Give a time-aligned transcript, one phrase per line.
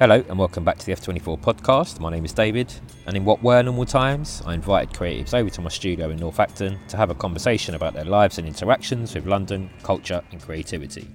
[0.00, 2.00] Hello and welcome back to the F24 podcast.
[2.00, 2.72] My name is David,
[3.04, 6.40] and in what were normal times, I invited creatives over to my studio in North
[6.40, 11.06] Acton to have a conversation about their lives and interactions with London, culture, and creativity.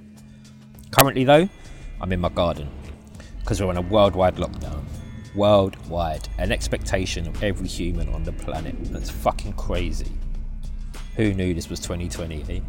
[0.92, 1.50] Currently, though,
[2.00, 2.70] I'm in my garden
[3.40, 4.84] because we're on a worldwide lockdown.
[5.34, 8.76] Worldwide, an expectation of every human on the planet.
[8.94, 10.12] That's fucking crazy.
[11.16, 12.60] Who knew this was 2020, eh?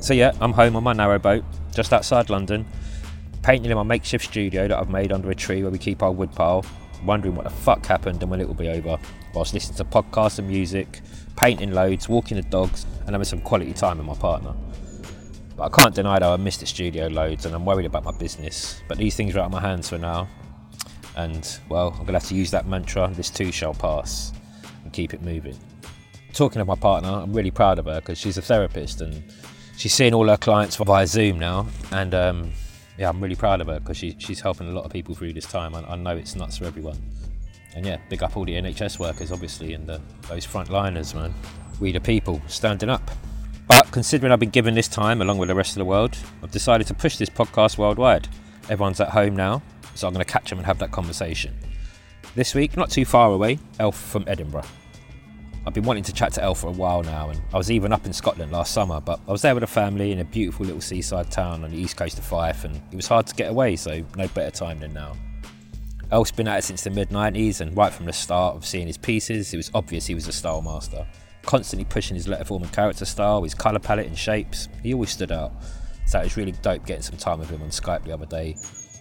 [0.00, 1.42] So, yeah, I'm home on my narrowboat
[1.72, 2.64] just outside London
[3.44, 6.10] painting in my makeshift studio that I've made under a tree where we keep our
[6.10, 6.64] wood pile,
[7.04, 8.96] wondering what the fuck happened and when it will be over,
[9.34, 11.02] whilst listening to podcasts and music,
[11.36, 14.54] painting loads, walking the dogs, and having some quality time with my partner.
[15.58, 18.12] But I can't deny though I miss the studio loads and I'm worried about my
[18.12, 18.82] business.
[18.88, 20.26] But these things are out of my hands for now.
[21.14, 24.32] And, well, I'm to have to use that mantra this too shall pass
[24.84, 25.56] and keep it moving.
[26.32, 29.22] Talking of my partner, I'm really proud of her because she's a therapist and
[29.76, 31.66] she's seeing all her clients via Zoom now.
[31.92, 32.52] And um,
[32.98, 35.32] yeah, I'm really proud of her because she, she's helping a lot of people through
[35.32, 35.74] this time.
[35.74, 36.98] I, I, know it's nuts for everyone.
[37.74, 41.34] And yeah, big up all the NHS workers, obviously, and the, those frontliners, man.
[41.80, 43.10] We the people standing up.
[43.66, 46.52] But considering I've been given this time along with the rest of the world, I've
[46.52, 48.28] decided to push this podcast worldwide.
[48.68, 49.62] Everyone's at home now,
[49.94, 51.54] so I'm going to catch them and have that conversation.
[52.34, 54.64] This week, not too far away, Elph from Edinburgh.
[55.66, 57.90] I've been wanting to chat to Elle for a while now, and I was even
[57.92, 60.66] up in Scotland last summer, but I was there with a family in a beautiful
[60.66, 63.50] little seaside town on the east coast of Fife, and it was hard to get
[63.50, 65.16] away, so no better time than now.
[66.10, 68.86] Elph's been at it since the mid 90s, and right from the start of seeing
[68.86, 71.06] his pieces, it was obvious he was a style master.
[71.42, 75.32] Constantly pushing his letterform and character style, his colour palette and shapes, he always stood
[75.32, 75.52] out.
[76.06, 78.54] So it was really dope getting some time with him on Skype the other day,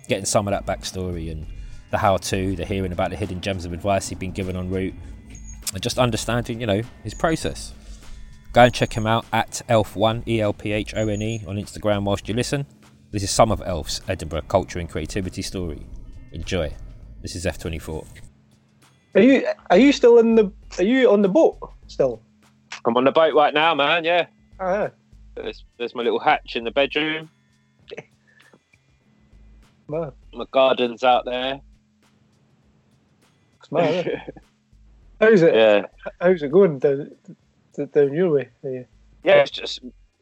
[0.07, 1.45] getting some of that backstory and
[1.91, 4.69] the how to, the hearing about the hidden gems of advice he'd been given en
[4.69, 4.93] route,
[5.73, 7.73] and just understanding, you know, his process.
[8.53, 11.55] Go and check him out at Elphone, E L P H O N E, on
[11.55, 12.65] Instagram whilst you listen.
[13.11, 15.81] This is some of Elph's Edinburgh culture and creativity story.
[16.31, 16.73] Enjoy.
[17.21, 18.05] This is F24.
[19.15, 21.57] Are you are you still in the are you on the boat
[21.87, 22.21] still?
[22.85, 24.03] I'm on the boat right now, man.
[24.03, 24.27] Yeah.
[24.59, 24.89] Oh, yeah.
[25.35, 27.29] There's there's my little hatch in the bedroom.
[29.85, 30.13] Smart.
[30.33, 31.61] My garden's out there.
[33.63, 34.07] Smart.
[35.23, 35.55] How's it?
[35.55, 35.85] Yeah.
[36.19, 37.11] How's it going down,
[37.93, 38.49] down your way?
[38.63, 38.83] Yeah.
[39.23, 39.79] Yeah, it's just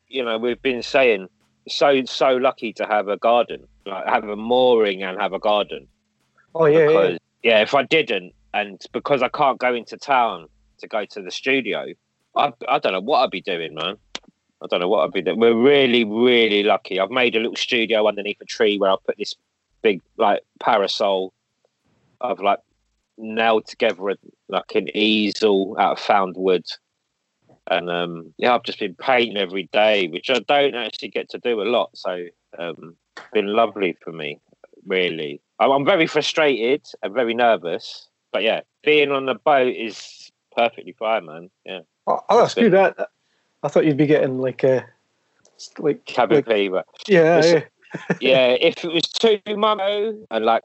[0.08, 1.28] you know we've been saying
[1.68, 5.88] so so lucky to have a garden, like have a mooring and have a garden.
[6.54, 7.58] Oh yeah, because, yeah.
[7.58, 7.62] yeah.
[7.62, 10.48] If I didn't, and because I can't go into town
[10.80, 11.88] to go to the studio,
[12.36, 13.96] I I don't know what I'd be doing, man.
[14.64, 15.40] I don't know what I'd be doing.
[15.40, 17.00] We're really really lucky.
[17.00, 19.36] I've made a little studio underneath a tree where I put this
[19.82, 21.34] big like parasol
[22.20, 22.60] of like
[23.22, 24.16] nailed together a,
[24.50, 26.66] like an easel out of found wood.
[27.70, 31.38] And um, yeah, I've just been painting every day, which I don't actually get to
[31.38, 31.92] do a lot.
[31.94, 32.26] So
[32.58, 32.96] um,
[33.34, 34.40] been lovely for me,
[34.86, 35.42] really.
[35.60, 41.26] I'm very frustrated and very nervous, but yeah, being on the boat is perfectly fine,
[41.26, 41.50] man.
[41.66, 41.82] Yeah.
[42.08, 42.74] Oh, that's good.
[42.74, 43.10] That
[43.64, 44.86] I thought you'd be getting like a
[45.78, 46.84] like cabin like, fever.
[47.08, 47.64] Yeah, yeah.
[48.22, 48.48] yeah.
[48.60, 49.80] If it was too much
[50.32, 50.64] and like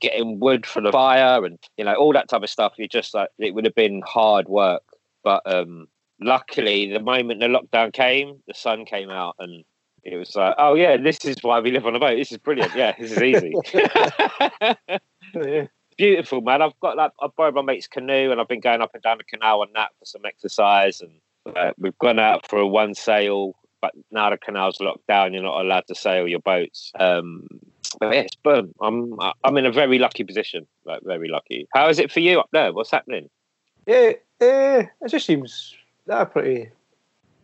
[0.00, 2.74] getting wood for the fire and you know all that type of stuff.
[2.76, 4.82] You just like it would have been hard work.
[5.22, 5.88] But um
[6.20, 9.64] luckily the moment the lockdown came the sun came out and
[10.02, 12.16] it was like oh yeah this is why we live on a boat.
[12.16, 12.74] This is brilliant.
[12.74, 13.54] Yeah this is easy.
[15.34, 15.66] Yeah.
[15.98, 16.62] beautiful man.
[16.62, 19.18] I've got like i borrowed my mate's canoe and i've been going up and down
[19.18, 21.20] the canal on that for some exercise and
[21.54, 25.32] uh, we've gone out for a one sail but now the canal's locked down.
[25.32, 26.92] You're not allowed to sail your boats.
[26.98, 27.46] Um
[28.00, 28.74] but yes, boom.
[28.80, 30.66] I'm I'm in a very lucky position.
[30.84, 31.68] Like very lucky.
[31.74, 32.72] How is it for you up there?
[32.72, 33.28] What's happening?
[33.86, 35.74] Yeah, uh, it just seems
[36.06, 36.70] that pretty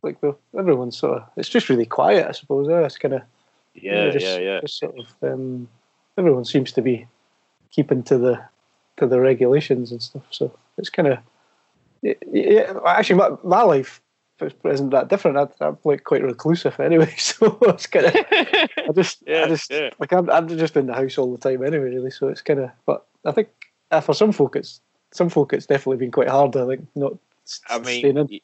[0.03, 1.29] like well, everyone's sort of.
[1.37, 2.69] It's just really quiet, I suppose.
[2.69, 2.85] Eh?
[2.85, 3.23] It's kind of
[3.75, 4.61] yeah, just, yeah, yeah.
[4.61, 5.69] Just sort of um,
[6.19, 7.07] everyone seems to be
[7.71, 8.41] keeping to the
[8.99, 10.23] to the regulations and stuff.
[10.31, 11.19] So it's kind of
[12.03, 12.73] yeah.
[12.87, 14.01] Actually, my, my life
[14.41, 15.37] isn't that different.
[15.61, 18.15] I, am like quite reclusive anyway, so it's kind of.
[18.15, 19.91] I just, yeah, I just yeah.
[19.99, 22.11] like I'm, I'm just been in the house all the time anyway, really.
[22.11, 22.71] So it's kind of.
[22.87, 23.49] But I think
[23.91, 24.81] uh, for some folk, it's
[25.13, 26.57] some folk, it's definitely been quite hard.
[26.57, 27.15] I think not.
[27.69, 28.27] I staying in.
[28.27, 28.41] mean,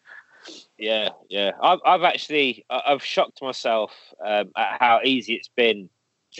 [0.78, 1.52] yeah, yeah.
[1.62, 3.92] I've, I've actually, I've shocked myself
[4.24, 5.88] um, at how easy it's been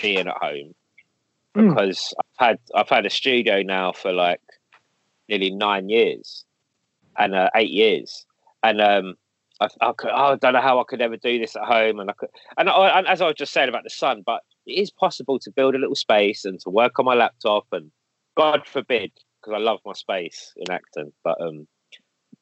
[0.00, 0.74] being at home
[1.56, 1.70] Mm.
[1.74, 4.40] because I've had, I've had a studio now for like
[5.28, 6.44] nearly nine years
[7.18, 8.24] and uh, eight years,
[8.62, 9.16] and um,
[9.60, 12.10] I, I, could, I don't know how I could ever do this at home, and
[12.10, 14.72] I could, and, I, and as I was just saying about the sun, but it
[14.72, 17.90] is possible to build a little space and to work on my laptop, and
[18.36, 21.66] God forbid, because I love my space in Acton, but um,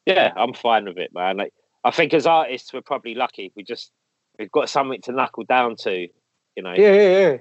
[0.07, 1.39] yeah, I'm fine with it, man.
[1.39, 1.53] Like,
[1.85, 3.53] I think as artists, we're probably lucky.
[3.57, 3.93] We just
[4.39, 6.09] we've got something to knuckle down to
[6.57, 6.75] You know.
[6.77, 7.37] Yeah, yeah, yeah.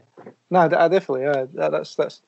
[0.52, 1.24] No, I definitely.
[1.24, 2.22] Yeah, that, that's that's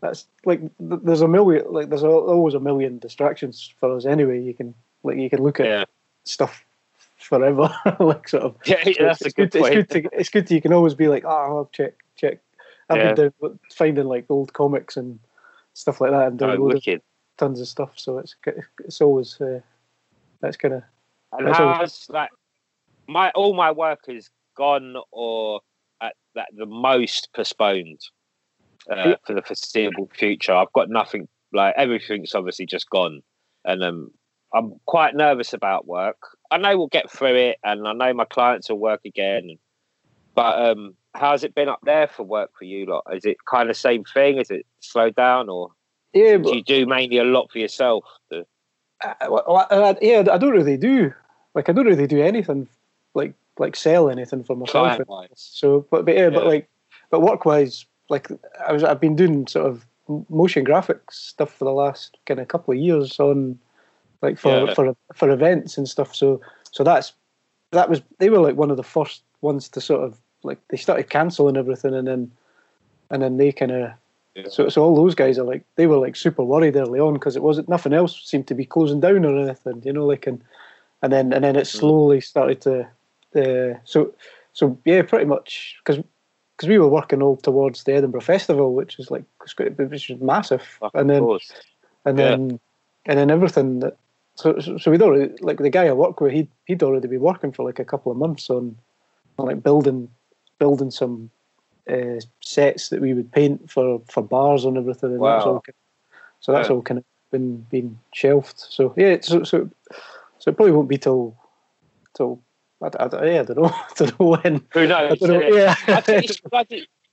[0.00, 4.40] that's like there's a million like there's always a million distractions for us anyway.
[4.40, 5.84] You can like you can look at Yeah.
[6.24, 6.64] stuff
[7.32, 8.56] forever, like sort of.
[8.66, 9.74] Yeah, yeah, that's it's a good It's point.
[9.74, 12.40] good to it's good to you can always be like, oh, I'll check check.
[12.90, 13.14] I've Yeah.
[13.14, 15.18] been down, finding like old comics and
[15.72, 17.02] stuff like that and Oh, downloading wicked.
[17.38, 17.92] tons of stuff.
[17.96, 18.36] So it's
[18.84, 19.60] it's always uh,
[20.40, 20.82] that's kind of
[21.32, 22.30] And That's all- how's like
[23.08, 25.60] my all my work is gone or
[26.02, 28.00] at that the most postponed
[28.90, 30.52] uh, for the foreseeable future.
[30.54, 33.22] I've got nothing like everything's obviously just gone,
[33.64, 34.10] and um,
[34.54, 36.18] I'm quite nervous about work.
[36.52, 39.58] I know we'll get through it, and I know my clients will work again.
[40.34, 43.04] But um, how's it been up there for work for you lot?
[43.12, 44.38] Is it kind of same thing?
[44.38, 45.70] Is it slowed down, or
[46.12, 46.36] yeah.
[46.36, 48.04] do you do mainly a lot for yourself?
[48.30, 48.46] The,
[49.00, 51.12] I, well, I- yeah, I don't really do
[51.54, 52.68] like I don't really do anything
[53.14, 54.98] like like sell anything for myself.
[55.34, 56.68] So, but but yeah, but like,
[57.10, 58.28] but work wise, like
[58.66, 59.86] I was, I've been doing sort of
[60.28, 63.58] motion graphics stuff for the last kind of couple of years on,
[64.22, 64.74] like for Yeah.
[64.74, 66.14] for for events and stuff.
[66.14, 66.40] So
[66.70, 67.12] so that's
[67.72, 70.76] that was they were like one of the first ones to sort of like they
[70.76, 72.30] started cancelling everything and then
[73.10, 73.90] and then they kind of
[74.34, 74.48] Yeah.
[74.48, 77.36] so so all those guys are like they were like super worried early on because
[77.36, 80.42] it wasn't nothing else seemed to be closing down or anything, you know, like and
[81.02, 82.86] and then and then it slowly started to
[83.34, 84.14] uh, so
[84.52, 86.02] so yeah, pretty much because
[86.56, 89.24] because we were working all towards the Edinburgh Festival, which is like
[89.76, 91.22] which is massive, and then
[92.04, 92.28] and yeah.
[92.30, 92.60] then
[93.06, 93.96] and then everything that
[94.34, 97.52] so so, we'd already like the guy I work with he'd he'd already been working
[97.52, 98.76] for like a couple of months on,
[99.38, 100.08] on like building
[100.58, 101.30] building some
[101.90, 105.52] uh, sets that we would paint for for bars and everything and that's Wow.
[105.52, 105.74] all kind
[106.40, 106.74] so that's Yeah.
[106.76, 109.70] all kind of been been shelved so yeah so so
[110.38, 111.36] so it probably won't be till
[112.14, 112.42] till
[112.82, 115.20] I, I, yeah, I don't know I don't know when Who knows?
[115.20, 116.30] know, yeah I think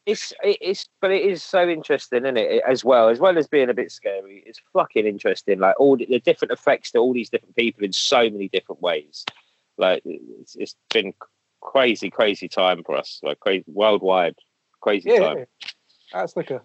[0.09, 2.63] it's it's but it is so interesting, isn't it?
[2.67, 5.59] As well as well as being a bit scary, it's fucking interesting.
[5.59, 8.81] Like all the, the different effects to all these different people in so many different
[8.81, 9.25] ways.
[9.77, 11.13] Like it's, it's been
[11.61, 13.19] crazy, crazy time for us.
[13.23, 14.35] Like crazy worldwide,
[14.81, 15.37] crazy yeah, time.
[15.39, 15.45] yeah.
[16.13, 16.61] that's like a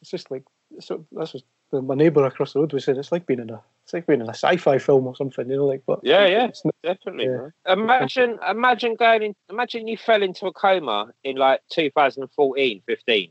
[0.00, 0.44] it's just like
[0.78, 1.34] so that's
[1.70, 4.06] what my neighbour across the road was saying it's like being in a it's like
[4.06, 6.46] being in a sci-fi film or something you know like but Yeah, yeah.
[6.46, 7.26] it's not, Definitely.
[7.26, 7.72] Yeah.
[7.72, 9.34] Imagine, imagine going in.
[9.50, 13.30] Imagine you fell into a coma in like 2014, 15,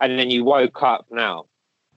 [0.00, 1.44] and then you woke up now.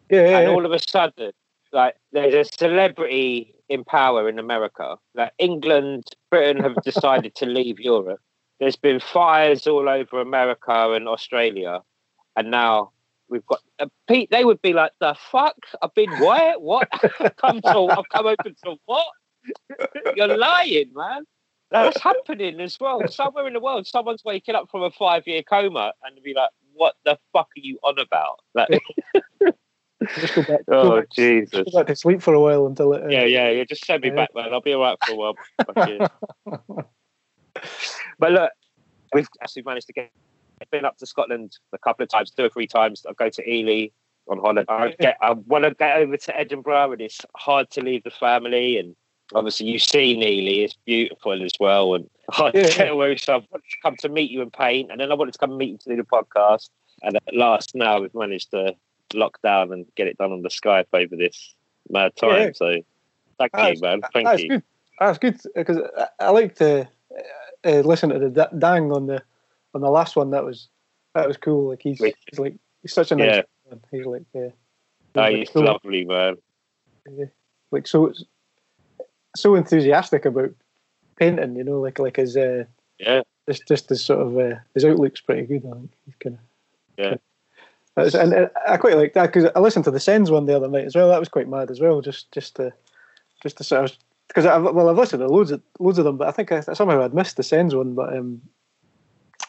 [0.09, 1.31] yeah yeah, and all of a sudden,
[1.71, 4.97] like there's a celebrity in power in America.
[5.15, 8.19] Like England, Britain have decided to leave Europe.
[8.59, 11.81] There's been fires all over America and Australia,
[12.35, 12.91] and now
[13.31, 14.29] we've got uh, Pete.
[14.29, 15.55] They would be like, "The fuck?
[15.81, 16.59] I've been where?
[16.59, 16.87] What?
[17.19, 17.93] I've come to?
[17.97, 19.07] I've come open to what?
[20.15, 21.23] You're lying, man."
[21.71, 23.07] That's happening as well.
[23.07, 26.95] Somewhere in the world, someone's waking up from a five-year coma and be like, "What
[27.05, 28.69] the fuck are you on about?" Like,
[30.19, 31.51] just go back oh go back, Jesus!
[31.51, 33.63] just go back to sleep for a while until it uh, Yeah, yeah, yeah.
[33.63, 34.15] Just send me Yeah.
[34.15, 34.51] back, man.
[34.51, 35.37] I'll be all right for a while.
[38.19, 38.51] But look,
[39.13, 40.11] we've actually managed to get
[40.71, 43.05] been up to Scotland a couple of times, two or three times.
[43.07, 43.91] I go to Elie
[44.27, 44.65] on holiday.
[44.69, 48.11] I get, I want to get over to Edinburgh, and it's hard to leave the
[48.11, 48.77] family.
[48.77, 48.95] And
[49.33, 53.17] obviously, you've seen Elie; it's beautiful as well, and hard Yeah, to get away.
[53.17, 55.39] So I wanted to come to meet you and paint, and then I wanted to
[55.39, 56.69] come meet you to do the podcast.
[57.03, 58.75] And at last, now we've managed to
[59.13, 61.53] lock down and get it done on the Skype over this
[61.89, 62.29] mad time.
[62.41, 62.51] Yeah.
[62.53, 62.81] So,
[63.37, 64.01] thank That's- you, man.
[64.13, 64.49] Thank that's you.
[64.49, 64.63] good
[65.01, 66.87] that's good because I, I like to
[67.65, 69.23] uh, listen to the da- dang on the
[69.73, 70.67] on the last one that was
[71.15, 72.17] that was cool like he's, Wicked.
[72.29, 73.41] he's like he's such a nice Yeah.
[73.69, 73.81] man.
[73.91, 74.49] he's like yeah
[75.15, 76.37] like, he's so- lovely, man.
[77.71, 78.13] like so
[79.35, 80.51] so enthusiastic about
[81.17, 82.63] painting you know like like his uh
[82.99, 83.21] Yeah.
[83.49, 86.41] just just his sort of uh, his outlook's pretty good I think he's kind of
[86.97, 87.15] Yeah.
[87.95, 90.55] That's- and uh, I quite like that because I listened to the Sens one the
[90.55, 91.09] other night as well.
[91.09, 91.99] That was quite mad as well.
[91.99, 92.71] Just just to
[93.43, 93.97] just to sort of
[94.29, 96.61] because I've well I've listened to loads of loads of them, but I think I,
[96.61, 97.93] somehow I'd missed the Sens one.
[97.93, 98.41] But um,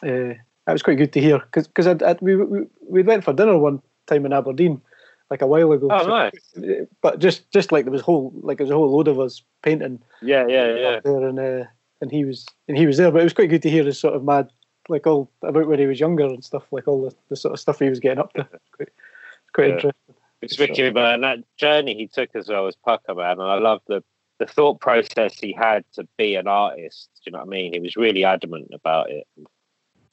[0.03, 0.33] uh,
[0.65, 3.33] that was quite good to hear because because I'd, I'd, we we we went for
[3.33, 4.81] dinner one time in Aberdeen
[5.29, 5.87] like a while ago.
[5.91, 6.87] Oh, So- nice.
[7.01, 9.41] But just just like there was whole like there was a whole load of us
[9.63, 10.99] painting Yeah, yeah, yeah.
[11.03, 11.65] there, and uh,
[12.01, 13.11] and he was and he was there.
[13.11, 14.49] But it was quite good to hear his sort of mad,
[14.89, 17.59] like all about when he was younger and stuff, like all the, the sort of
[17.59, 18.41] stuff he was getting up to.
[18.41, 19.73] It's quite, it's quite Yeah.
[19.75, 20.15] interesting.
[20.41, 21.21] It's wicked, man.
[21.21, 23.39] That journey he took as well as Pucker, man.
[23.39, 24.03] And I love the,
[24.39, 27.09] the thought process he had to be an artist.
[27.15, 27.71] Do you know what I mean?
[27.73, 29.25] He was really adamant about it.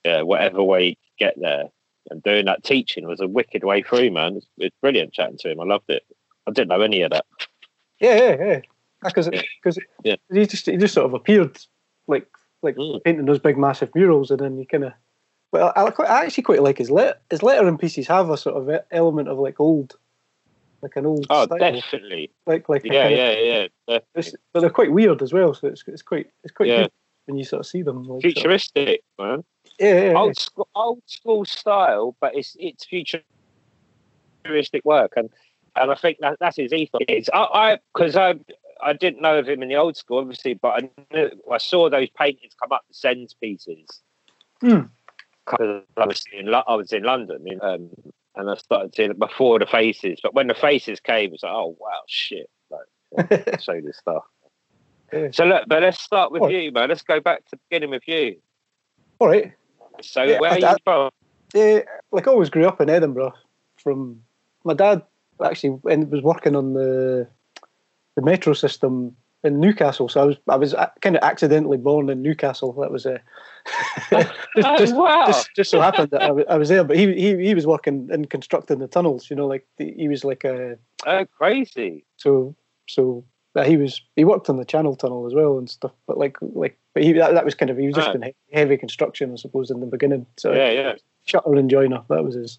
[0.05, 1.65] Yeah, whatever way get there.
[2.11, 4.37] And doing that teaching was a wicked way through, man.
[4.37, 5.61] It's, it's brilliant chatting to him.
[5.61, 6.03] I loved it.
[6.47, 7.27] I didn't know any of that.
[8.01, 8.61] Yeah, yeah, yeah.
[9.03, 9.43] Because Yeah.
[9.63, 10.17] because Yeah.
[10.33, 11.59] he just he just sort of appeared
[12.07, 12.27] like
[12.63, 13.03] like Mm.
[13.05, 14.93] painting those big massive murals, and then you kind of
[15.53, 18.85] Well, I, I, actually quite like his let his lettering pieces have a sort of
[18.91, 19.97] element of like old,
[20.83, 21.27] like an old.
[21.31, 21.59] Oh, style.
[21.59, 22.31] definitely.
[22.47, 23.99] Like like Yeah, of- yeah, yeah.
[24.15, 25.53] It's- but they're quite weird as well.
[25.55, 26.83] So it's it's quite it's quite Yeah.
[26.83, 26.93] good
[27.27, 27.99] when you sort of see them.
[28.05, 29.45] Like, sort of- futuristic, man.
[29.81, 30.13] Yeah.
[30.17, 33.25] Old school, old school style, but it's it's futuristic
[34.85, 35.31] work, and
[35.77, 37.01] and I think that that's his ethos.
[37.09, 38.35] It's, I because I,
[38.83, 41.89] I didn't know of him in the old school, obviously, but I knew, I saw
[41.89, 44.03] those paintings come up, the Sens pieces.
[44.61, 44.81] Hmm.
[45.47, 47.91] Because I was in I was in London, in, um,
[48.37, 50.21] and I started seeing it before the faces.
[50.23, 52.49] But when the faces came, it was like, oh wow, shit!
[52.71, 54.25] Like, show this stuff.
[55.13, 55.29] Yeah.
[55.33, 56.53] So look, but let's start with What?
[56.53, 56.89] you, man.
[56.89, 58.37] Let's go back to the beginning with you.
[59.19, 59.53] All right.
[60.03, 61.11] So Yeah, where are you from?
[61.55, 61.81] Yeah,
[62.13, 63.35] like I always grew up in Edinburgh.
[63.77, 64.23] From
[64.65, 65.03] my dad
[65.43, 67.27] actually and was working on the
[68.17, 72.11] the metro system in Newcastle, so I was I was uh, kind of accidentally born
[72.11, 72.73] in Newcastle.
[72.75, 73.19] That was uh,
[74.13, 74.25] a
[74.57, 75.27] just, just, wow.
[75.27, 76.85] just just so happened that I was, I was there.
[76.85, 79.31] But he, he he was working in constructing the tunnels.
[79.31, 80.77] You know, like the, he was like a
[81.07, 82.05] Oh, crazy.
[82.17, 82.55] so
[82.87, 83.25] so
[83.67, 85.93] he was he worked on the Channel Tunnel as well and stuff.
[86.07, 88.17] But like like but he that, that was kind of he was just Right.
[88.17, 90.27] in he- heavy construction, I suppose, in the beginning.
[90.37, 90.93] So Yeah, yeah.
[91.27, 92.03] shutter and joiner.
[92.09, 92.59] That was his.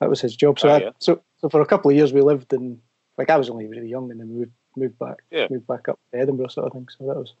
[0.00, 0.58] That was his job.
[0.58, 0.90] So, Oh, I, yeah.
[0.98, 2.80] so, so for a couple of years we lived in.
[3.18, 5.18] Like I was only really young, and then moved moved back.
[5.30, 5.46] Yeah.
[5.50, 6.88] Moved back up to Edinburgh, sort of thing.
[6.96, 7.34] So that was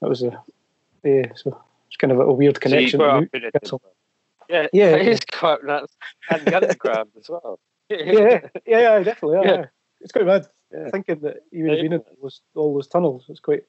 [0.00, 0.42] that was a
[1.04, 1.26] yeah.
[1.36, 2.98] So it's kind of a, weird So connection.
[3.00, 3.42] grew up in.
[3.42, 3.80] Newcastle.
[4.50, 5.96] Yeah, Yeah, it is quite nuts.
[6.30, 7.58] And the underground as well.
[7.88, 9.38] yeah, yeah, yeah, definitely.
[9.38, 9.56] Yeah, Yeah.
[9.60, 9.64] yeah.
[10.00, 10.90] It's quite mad Yeah.
[10.90, 13.24] thinking that he would have been in all those, all those tunnels.
[13.28, 13.64] It's quite.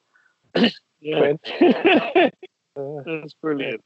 [1.01, 1.33] Yeah.
[2.75, 3.83] Uh, That's brilliant.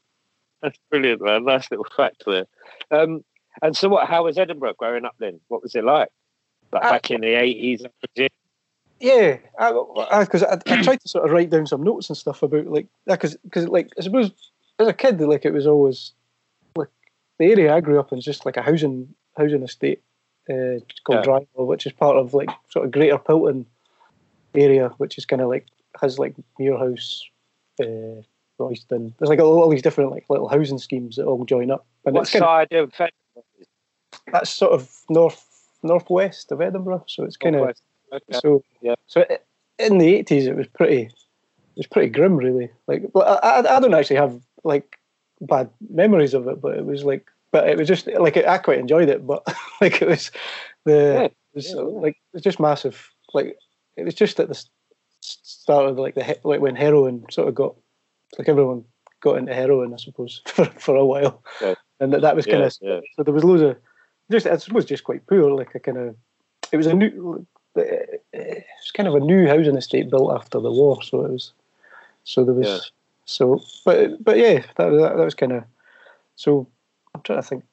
[0.62, 1.46] That's brilliant, man.
[1.46, 2.46] Nice little fact there.
[2.92, 3.24] Um,
[3.62, 4.08] and so, what?
[4.08, 5.40] How was Edinburgh growing up then?
[5.48, 6.10] What was it like?
[6.72, 7.84] Like Uh, back in the eighties,
[9.00, 9.38] Yeah,
[10.20, 12.88] because I, I, tried to sort of write down some notes and stuff about like
[13.06, 14.32] that because because like I suppose
[14.80, 16.14] as a kid like it was always
[16.76, 16.90] like
[17.38, 20.02] the area I grew up in is just like a housing housing estate
[20.50, 21.26] uh, called Yeah.
[21.26, 23.66] Drylaw, which is part of like sort of Greater Pilton
[24.56, 25.68] area, which is kind of like
[26.02, 27.22] has like Muirhouse,
[27.82, 28.22] uh,
[28.60, 29.14] Royston.
[29.18, 32.16] There's like all, all these different like little housing schemes that all join up, and
[32.16, 32.94] what it's kind of, side of
[34.32, 35.46] that's sort of north
[35.84, 37.74] northwest of Edinburgh, so it's kind of
[38.14, 38.40] Okay.
[38.40, 38.96] so Yeah.
[39.08, 39.26] So
[39.80, 42.70] in the eighties, it was pretty, it was pretty grim, really.
[42.88, 45.00] Like, I, I I don't actually have like
[45.42, 48.80] bad memories of it, but it was like, but it was just like I quite
[48.80, 49.46] enjoyed it, but
[49.82, 50.32] like it was
[50.84, 51.82] the Yeah, it was yeah, yeah.
[51.82, 53.10] like it was just massive.
[53.34, 53.56] Like
[53.96, 54.62] it was just at the
[55.22, 57.76] start of like the he- like when heroin sort of got
[58.38, 58.84] like everyone
[59.22, 61.44] got into heroin, I suppose, for for a while,
[62.00, 63.78] and that, that was kind of so there was loads of
[64.32, 65.52] just I suppose just quite poor.
[65.52, 66.16] Like a kind of
[66.72, 67.46] it was a new
[67.76, 71.54] it's kind of a new housing estate built after the war, so it was
[72.24, 72.92] so there was
[73.26, 75.64] so but but yeah that that, that was kind of
[76.36, 76.68] so
[77.16, 77.64] I'm trying to think.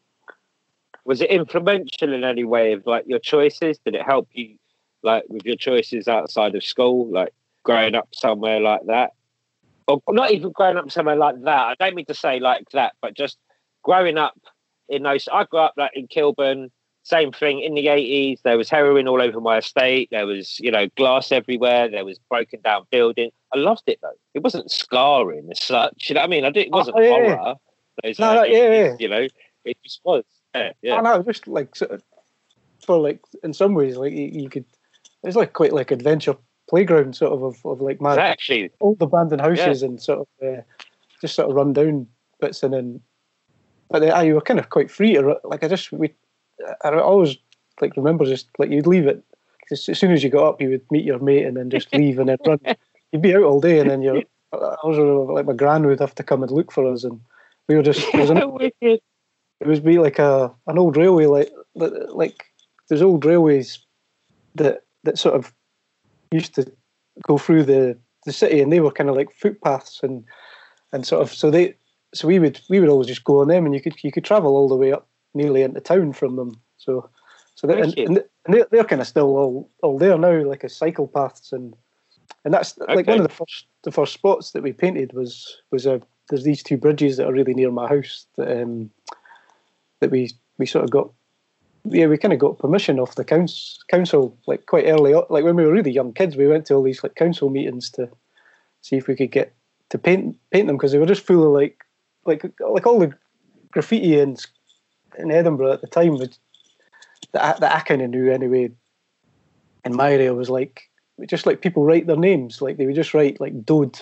[1.04, 3.78] Was it influential in any way of like your choices?
[3.84, 4.56] Did it help you
[5.02, 7.32] like with your choices outside of school, like
[7.62, 9.12] growing up somewhere like that?
[9.86, 11.60] Or not even growing up somewhere like that.
[11.60, 13.38] I don't mean to say like that, but just
[13.82, 14.38] growing up
[14.88, 16.70] in those I grew up like in Kilburn,
[17.02, 20.70] same thing in the eighties, there was heroin all over my estate, there was, you
[20.70, 23.30] know, glass everywhere, there was broken down building.
[23.54, 24.12] I loved it though.
[24.34, 26.10] It wasn't scarring as such.
[26.10, 26.44] You know what I mean?
[26.44, 27.36] I did it oh, wasn't Oh, yeah, yeah.
[27.36, 27.54] horror.
[28.02, 28.96] Those No, no, yeah, 80s, yeah.
[28.98, 29.26] You know,
[29.64, 30.24] it just was.
[30.54, 30.96] Yeah, yeah.
[30.96, 32.02] I know, just like sort of,
[32.84, 34.64] for like in some ways, like you, you could.
[35.22, 36.36] It's like quite like adventure
[36.68, 40.62] playground sort of of, of like mad Actually, old abandoned houses and sort of uh,
[41.20, 42.06] just sort of run down
[42.40, 43.00] bits and then.
[43.90, 46.14] But then, ah, you were kind of quite free to like I just we.
[46.84, 47.36] I always
[47.80, 49.22] like remember just like you'd leave it
[49.70, 51.92] as as soon as you got up, you would meet your mate and then just
[51.94, 52.60] leave and then run.
[53.12, 54.22] You'd be out all day and then you're.
[54.52, 54.98] I was
[55.30, 57.20] like my gran would have to come and look for us and
[57.70, 58.12] we were just.
[58.14, 58.38] An,
[59.60, 62.46] it was be like a an old railway like like
[62.88, 63.78] there's old railways
[64.56, 65.54] that that sort of
[66.32, 66.70] used to
[67.22, 67.96] go through the
[68.26, 70.24] the city and they were kind of like footpaths and
[70.92, 71.74] and sort of so they
[72.12, 74.24] so we would we would always just go on them and you could you could
[74.24, 76.60] travel all the way up nearly into town from them.
[76.78, 77.08] So
[77.54, 80.74] so that, and, and they're, they're kind of still all, all there now like as
[80.74, 81.76] cycle paths and
[82.44, 85.86] and that's like one of the first the first spots that we painted was was
[85.86, 88.90] a there's these two bridges that are really near my house that um
[90.00, 91.10] that we we sort of got
[91.84, 95.44] yeah we kind of got permission off the council council like quite early on like
[95.44, 98.08] when we were really young kids we went to all these like council meetings to
[98.80, 99.52] see if we could get
[99.90, 101.84] to paint paint them because they were just full of like
[102.24, 103.12] like like all the
[103.70, 104.36] graffiti in
[105.18, 106.38] in Edinburgh at the time was
[107.32, 108.70] that that I kind of knew anyway.
[109.84, 110.90] In my area was like
[111.26, 114.00] just like people write their names like they would just write like Dode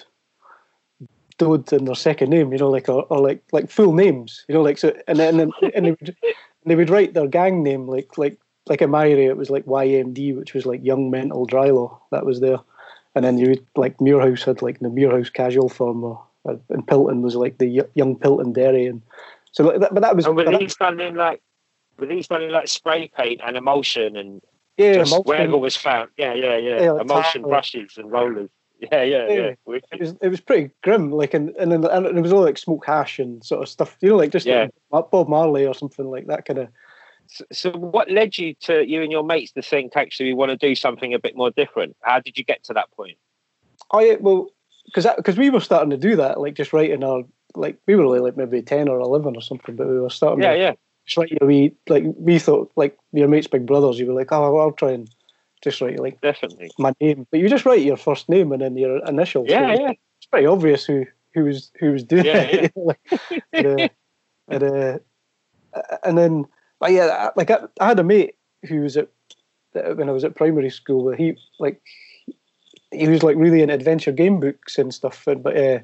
[1.38, 4.54] bestowed in their second name, you know, like or, or like like full names, you
[4.54, 6.16] know, like so, and then and, and they would
[6.66, 9.64] they would write their gang name like like like in my area it was like
[9.64, 12.59] YMD, which was like Young Mental Drylaw, that was there,
[13.14, 17.23] and then you would like Muirhouse had like the Muirhouse Casual Firm, or and Pilton
[17.23, 19.02] was like the Young Pilton Derry, and
[19.52, 20.26] so like that, but that was.
[20.26, 21.42] And were these done in like
[21.99, 24.42] were these done in like spray paint and emulsion and
[24.76, 25.28] yeah, just emulsion.
[25.28, 26.11] wherever was found?
[26.16, 26.83] Yeah, yeah, yeah.
[26.83, 28.50] Yeah, like emulsion tar- brushes and rollers.
[28.80, 29.35] Yeah, yeah, yeah.
[29.66, 29.76] Yeah.
[29.92, 31.11] It was it was pretty grim.
[31.11, 33.97] Like and and, then, and it was all like smoke hash and sort of stuff.
[34.00, 34.68] You know, like just Yeah.
[34.90, 36.68] like Bob Marley or something like that kind of.
[37.26, 40.50] So, so what led you to you and your mates to think actually we want
[40.50, 41.97] to do something a bit more different?
[42.02, 43.18] How did you get to that point?
[43.90, 44.49] Oh yeah, well,
[44.87, 48.04] because because we were starting to do that, like just writing our like we were
[48.04, 50.42] only like maybe ten or eleven or something, but we were starting.
[50.42, 50.73] Yeah, to yeah.
[51.04, 53.99] Just write your wee like we thought like your mates big brothers.
[53.99, 55.11] You were like, oh, well, I'll try and
[55.62, 56.71] just write like Definitely.
[56.79, 59.49] my name, but you just write your first name and then your initials.
[59.49, 59.91] Yeah, so yeah.
[59.91, 62.73] It's pretty obvious who who was who was doing Yeah, it.
[62.77, 62.99] like,
[63.53, 63.88] and, uh,
[64.49, 64.99] and, uh,
[66.05, 66.45] and then,
[66.81, 68.35] but yeah, like I, I had a mate
[68.69, 69.09] who was at
[69.73, 71.05] when I was at primary school.
[71.05, 71.81] Where he like
[72.91, 75.27] he was like really into adventure game books and stuff.
[75.27, 75.81] And, but uh,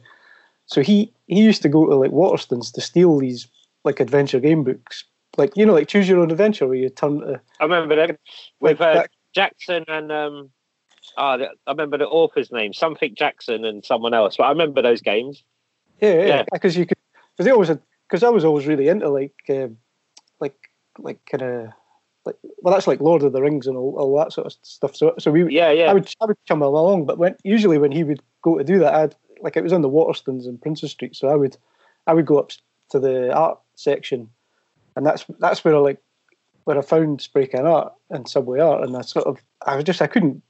[0.66, 3.47] so he he used to go to like Waterstones to steal these
[3.85, 5.04] like adventure game books,
[5.37, 7.95] like you know, like Choose Your Own Adventure, where you turn to I remember
[8.61, 10.50] like, uh, that- Jackson and um.
[11.19, 11.37] Ah,
[11.67, 14.38] I remember the author's name, something Jackson and someone else.
[14.38, 15.45] But I remember those games.
[16.00, 16.45] Yeah, yeah, Yeah.
[16.50, 16.97] because you could,
[17.37, 17.71] because they always
[18.09, 19.76] because I was always really into like, um,
[20.41, 20.57] like,
[20.99, 21.69] like kind of,
[22.25, 24.97] like, well, that's like Lord of the Rings and all, all that sort of stuff.
[24.97, 25.91] So, so we, Yeah, yeah.
[25.91, 28.79] I would, I would come along, but when usually when he would go to do
[28.79, 31.57] that, I'd like it was on the Waterstones in Princes Street, so I would,
[32.07, 32.50] I would go up
[32.91, 34.31] to the art section,
[34.97, 35.99] and that's that's where I like,
[36.64, 40.02] where I found can art and subway art, and I sort of, I was just,
[40.02, 40.42] I couldn't,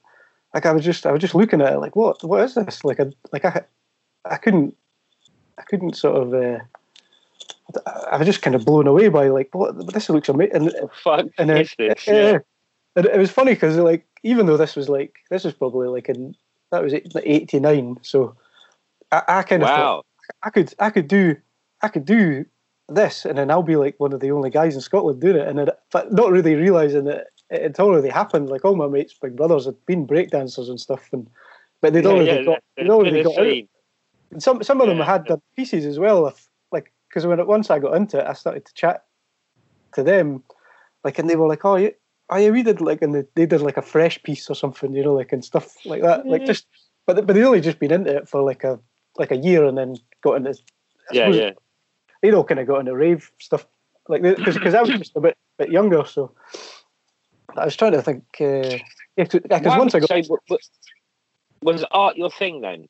[0.52, 2.84] like, I was just, I was just looking at it, like, what, what is this?
[2.84, 3.62] Like, I, like I,
[4.24, 4.76] I couldn't,
[5.58, 6.34] I couldn't sort of.
[6.34, 6.58] Uh,
[8.10, 10.56] I was just kind of blown away by like, what this looks amazing.
[10.56, 12.06] And, Fuck and uh, is this?
[12.06, 12.38] yeah.
[12.96, 16.08] And it was funny because like even though this was like this was probably like
[16.08, 16.36] in
[16.70, 18.36] that was eighty nine, so
[19.10, 20.02] I, I kind of thought Wow.
[20.42, 21.36] I could I could do
[21.82, 22.44] I could do
[22.88, 25.48] this, and then I'll be like one of the only guys in Scotland doing it,
[25.48, 28.50] and then, but not really realizing that it had already happened.
[28.50, 31.28] Like all my mates, big brothers, had been breakdancers and stuff, and
[31.80, 33.64] but they'd Yeah, already yeah, got they'd already been got out.
[34.32, 35.04] And some some of them Yeah.
[35.04, 36.26] had done pieces as well.
[36.26, 39.04] If like because when it, once I got into it, I started to chat
[39.94, 40.42] to them,
[41.04, 41.90] like, and they were like, "Oh, yeah,
[42.30, 44.92] oh yeah, we did like," and they, they did like a fresh piece or something,
[44.92, 46.26] you know, like and stuff like that.
[46.26, 46.66] Like just,
[47.06, 48.80] but but they'd only just been into it for like a
[49.16, 50.50] like a year and then got into.
[50.50, 51.52] I Yeah, suppose yeah.
[52.24, 53.66] They'd all kind of got into rave stuff,
[54.08, 56.32] like because I was just a bit bit younger, so
[57.54, 58.24] I was trying to think.
[58.40, 58.78] Uh,
[59.18, 60.58] yeah, because once I got you say- w- w-
[61.60, 62.88] was art your thing then?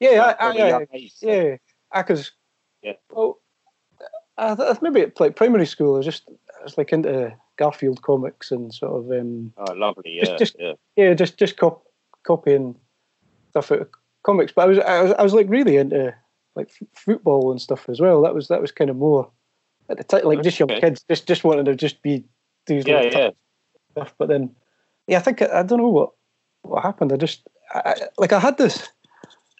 [0.00, 0.86] yeah, I, I, from
[1.20, 1.56] yeah,
[1.94, 2.32] because
[2.82, 2.94] Yeah.
[3.12, 3.38] well,
[4.36, 6.28] I, th- maybe at like primary school, I was just
[6.60, 10.18] I was like into Garfield comics and sort of um, Oh, lovely.
[10.18, 10.72] Just- Yeah, just- yeah.
[10.96, 11.86] yeah, just just cop-
[12.24, 12.74] copying
[13.50, 13.88] stuff out of
[14.24, 14.50] comics.
[14.50, 16.12] But I was, I was I was like really into
[16.58, 18.20] like f- football and stuff as well.
[18.22, 19.30] That was that was kind of more
[19.88, 20.80] at the time, like just young Okay.
[20.80, 22.24] kids, just just wanting to just be
[22.66, 23.30] do Yeah, yeah.
[23.92, 24.14] stuff.
[24.18, 24.54] But then,
[25.06, 26.10] yeah, I think I, don't know what
[26.62, 27.12] what happened.
[27.12, 28.88] I just I, like I had this.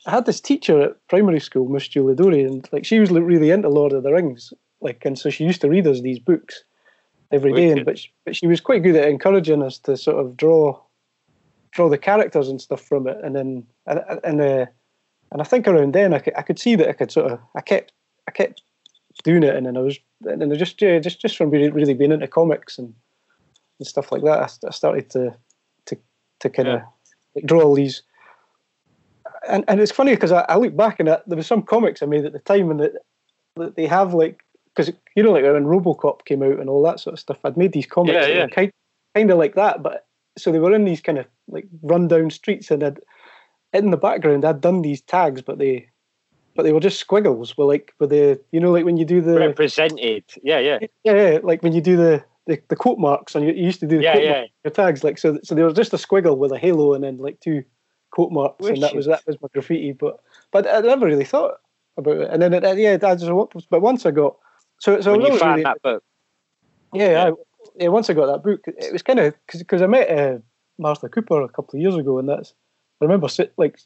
[0.06, 3.50] I had this teacher at primary school, Miss Julie Dory, and like she was really
[3.50, 6.64] into Lord of the Rings, like, and so she used to read us these books
[7.30, 7.70] every day.
[7.70, 10.80] And but she, but she was quite good at encouraging us to sort of draw
[11.72, 14.66] draw the characters and stuff from it, and then and and uh,
[15.33, 17.41] and I think around then I could, I could see that I could sort of
[17.57, 17.93] I kept
[18.27, 18.62] I kept
[19.25, 21.71] doing it, and then I was and then I just yeah, just just from really,
[21.71, 22.95] really being into comics and
[23.79, 25.35] and stuff like that, I, I started to
[25.87, 25.97] to
[26.41, 26.83] to kind of
[27.45, 28.03] draw all these.
[29.49, 32.03] And and it's funny because I, I look back and I, there was some comics
[32.03, 32.93] I made at the time, and that,
[33.57, 37.01] that they have like because you know like when RoboCop came out and all that
[37.01, 38.47] sort of stuff, I'd made these comics Yeah, yeah.
[38.49, 38.73] kind
[39.14, 42.71] kind of like that, but so they were in these kind of like rundown streets,
[42.71, 43.01] and I'd,
[43.72, 45.88] in the background I'd done these tags, but they
[46.54, 47.57] but they were just squiggles.
[47.57, 50.24] Were like with the you know like when you do the Represented.
[50.42, 50.78] Yeah, yeah.
[51.04, 53.81] yeah, yeah like when you do the the, the quote marks and you, you used
[53.81, 54.33] to do the Yeah, quote yeah.
[54.33, 57.04] marks your tags like so so there was just a squiggle with a halo and
[57.04, 57.62] then like two
[58.11, 61.57] quote marks and that was that was my graffiti but but I never really thought
[61.98, 64.37] about it and then it, yeah I just but once I got
[64.78, 66.02] so so when I you found really, that book.
[66.94, 67.33] yeah, I,
[67.76, 67.88] yeah.
[67.88, 70.38] Once I got that book, it was kind of because I met uh,
[70.78, 72.54] Martha Cooper a couple of years ago, and that's
[73.00, 73.78] I remember sit like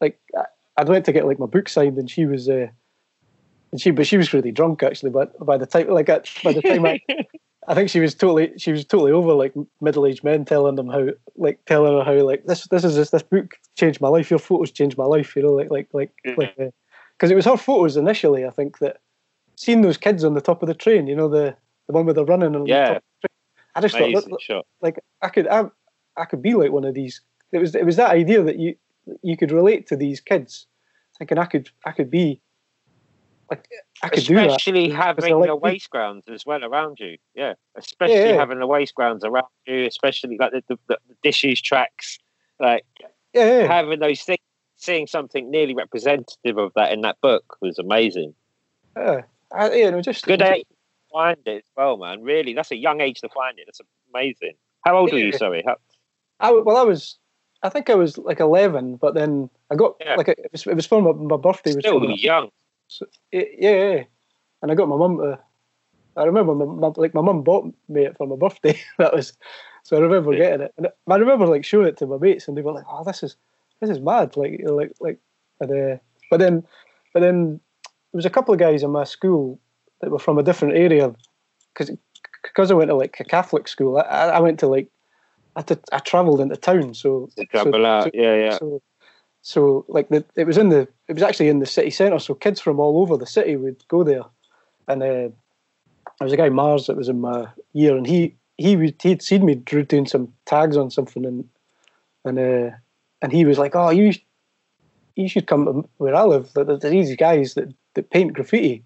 [0.00, 0.44] like I,
[0.76, 2.66] I went to get like my book signed, and she was uh,
[3.72, 5.10] and she but she was really drunk actually.
[5.10, 7.00] But by the time like at, by the time I,
[7.68, 10.88] I think she was totally she was totally over like middle aged men telling them
[10.88, 14.30] how like telling her how like this this is this, this book changed my life.
[14.30, 15.34] Your photos changed my life.
[15.36, 16.38] You know like like like Mhm.
[16.38, 16.54] like.
[16.58, 16.70] Uh,
[17.18, 18.44] because it was her photos initially.
[18.44, 18.98] I think that
[19.56, 22.12] seeing those kids on the top of the train, you know, the the one where
[22.12, 22.80] they're running on Yeah.
[22.80, 23.70] the top of the train.
[23.74, 24.66] I just Amazing thought, that, shot.
[24.82, 25.64] like, I could, I,
[26.16, 27.22] I could be like one of these.
[27.52, 28.76] It was, it was that idea that you,
[29.22, 30.66] you could relate to these kids,
[31.18, 32.40] thinking I could, I could be,
[33.50, 33.68] like,
[34.02, 34.48] I could do that.
[34.48, 37.16] Especially having like the waste grounds as well around you.
[37.34, 38.36] Yeah, especially Yeah, yeah.
[38.36, 42.18] having the waste grounds around you, especially like the, the, the disused tracks,
[42.58, 42.84] like
[43.32, 43.66] Yeah, yeah.
[43.66, 44.38] having those things.
[44.78, 48.34] Seeing something nearly representative of that in that book was amazing.
[48.94, 49.22] yeah.
[49.50, 50.76] I, yeah, no, just Good age to
[51.10, 52.20] find it as well, man.
[52.20, 53.64] Really, that's a young age to find it.
[53.66, 53.80] That's
[54.12, 54.52] amazing.
[54.84, 55.30] How old were you?
[55.30, 55.38] Yeah.
[55.38, 55.64] Sorry.
[55.66, 55.76] How,
[56.40, 57.16] I, well, I was,
[57.66, 60.14] I think I was like eleven, but then I got Yeah.
[60.16, 61.74] like it was, it was for my, my birthday.
[61.74, 62.50] Was still my- young.
[63.32, 64.02] yeah, yeah, yeah.
[64.62, 65.38] and I got my mum to.
[66.16, 68.78] I remember my, my like my mum bought me it for my birthday.
[68.98, 69.32] that was
[69.82, 70.38] so I remember Yeah.
[70.38, 72.86] getting it, and I remember like showing it to my mates, and they were like,
[72.90, 73.36] "Oh, this is
[73.80, 75.18] this is mad!" Like, like, like,
[75.60, 75.96] and, uh,
[76.30, 76.64] but then,
[77.12, 77.60] but then
[78.12, 79.58] there was a couple of guys in my school
[80.00, 81.12] that were from a different area,
[81.74, 81.90] because
[82.42, 83.98] because I went to like a Catholic school.
[83.98, 84.02] I
[84.38, 84.88] I went to like
[85.56, 88.04] I had to, I travelled into town, so travel out.
[88.04, 88.58] so- yeah, yeah.
[88.58, 88.82] so,
[89.42, 92.18] so like the, it was in the it was actually in the city centre.
[92.18, 94.24] So kids from all over the city would go there,
[94.88, 95.32] and uh, there
[96.20, 99.44] was a guy Mars that was in my year, and he he would he'd seen
[99.46, 101.48] me drew- doing some tags on something, and
[102.24, 102.76] and uh,
[103.22, 104.12] and he was like, "Oh, you
[105.14, 106.52] you should come to where I live.
[106.52, 108.84] There- There's these guys that, that paint graffiti,"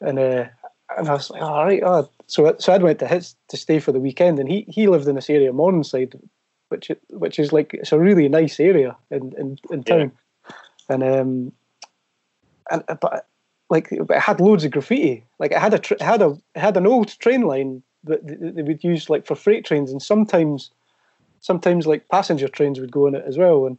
[0.00, 0.46] and uh,
[0.96, 2.08] and I was like, "All right." Oh.
[2.28, 4.86] So I- so I went to his to stay for the weekend, and he he
[4.86, 6.14] lived in this area, Morningside,
[6.68, 9.96] which which is like it's a really nice area in in, in Yeah.
[9.96, 10.12] town,
[10.88, 11.52] and um,
[12.70, 13.26] and uh, but
[13.70, 15.24] like it had loads of graffiti.
[15.38, 18.40] Like it had a it had a it had an old train line that th-
[18.40, 20.70] th- they would use like for freight trains, and sometimes
[21.40, 23.66] sometimes like passenger trains would go in it as well.
[23.66, 23.78] And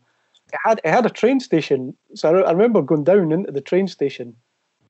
[0.51, 1.95] it had it had a train station.
[2.15, 4.35] So I, I remember going down into the train station,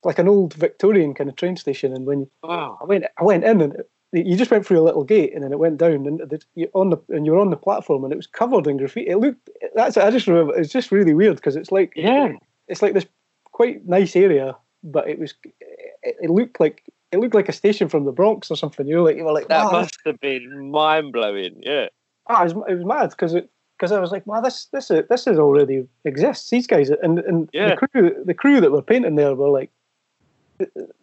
[0.04, 1.94] like an old Victorian kind of train station.
[1.94, 2.78] And when Wow.
[2.82, 3.74] I went I went in and
[4.14, 6.42] it, you just went through a little gate and then it went down into the
[6.56, 9.10] you on the and you were on the platform and it was covered in graffiti.
[9.10, 12.34] It looked that's I just remember it's just really weird because it's like Yeah.
[12.68, 13.06] it's like this
[13.52, 17.90] quite nice area, but it was it, it looked like it looked like a station
[17.90, 18.88] from the Bronx or something.
[18.88, 21.56] You know, like you were like That "Wow, must have been mind blowing.
[21.62, 21.88] Yeah.
[22.28, 24.90] ah, it, was, it was mad because it because I was like, wow, this this
[24.92, 26.50] is this is already exists.
[26.50, 27.76] These guys and and Yeah.
[27.76, 29.70] the crew the crew that were painting there were like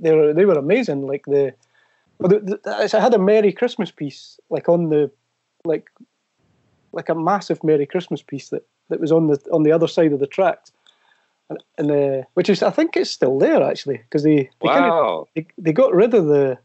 [0.00, 1.06] they were they were amazing.
[1.06, 1.54] Like the
[2.18, 5.10] well, the, the, I had a Merry Christmas piece like on the
[5.64, 5.90] like
[6.92, 10.12] like a massive Merry Christmas piece that, that was on the on the other side
[10.12, 10.72] of the tracks,
[11.50, 14.84] and, and uh, which is I think it's still there actually because they they, kind
[14.84, 16.58] of, they they got rid of the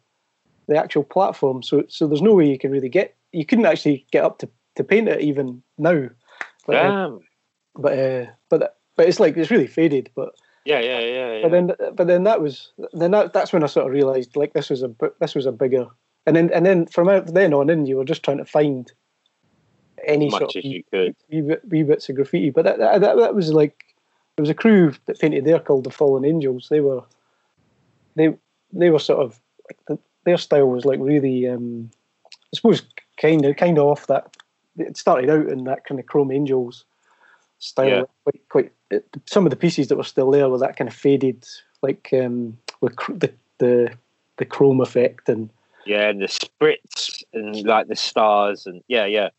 [0.67, 4.05] the actual platform, so so there's no way you can really get you couldn't actually
[4.11, 6.09] get up to, to paint it even now,
[6.65, 7.11] but uh,
[7.75, 10.33] but uh, but but it's like it's really faded, but
[10.65, 11.33] Yeah, yeah, yeah.
[11.33, 11.41] yeah.
[11.41, 14.53] but then but then that was then that, that's when I sort of realised like
[14.53, 15.87] this was a this was a bigger
[16.25, 18.91] and then and then from out then on in you were just trying to find
[20.05, 21.15] any as sort much of as you could.
[21.29, 22.49] wee, bit- wee bits of graffiti.
[22.49, 23.95] But that, that, that, that was like
[24.35, 26.67] there was a crew that painted there called the Fallen Angels.
[26.69, 27.03] They were
[28.15, 28.35] they
[28.71, 31.89] they were sort of like the, their style was like really um,
[32.27, 32.83] I suppose
[33.17, 34.35] kind of kind of off that.
[34.77, 36.85] It started out in that kind of Chrome Angels
[37.59, 37.87] style.
[37.87, 38.03] Yeah.
[38.23, 40.95] Quite quite it, some of the pieces that were still there were that kind of
[40.95, 41.45] faded
[41.81, 43.91] like um, with cr- the the
[44.37, 45.49] the chrome effect and
[45.85, 49.29] Yeah, and the spritz and like the stars and yeah, yeah.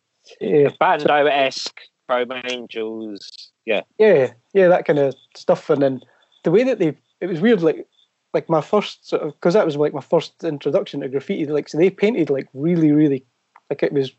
[0.40, 3.50] yeah, Bando esque, Chrome Angels.
[3.64, 3.82] Yeah.
[3.98, 5.70] yeah, yeah, that kind of stuff.
[5.70, 6.00] And then
[6.44, 7.62] the way that they, it was weird.
[7.62, 7.86] Like,
[8.34, 11.46] like my first sort of, because that was like my first introduction to graffiti.
[11.46, 13.24] Like, so they painted like really, really,
[13.70, 14.12] like it was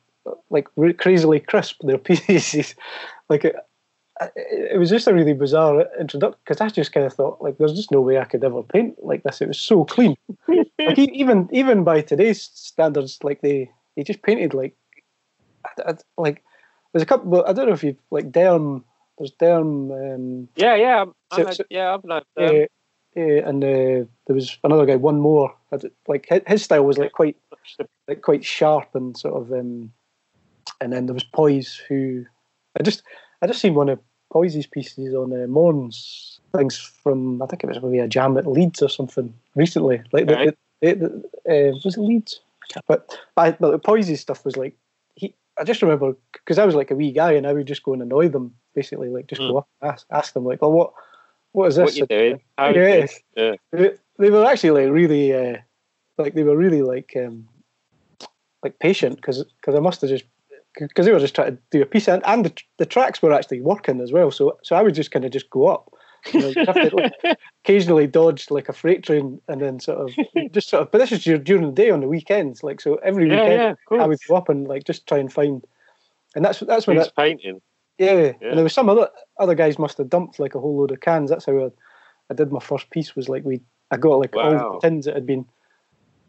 [0.49, 0.67] like
[0.97, 1.81] crazily crisp.
[1.81, 2.75] Their pieces,
[3.29, 3.55] like it,
[4.35, 7.73] it was just a really bizarre introduction because I just kind of thought like, there's
[7.73, 9.41] just no way I could ever paint like this.
[9.41, 10.15] It was so clean.
[10.47, 14.75] like even even by today's standards, like they they just painted like,
[15.65, 16.43] I, I- like
[16.91, 17.43] there's a couple.
[17.45, 18.83] I don't know if you like Derm.
[19.17, 19.91] There's Derm.
[20.15, 21.01] Um, Yeah, yeah.
[21.01, 22.41] I'm, So- I'm a- so- yeah, I've known uh,
[23.15, 25.55] uh, and uh, there was another guy, one more.
[26.07, 27.37] Like his, his style was like quite
[28.07, 29.51] like quite sharp and sort of.
[29.51, 29.91] Um,
[30.81, 32.25] and then there was Poise, who
[32.79, 33.03] I just
[33.41, 33.99] I just seen one of
[34.33, 38.47] Poise's pieces on uh, Morn's things from I think it was maybe a jam at
[38.47, 40.01] Leeds or something recently.
[40.11, 40.57] Like the, Right.
[40.81, 42.41] the, the, uh, was it Leeds?
[42.87, 44.75] But but, but Poise's stuff was like
[45.15, 45.35] he.
[45.59, 47.93] I just remember because I was like a wee guy and I would just go
[47.93, 50.93] and annoy them basically, like just go up and ask, ask them like, well, what
[51.51, 51.85] what is this?
[51.85, 52.41] What you doing?
[52.57, 53.05] How Yeah.
[53.35, 53.55] Yeah.
[53.71, 55.57] they, they were actually like really uh,
[56.17, 57.47] like they were really like um,
[58.63, 60.25] like patient because because I must have just
[60.79, 63.33] because they were just trying to do a piece and, and the, the tracks were
[63.33, 65.93] actually working as well so so I would just kind of just go up
[66.33, 67.11] You know, have to like,
[67.65, 70.15] occasionally dodge like a freight train and then sort of
[70.53, 70.89] just sort of.
[70.91, 73.77] But this is dur- during the day on the weekends, like so every Yeah, weekend
[73.91, 75.65] yeah, I would go up and like just try and find.
[76.33, 77.61] And that's that's when Who's that, painting?
[77.97, 78.49] yeah, Yeah.
[78.49, 81.01] and there was some other other guys must have dumped like a whole load of
[81.01, 81.29] cans.
[81.29, 81.69] That's how I,
[82.29, 83.17] I did my first piece.
[83.17, 83.59] Was like we
[83.91, 85.45] I got like all the tins that had been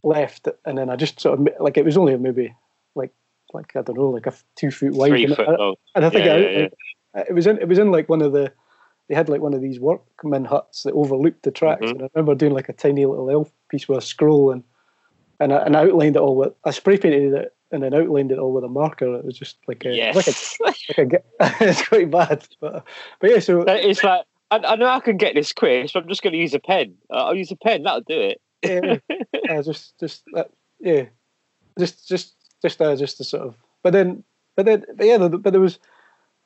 [0.03, 2.53] left, and then I just sort of like it was only maybe
[2.97, 3.13] like
[3.55, 6.11] like I don't know like a two foot wide, Three and, foot I, and I
[6.11, 8.53] think Yeah, I, yeah, it was in it was in like one of the
[9.09, 11.91] they had like one of these workmen huts that overlooked the tracks, Mhm.
[11.93, 14.65] and I remember doing like a tiny little elf piece with a scroll and
[15.41, 18.31] and I, and I outlined it all with I spray painted it and then outlined
[18.31, 19.15] it all with a marker.
[19.17, 20.57] It was just like a, like a Yes.
[20.99, 21.23] like a,
[21.65, 22.85] it's quite bad, but
[23.21, 23.41] but yeah.
[23.41, 26.33] So it's like, I, I know I can get this quick, so I'm just going
[26.33, 26.95] to use a pen.
[27.13, 28.41] Uh, I'll use a pen, that'll do it.
[28.63, 28.99] yeah,
[29.51, 30.45] uh, just just uh,
[30.81, 31.07] yeah,
[31.79, 33.55] just just just uh, just to sort of.
[33.83, 34.25] But then,
[34.57, 35.79] but then, but yeah, but there was.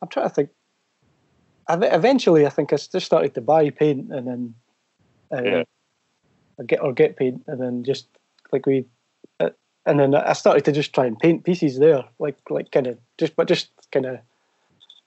[0.02, 0.50] I'm trying to think.
[1.70, 4.54] Eventually, I think I just started to buy paint and then,
[5.30, 5.62] uh, Yeah.
[6.56, 8.08] or get or get paint and then just
[8.52, 8.86] like we,
[9.38, 9.50] uh,
[9.84, 12.98] and then I started to just try and paint pieces there, like like kind of
[13.18, 14.18] just but just kind of,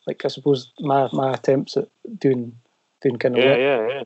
[0.06, 1.88] like I suppose my my attempts at
[2.19, 2.56] doing
[3.02, 3.60] doing kind of Yeah, work.
[3.60, 4.04] yeah, yeah.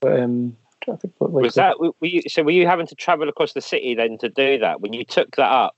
[0.00, 2.66] But, um, I'm trying to think what like Was that, were you, so were you
[2.66, 4.80] having to travel across the city then to do that?
[4.80, 5.76] When you took that up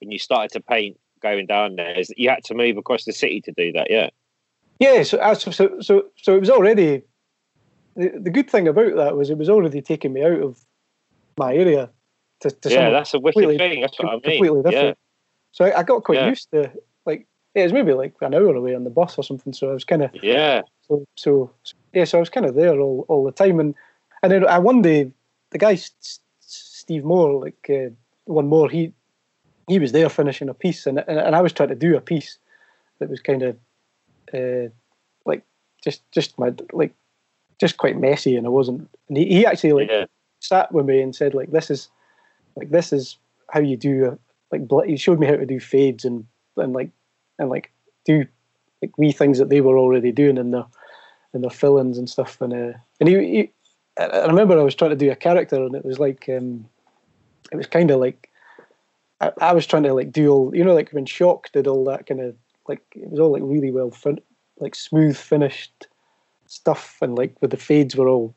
[0.00, 3.04] and you started to paint going down there, is, that you had to move across
[3.04, 4.10] the city to do that, yeah?
[4.78, 7.02] Yeah, so uh, so so so, so it was already
[7.96, 10.60] the, the good thing about that was it was already taking me out of
[11.38, 11.88] my area
[12.40, 13.80] to, to yeah, that's a wicked completely- thing.
[13.80, 14.20] That's what I mean.
[14.20, 14.98] completely different.
[15.52, 16.28] So I, I got quite Yeah.
[16.28, 16.70] used to
[17.06, 19.54] like yeah, it was maybe like an hour away on the bus or something.
[19.54, 20.32] So I was kind of Yeah.
[20.32, 20.62] Yeah.
[20.86, 21.50] so so
[21.94, 23.74] yeah, so I was kind of there all, all the time, and
[24.22, 25.10] and then I one day
[25.52, 25.78] the guy
[26.40, 27.88] Steve Moore like uh,
[28.26, 28.92] one more he
[29.66, 32.38] he was there finishing a piece, and, and I was trying to do a piece
[32.98, 33.56] that was kind of
[34.32, 34.70] uh,
[35.24, 35.42] like
[35.82, 36.94] just just my like
[37.60, 38.88] just quite messy, and I wasn't.
[39.08, 40.06] And he, he actually like yeah.
[40.40, 41.88] sat with me and said like this is
[42.54, 43.18] like this is
[43.50, 44.18] how you do a,
[44.52, 46.26] like bl- he showed me how to do fades and
[46.56, 46.90] and like
[47.38, 47.72] and like
[48.04, 48.24] do
[48.82, 50.64] like wee things that they were already doing in their
[51.34, 53.50] in their fillings and stuff and uh, and he, he
[53.98, 56.68] I I remember I was trying to do a character and it was like um
[57.52, 58.30] it was kind of like
[59.20, 61.84] I, I was trying to like do all you know like when Shock did all
[61.84, 62.34] that kind of
[62.68, 64.20] like it was all like really well fin-
[64.58, 65.86] like smooth finished
[66.46, 68.34] stuff and like with the fades were all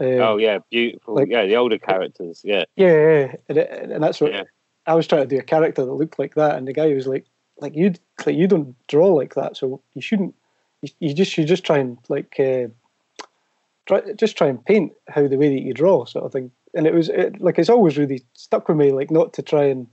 [0.00, 0.58] uh, Oh, yeah.
[0.70, 1.14] Beautiful.
[1.14, 2.42] like- yeah, the older characters.
[2.44, 2.64] Yeah.
[2.76, 4.42] yeah, yeah, and, it, and that's what Yeah.
[4.86, 7.06] I was trying to do a character that looked like that, and the guy was
[7.06, 7.24] like,
[7.58, 7.94] "Like you,
[8.26, 10.34] like you don't draw like that, so you shouldn't.
[10.82, 12.68] You, you just you just try and like, uh,
[13.86, 16.86] try just try and paint how the way that you draw, sort of thing." And
[16.86, 19.86] it was it, like it's always really stuck with me, like not to try and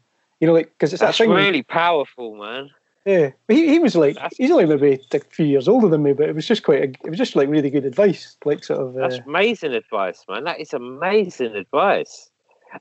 [0.43, 2.69] you know, like because it's That's that really powerful, man.
[3.06, 5.88] Yeah, but he, he was like That's- he's only maybe like a few years older
[5.88, 6.82] than me, but it was just quite.
[6.82, 8.93] A, it was just like really good advice, like sort of.
[8.93, 10.43] That's Uh, amazing advice, man.
[10.43, 12.29] That is amazing advice.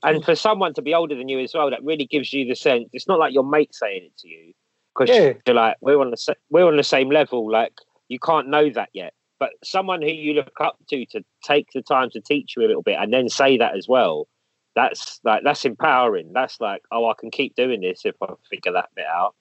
[0.03, 2.55] And for someone to be older than you as well, that really gives you the
[2.55, 2.89] sense.
[2.91, 4.51] It's not like your mate saying it to you,
[4.93, 5.33] because Yeah.
[5.47, 7.49] you're like we're on the we're on the same level.
[7.49, 7.75] Like
[8.09, 11.81] you can't know that yet, but someone who you look up to to take the
[11.81, 14.27] time to teach you a little bit and then say that as well.
[14.75, 16.31] That's like that's empowering.
[16.33, 19.35] That's like oh, I can keep doing this if I figure that bit out.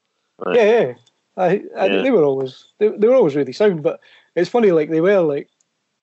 [0.53, 0.95] yeah, yeah.
[1.37, 2.03] I, I, Yeah.
[2.03, 4.01] They were always they, they were always really sound, but
[4.37, 4.73] it's funny.
[4.73, 5.49] Like they were like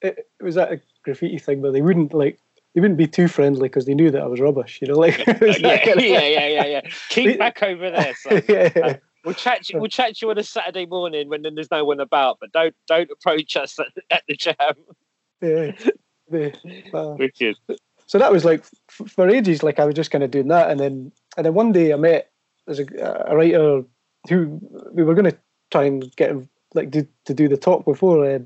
[0.01, 2.39] it, it was that a graffiti thing, but they wouldn't like
[2.73, 4.79] they wouldn't be too friendly because they knew that I was rubbish.
[4.81, 6.81] You know, like that yeah, kind of- yeah, yeah, yeah, yeah.
[7.09, 8.41] Keep back over there, son.
[8.47, 9.65] yeah, We'll chat.
[9.65, 12.37] To, we'll chat you on a Saturday morning when there's no one about.
[12.39, 14.55] But don't don't approach us at, at the jam.
[15.41, 15.71] yeah.
[16.29, 16.53] They-
[16.93, 17.57] uh, Wicked.
[18.09, 19.61] So that was like f- for ages.
[19.61, 21.95] Like I was just kind of doing that, and then and then one day I
[21.95, 22.31] met
[22.65, 23.83] there's a, a writer
[24.27, 24.59] who
[24.91, 25.37] we were going to
[25.69, 28.39] try and get him like do, to do the talk before uh,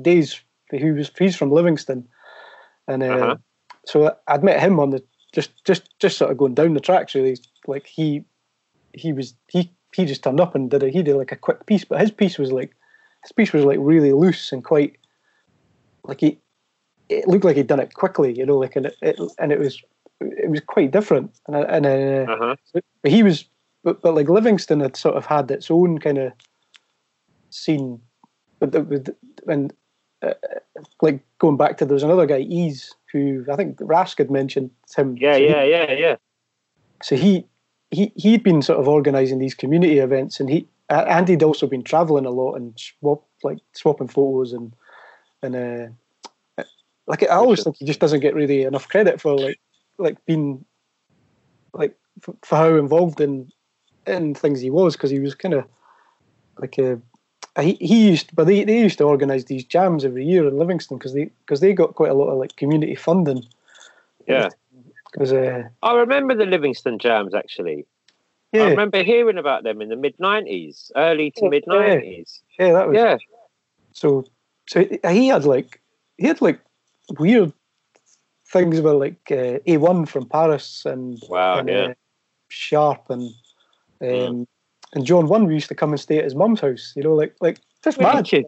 [0.00, 0.40] Days.
[0.70, 2.06] Who was he's from Livingston,
[2.86, 3.36] and uh, Uh-huh.
[3.84, 7.16] so I'd met him on the just just just sort of going down the tracks
[7.16, 7.36] really.
[7.66, 8.24] Like he
[8.94, 11.66] he was he he just turned up and did a he did like a quick
[11.66, 12.70] piece, but his piece was like
[13.24, 14.94] his piece was like really loose and quite
[16.04, 16.38] like he
[17.10, 19.58] it looked like he'd done it quickly, you know, like and it, it and it
[19.58, 19.82] was
[20.20, 21.30] it was quite different.
[21.48, 22.56] And and uh, Uh-huh.
[23.02, 23.44] but he was
[23.84, 26.32] but, but like Livingston had sort of had its own kind of
[27.50, 28.00] scene
[28.60, 29.08] with,
[29.48, 29.72] and
[30.22, 30.34] uh,
[31.02, 34.70] like going back to there was another guy Ease who I think Rask had mentioned
[34.96, 36.16] him Yeah, So he- yeah, yeah, yeah.
[37.02, 37.46] so he
[37.90, 41.82] he he'd been sort of organising these community events, and he and he'd also been
[41.82, 44.72] travelling a lot and swap like swapping photos and
[45.42, 45.86] and uh,
[47.10, 49.60] like I always think he just doesn't get really enough credit for like
[49.98, 50.64] like being
[51.74, 53.50] like for, for how involved in
[54.06, 55.64] in things he was because he was kind of
[56.58, 57.00] like a
[57.58, 60.98] he, he used, but they, they used to organise these jams every year in Livingston
[60.98, 63.44] because they because they got quite a lot of like community funding.
[64.26, 64.50] Yeah.
[65.12, 67.86] Because uh, I remember the Livingston Jams actually.
[68.52, 68.64] Yeah.
[68.64, 72.40] I remember hearing about them in the mid '90s, early to Yeah, mid '90s.
[72.58, 73.18] yeah, that was Yeah,
[73.92, 74.24] so.
[74.68, 75.80] So he had like
[76.16, 76.60] he had like
[77.18, 77.52] weird
[78.50, 81.84] things were like uh, A1 from Paris and Wow, and, yeah.
[81.86, 81.94] uh,
[82.48, 83.30] Sharp and
[84.02, 84.46] um, Mm.
[84.94, 86.92] and JonOne we used to come and stay at his mum's house.
[86.96, 88.46] You know, like like just magic.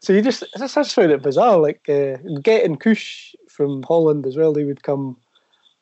[0.00, 1.58] So you just I just, found it bizarre.
[1.58, 4.52] Like uh, Get and Kush from Holland as well.
[4.52, 5.16] They would come,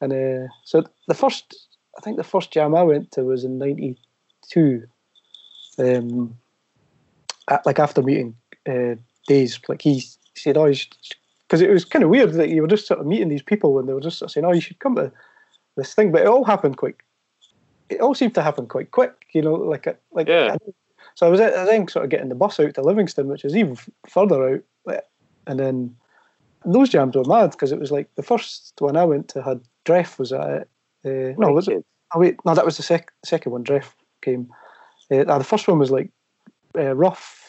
[0.01, 3.59] and uh, so the first I think the first jam I went to was in
[3.59, 4.85] '92.
[5.79, 6.39] Um,
[7.49, 8.35] at, like after meeting
[8.69, 8.95] uh,
[9.29, 10.03] Days, like he
[10.35, 10.73] said, "Oh,
[11.47, 13.79] because it was kind of weird that you were just sort of meeting these people
[13.79, 15.13] and they were just sort of saying, "Oh, you should come to
[15.77, 17.05] this thing," but it all happened quick.
[17.89, 20.57] It all seemed to happen quite quick, you know, like a, like Yeah.
[21.15, 23.55] so I was, I then sort of getting the bus out to Livingston, which is
[23.57, 23.77] even
[24.09, 25.05] further out,
[25.47, 25.97] and then
[26.65, 29.61] those jams were mad because it was like the first one I went to had
[29.85, 30.69] Dreff was at it.
[31.05, 31.85] Uh, no, was it?
[32.15, 33.63] Oh wait, no, that was the sec- second one.
[33.63, 34.49] Dreff came.
[35.11, 36.11] Uh, the first one was like
[36.77, 37.43] uh, rough.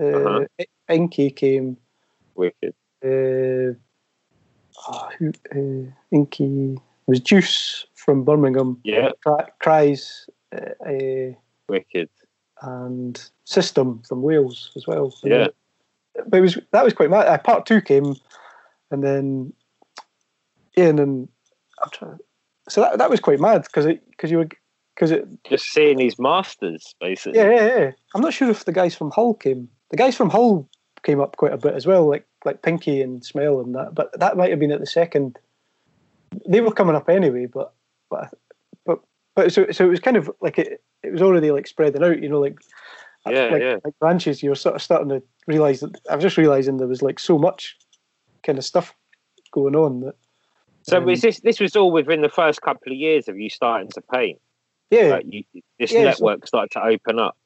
[0.00, 0.64] Uh, Uh-huh.
[0.88, 1.76] Inky came.
[2.34, 2.74] Wicked.
[3.04, 3.74] Uh,
[5.18, 8.78] who, uh, Inky was Juice from Birmingham.
[8.84, 9.10] Yeah,
[9.60, 10.28] Cries.
[10.52, 11.32] Uh,
[11.68, 12.08] wicked.
[12.62, 15.14] and System from Wales as well.
[15.22, 15.48] Yeah.
[16.26, 17.42] but it was that was quite mad.
[17.44, 18.14] Part two came,
[18.90, 19.52] and then
[20.76, 21.28] yeah, and then
[21.82, 22.18] I'm trying.
[22.68, 24.48] So that that was quite mad because it because you were
[24.94, 27.38] because it Just seeing these masters, basically.
[27.38, 27.90] yeah, yeah yeah.
[28.14, 29.68] I'm not sure if the guys from Hull came.
[29.90, 30.68] The guys from Hull
[31.02, 33.94] came up quite a bit as well, like like Pinky and Smell and that.
[33.94, 35.38] But that might have been at the second.
[36.48, 37.72] They were coming up anyway, but
[38.10, 38.32] but
[38.86, 39.00] but
[39.34, 40.82] but so so it was kind of like it.
[41.02, 42.58] It was already like spreading out, you know, like
[43.28, 43.76] Yeah, like, yeah.
[43.84, 44.42] like branches.
[44.42, 45.98] You were sort of starting to realize that.
[46.10, 47.76] I was just realizing there was like so much
[48.42, 48.94] kind of stuff
[49.52, 50.14] going on that.
[50.82, 53.50] So um, was this this was all within the first couple of years of you
[53.50, 54.40] starting to paint?
[54.90, 55.44] yeah, Like you,
[55.78, 57.36] this Yeah, so- network started to open up.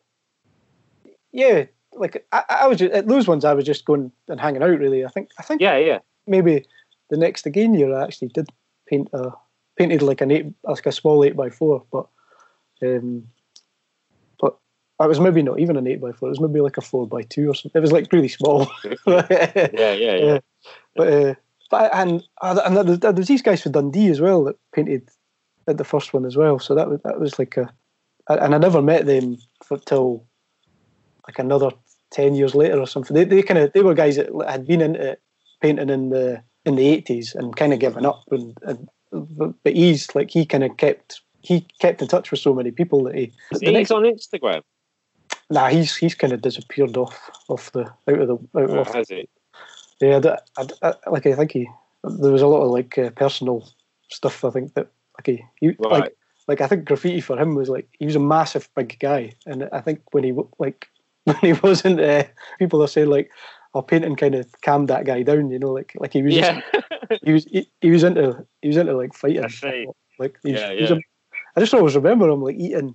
[1.32, 1.64] yeah.
[1.96, 4.78] Like I, I was just, at those ones, I was just going and hanging out.
[4.78, 5.30] Really, I think.
[5.38, 5.98] I think Yeah, yeah.
[6.26, 6.64] maybe
[7.10, 8.48] the next again year I actually did
[8.86, 9.30] paint a
[9.76, 12.06] painted like an eight like a small eight by four, but
[12.82, 13.26] um,
[14.40, 14.56] but
[14.98, 16.28] I was maybe not even an eight by four.
[16.28, 17.78] It was maybe like a four by two or something.
[17.78, 18.70] It was like really small.
[19.06, 20.16] Yeah, yeah, yeah.
[20.24, 20.38] Yeah.
[20.96, 21.34] but uh,
[21.70, 25.08] but and and there, there was these guys for Dundee as well that painted
[25.66, 26.58] at the first one as well.
[26.58, 27.72] So that was that was like a
[28.28, 30.24] and I never met them for till
[31.26, 31.70] like another
[32.14, 33.14] ten years later or something.
[33.14, 35.18] They they kind of they were guys that had been into
[35.60, 38.88] painting in the in the eighties and kind of given up and, and
[39.62, 43.02] but he's like he kind of kept he kept in touch with so many people
[43.04, 44.62] that he the He's next, on Instagram.
[45.50, 48.94] nah he's he's kind of disappeared off off the out of the out Oh, of
[48.94, 49.28] has he?
[50.00, 51.68] yeah, that, I, I, like I think he
[52.04, 53.68] there was a lot of like uh, personal
[54.10, 54.44] stuff.
[54.44, 55.90] I think that like he, he Right.
[55.90, 56.16] like
[56.48, 59.68] like I think graffiti for him was like he was a massive big guy, and
[59.72, 60.88] I think when he like
[61.32, 62.24] when he wasn't, uh,
[62.58, 63.30] people are saying like,
[63.74, 66.60] "Oh, painting kind of calmed that guy down," you know, like like he was Yeah.
[66.72, 69.44] just, he was he, he was into he was into like fighting.
[69.44, 69.86] I see.
[70.18, 70.96] Like he was, Yeah, he was yeah.
[70.96, 71.00] a-
[71.56, 72.94] I just always remember him like eating.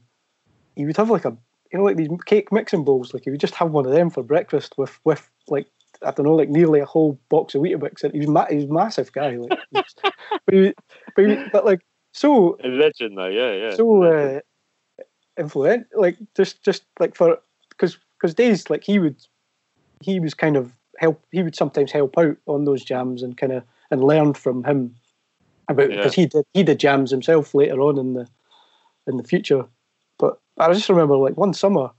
[0.76, 1.36] He would have like a
[1.72, 3.14] you know like these cake mixing bowls.
[3.14, 5.68] Like he would just have one of them for breakfast with with like
[6.04, 8.04] I don't know like nearly a whole box of Weetabix.
[8.04, 9.36] And he was ma- he was a massive guy.
[9.38, 9.82] Like, he
[10.46, 10.74] but, he,
[11.16, 11.82] but, he, but like
[12.14, 13.28] so A legend, though.
[13.28, 13.76] Yeah, yeah.
[13.76, 14.40] so uh,
[15.38, 15.86] influential.
[15.96, 17.40] Like just just like for
[17.70, 19.16] because because days like he would
[20.02, 21.24] he was kind of help.
[21.32, 24.96] He would sometimes help out on those jams and kind of and learn from him
[25.68, 25.98] about Yeah.
[25.98, 28.28] because he did he did jams himself later on in the
[29.08, 29.66] in the future.
[30.18, 31.90] But I just remember like one summer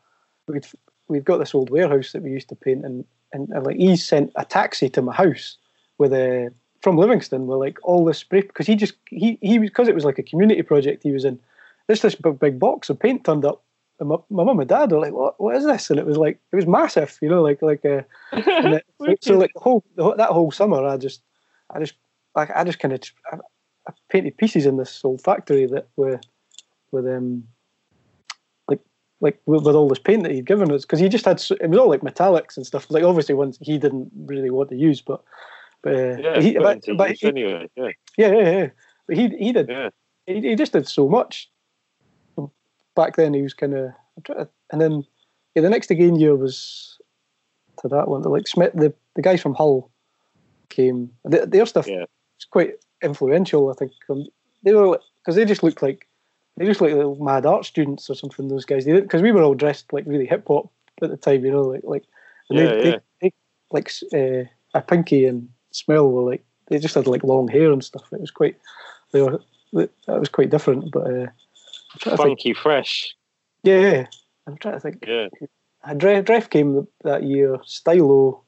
[0.46, 0.66] we'd
[1.08, 3.96] we'd got this old warehouse that we used to paint and and, and like he
[3.96, 5.56] sent a taxi to my house
[5.98, 9.70] with a from Livingston with like all this spray because he just he he was
[9.70, 11.38] because it was like a community project he was in.
[11.86, 13.62] This this big, big box of paint turned up.
[14.00, 15.38] And my, my mum and dad were like, "What?
[15.38, 17.84] What is this?" And it was like, it was massive, you know, like like.
[17.84, 21.20] Uh, it, so, like the whole, the whole that whole summer, I just,
[21.74, 21.94] I just,
[22.34, 23.36] like I just kind of, I,
[23.86, 26.18] I painted pieces in this old factory that were,
[26.92, 27.44] with um,
[28.68, 28.80] like
[29.20, 31.68] like with, with all this paint that he'd given us because he just had it
[31.68, 32.86] was all like metallics and stuff.
[32.88, 35.22] Like obviously ones he didn't really want to use, but
[35.82, 37.68] but, uh, yeah, he, but, but he- anyway.
[37.76, 38.68] Yeah, yeah, yeah, yeah.
[39.06, 39.90] But he he did yeah.
[40.26, 41.49] he, he just did so much.
[43.00, 43.92] Back then, he was kind of,
[44.70, 45.04] and then
[45.54, 46.98] yeah, the next again year was
[47.80, 48.22] to that one.
[48.22, 49.90] Like Smith, the the guys from Hull
[50.68, 51.10] came.
[51.24, 52.00] The, their stuff Yeah.
[52.00, 53.70] was quite influential.
[53.70, 54.26] I think um,
[54.64, 56.06] they were because they just looked like
[56.56, 58.48] they just looked like little mad art students or something.
[58.48, 60.70] Those guys, they because we were all dressed like really hip hop
[61.02, 61.42] at the time.
[61.44, 62.04] You know, like like
[62.50, 62.98] and Yeah, they, yeah.
[63.22, 63.32] They, they
[63.70, 64.44] like uh,
[64.74, 68.12] a Pinky and Smell were like they just had like long hair and stuff.
[68.12, 68.56] It was quite
[69.12, 69.40] they were
[69.72, 70.92] that was quite different.
[70.92, 71.26] But uh,
[71.94, 72.18] I'm think.
[72.18, 73.14] Funky fresh.
[73.62, 74.06] Yeah, yeah,
[74.46, 75.04] I'm trying to think.
[75.06, 75.28] Yeah.
[75.84, 77.58] Uh, Dref, Dref came that year.
[77.64, 78.42] Stylo,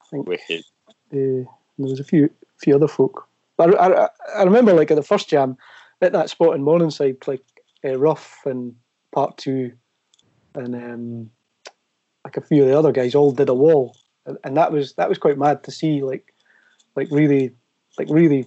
[0.00, 0.28] I think.
[0.28, 0.64] Wicked.
[1.12, 1.46] Uh, and
[1.78, 3.28] there was a few few other folk.
[3.58, 5.56] I, I, I remember like at the first jam
[6.00, 7.44] at that spot in Morningside, like
[7.84, 8.74] uh, Rough and
[9.12, 9.72] Part Two,
[10.54, 11.30] and um,
[12.24, 13.96] like a few of the other guys all did a wall,
[14.26, 16.02] and, and that was that was quite mad to see.
[16.02, 16.34] Like,
[16.96, 17.52] like really,
[17.98, 18.46] like really,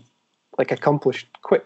[0.58, 1.66] like accomplished, quick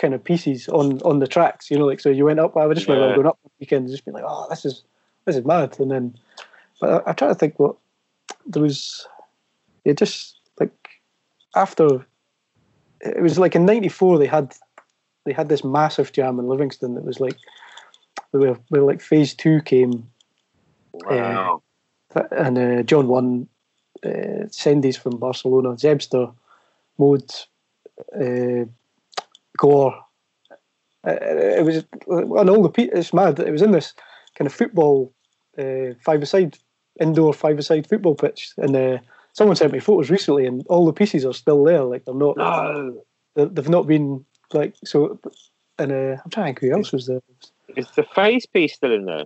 [0.00, 1.70] kind of pieces on on the tracks.
[1.70, 2.56] You know, like so you went up.
[2.56, 3.14] I would just remember Yeah.
[3.16, 4.82] going up the just being like, oh, this is
[5.26, 5.78] this is mad.
[5.78, 6.16] And then,
[6.80, 7.76] but I, try to think what
[8.46, 9.06] there was.
[9.84, 10.72] It just like
[11.54, 12.06] after
[13.00, 14.54] it was like in '94 they had
[15.24, 17.36] they had this massive jam in Livingston that was like
[18.32, 20.08] where, where like phase two came
[20.92, 21.62] Wow.
[22.14, 23.46] and uh, JonOne
[24.04, 26.32] uh, Sendi's from Barcelona, Zebster,
[26.98, 27.30] Mode,
[28.14, 28.64] uh,
[29.58, 29.94] Gore.
[31.06, 31.76] Uh, it was
[32.08, 33.38] and all the pe- it's mad.
[33.40, 33.94] It was in this
[34.36, 35.12] kind of football
[35.58, 36.58] uh, five-a-side
[37.00, 38.98] indoor five-a-side football pitch, and uh,
[39.32, 41.82] someone sent me photos recently, and all the pieces are still there.
[41.84, 42.36] Like they're not.
[42.36, 43.02] no.
[43.34, 45.18] they- They've not been like so.
[45.78, 47.20] And uh, I'm trying to think who else was there.
[47.76, 49.24] Is the face piece still in there?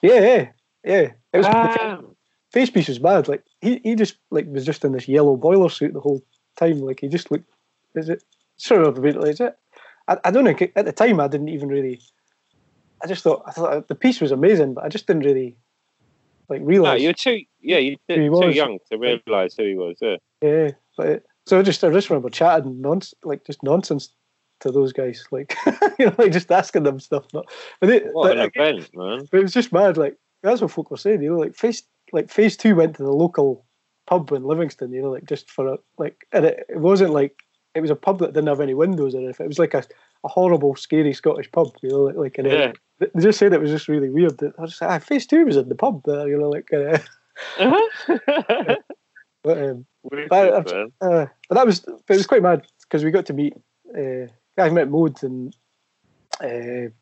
[0.00, 0.48] Yeah, yeah,
[0.84, 1.08] yeah.
[1.32, 2.04] It was the
[2.50, 3.28] face piece was bad.
[3.28, 6.20] Like he, he just like was just in this yellow boiler suit the whole
[6.56, 6.80] time.
[6.80, 7.48] Like he just looked.
[7.94, 8.24] Is it
[8.56, 9.16] sort of a bit?
[9.16, 9.56] Is it?
[10.08, 10.56] I, I don't know.
[10.76, 12.00] At the time, I didn't even really.
[13.02, 15.56] I just thought I thought uh, the piece was amazing, but I just didn't really
[16.48, 17.00] like realize.
[17.00, 17.42] No, you're too.
[17.60, 18.54] Yeah, you're too was.
[18.54, 19.96] young to realise who he was.
[20.00, 20.16] Yeah.
[20.42, 24.14] yeah, but so I just I just remember chatting nonsense, like just nonsense
[24.60, 25.56] to those guys, like
[25.98, 27.24] you know, like just asking them stuff.
[27.32, 27.46] But,
[27.80, 29.28] but, they, What an event, man.
[29.30, 29.96] But it was just mad.
[29.96, 31.22] Like that's what folk were saying.
[31.22, 31.82] You know, like phase
[32.12, 33.64] like phase two went to the local
[34.06, 34.92] pub in Livingston.
[34.92, 37.36] You know, like just for a like, and it, it wasn't like
[37.74, 39.44] it was a pub that didn't have any windows or anything.
[39.44, 39.84] It was like a,
[40.24, 41.74] a horrible, scary Scottish pub.
[41.82, 42.72] You know, like, like and Yeah.
[43.00, 44.38] it, they just said it was just really weird.
[44.38, 46.28] That I was just like, ah, phase two was in the pub there.
[46.28, 46.72] You know, like.
[46.72, 46.98] Uh,
[49.42, 49.86] but, um,
[50.28, 50.68] But-
[51.00, 53.54] uh, but that was but it was quite mad because we got to meet.
[53.96, 54.26] Uh,
[54.58, 55.54] I met Mode and
[56.42, 56.92] uh, I'm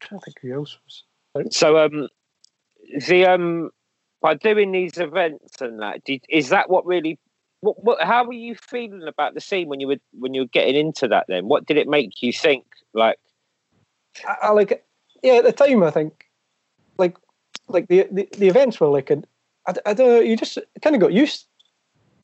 [0.00, 1.52] trying to think who else was.
[1.52, 2.08] So, um,
[3.06, 3.70] the um,
[4.20, 7.18] by doing these events and that, did, is that what really?
[7.60, 8.02] What, what?
[8.02, 11.08] How were you feeling about the scene when you were when you were getting into
[11.08, 11.26] that?
[11.28, 12.64] Then, what did it make you think?
[12.94, 13.18] Like,
[14.26, 14.84] I, I like
[15.22, 16.28] yeah at the time I think
[16.98, 17.16] like
[17.68, 21.12] like the the, the events were like i don't know you just kind of got
[21.12, 21.46] used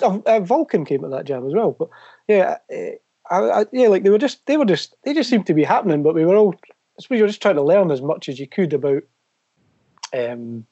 [0.03, 1.89] uh, Vulcan came at that jam as well but
[2.27, 2.91] yeah uh,
[3.31, 5.65] I, I, yeah like they were just they were just they just seemed to be
[5.65, 8.29] happening but we were all I suppose you were just trying to learn as much
[8.29, 9.03] as you could about
[10.13, 10.67] um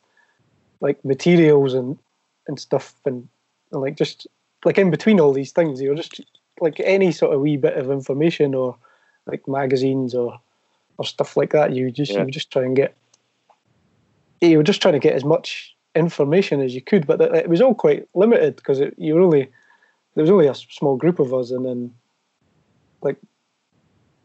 [0.80, 1.98] like materials and
[2.48, 3.28] and stuff and,
[3.70, 4.26] and like just
[4.64, 6.20] like in between all these things you were just
[6.60, 8.76] like any sort of wee bit of information or
[9.26, 10.38] like magazines or
[10.98, 11.72] or stuff like that.
[11.72, 12.24] You just Yeah.
[12.24, 12.94] you just try and get
[14.40, 17.48] you were just trying to get as much information as you could, but it it
[17.48, 19.48] was all quite limited because you were only
[20.14, 21.94] there was only a small group of us, and then
[23.02, 23.16] like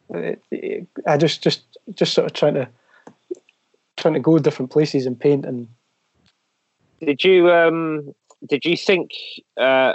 [0.10, 1.64] it, it, I just just
[1.96, 2.68] just sort of trying to
[3.96, 5.68] trying to go different places and paint and
[7.00, 8.14] did you um,
[8.48, 9.12] did you think
[9.58, 9.94] uh,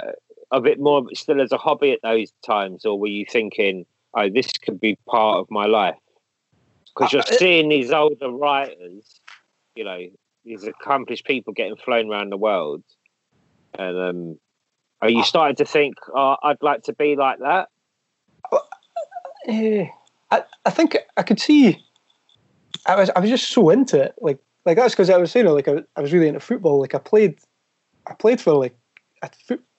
[0.53, 4.29] of it more still as a hobby at those times, or were you thinking, "Oh,
[4.29, 5.97] this could be part of my life"?
[6.95, 9.19] Because you're Uh, seeing these older writers,
[9.75, 9.99] you know,
[10.45, 12.83] these accomplished people getting flown around the world,
[13.73, 14.39] and um,
[15.01, 17.69] are you starting to think, "Oh, I'd like to be like that"?
[19.47, 19.87] Eh,
[20.31, 21.83] I, I think I could see.
[22.85, 25.47] I was I was just so into it, like like that's because I was saying
[25.47, 26.79] like I, I was really into football.
[26.79, 27.39] Like I played,
[28.05, 28.77] I played for like
[29.23, 29.29] a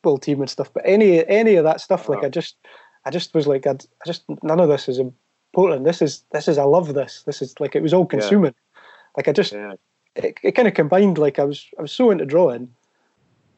[0.05, 0.71] football team and stuff.
[0.73, 2.27] But any any of that stuff, like Wow.
[2.27, 2.57] I just
[3.07, 5.85] I just was like I'd, I just none of this is important.
[5.85, 7.23] This is this is I love this.
[7.27, 8.55] This is like it was all consuming.
[9.17, 9.75] Like I just Yeah,
[10.15, 12.69] it, it kind of combined like I was I was so into drawing,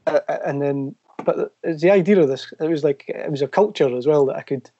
[0.07, 0.94] uh, uh, and then
[1.24, 4.36] but the idea of this it was like it was a culture as well that
[4.36, 4.70] I could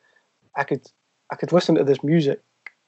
[0.55, 0.87] I could
[1.33, 2.41] I could listen to this music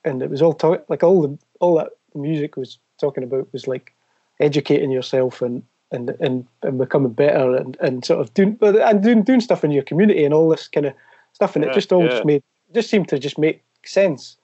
[0.05, 3.66] and it was all talk, like all the all that music was talking about was
[3.66, 3.95] like
[4.39, 9.22] educating yourself and and and, and becoming better and, and sort of doing and doing
[9.22, 10.95] doing stuff in your community and all this kind of
[11.32, 12.11] stuff and Yeah, it just all yeah.
[12.11, 12.43] just made
[12.74, 14.36] just seemed to just make sense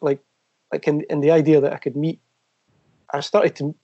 [0.00, 0.20] like
[0.72, 2.20] like in, in the idea that I could meet
[3.12, 3.74] I started to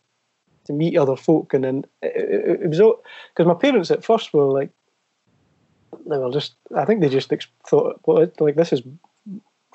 [0.66, 3.02] to meet other folk, and then it, it, it was all
[3.34, 4.70] because my parents at first were like,
[6.06, 6.54] they were just.
[6.76, 8.82] I think they just ex- thought, well, like this is,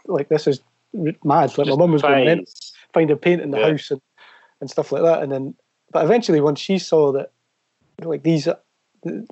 [0.05, 0.61] like this is
[0.93, 1.57] mad.
[1.57, 2.45] Like my mum was going to
[2.93, 3.71] find a paint in the Yeah.
[3.71, 4.01] house and,
[4.61, 5.55] and stuff like that, and then
[5.91, 7.31] but eventually, once she saw that,
[8.01, 8.47] like these,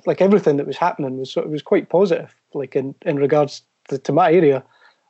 [0.06, 2.34] like everything that was happening was sort of was quite positive.
[2.54, 4.64] Like in in regards to, to my area,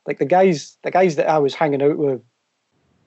[0.05, 2.21] like the guys, the guys that I was hanging out with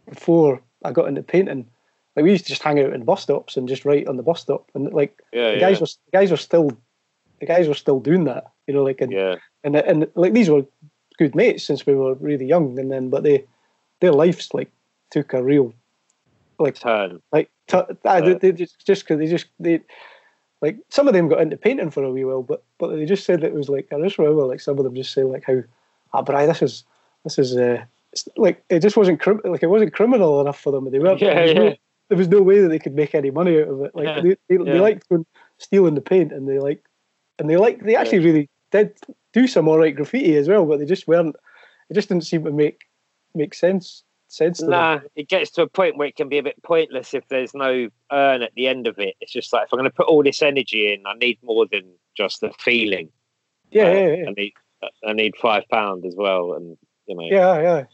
[0.09, 1.69] before I got into painting,
[2.17, 4.23] like we used to just hang out in bus stops and just write on the
[4.23, 5.81] bus stop, and like Yeah, the guys yeah.
[5.83, 6.71] were the guys were still
[7.41, 9.37] the guys were still doing that, you know, like and yeah.
[9.65, 10.65] and and like these were
[11.19, 13.45] good mates since we were really young, and then but they
[14.01, 14.71] their lives like
[15.11, 15.73] took a real
[16.59, 17.21] like Turn.
[17.33, 19.81] like t- they, they just just because they just they
[20.61, 23.25] like some of them got into painting for a wee while, but but they just
[23.25, 25.45] said that it was like I just remember like some of them just say like
[25.45, 25.63] how
[26.13, 26.85] ah, but aye, this is
[27.25, 27.85] this is uh
[28.37, 30.91] like it just wasn't crim- like it wasn't criminal enough for them.
[30.91, 31.21] They weren't.
[31.21, 31.59] Yeah, there, was yeah.
[31.59, 31.75] No,
[32.09, 33.95] there was no way that they could make any money out of it.
[33.95, 35.07] Like Yeah, they, they, they liked
[35.59, 36.85] stealing the paint, and they like
[37.39, 38.97] and they like they actually really did
[39.33, 41.37] do some alright graffiti as well, but they just weren't.
[41.89, 42.83] It just didn't seem to make
[43.35, 44.71] make sense sense them.
[44.71, 47.55] Nah, it gets to a point where it can be a bit pointless if there's
[47.55, 49.17] no earn at the end of it.
[49.21, 51.67] It's just like if I'm going to put all this energy in, I need more
[51.71, 51.83] than
[52.17, 53.11] just the feeling.
[53.71, 54.29] Yeah, Uh, yeah, yeah.
[54.29, 54.53] I need
[55.07, 56.77] I need five pound as well, and
[57.07, 57.27] you know.
[57.31, 57.85] Yeah, yeah.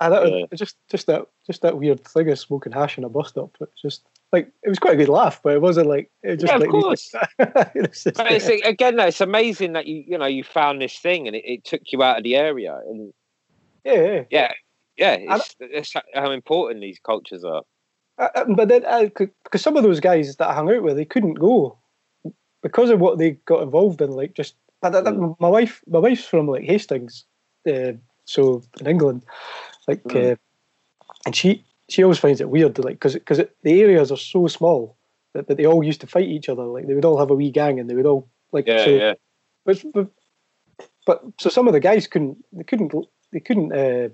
[0.00, 0.46] And that was Yeah.
[0.56, 3.56] just just that just that weird thing of smoking hash in a bus stop.
[3.60, 6.38] It's just like it was quite a good laugh, but it wasn't like it was
[6.40, 7.12] just Yeah, of like course.
[7.38, 10.98] it's just, But it's, again, though, it's amazing that you you know you found this
[10.98, 13.12] thing and it, it took you out of the area, and
[13.84, 14.22] yeah, yeah.
[14.30, 14.52] yeah,
[15.00, 17.62] yeah, it's, it's how important these cultures are.
[18.18, 21.04] Uh, uh, but then because some of those guys that I hung out with, they
[21.06, 21.78] couldn't go
[22.62, 24.10] because of what they got involved in.
[24.10, 25.36] Like just but that, that- Mm.
[25.40, 27.24] my wife, my wife's from like Hastings,
[27.66, 27.92] uh,
[28.24, 29.24] so in England,
[29.88, 30.32] like, Mm.
[30.32, 30.36] uh,
[31.26, 34.96] and she she always finds it weird, like because because the areas are so small
[35.34, 36.64] that, that they all used to fight each other.
[36.64, 38.90] Like they would all have a wee gang, and they would all like Yeah, so.
[38.90, 39.14] yeah,
[39.64, 40.08] But, but
[41.06, 44.08] but so some of the guys couldn't they couldn't go- they couldn't uh,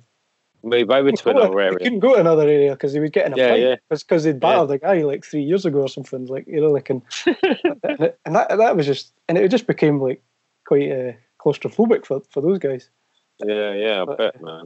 [0.67, 1.79] move over to go another they area.
[1.79, 3.75] couldn't go to another area because he would get in a Yeah, fight yeah.
[3.89, 6.91] because they'd battered a guy like three years ago or something like you know like
[6.91, 10.23] and and, it- and that that was just and it just became like
[10.67, 12.91] quite uh, claustrophobic for, for those guys
[13.45, 14.65] Yeah, yeah, I But- bet, man.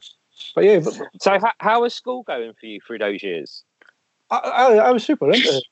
[0.55, 3.63] but yeah but So, how, how was school going for you through those years?
[4.31, 5.65] I, I, I was super into it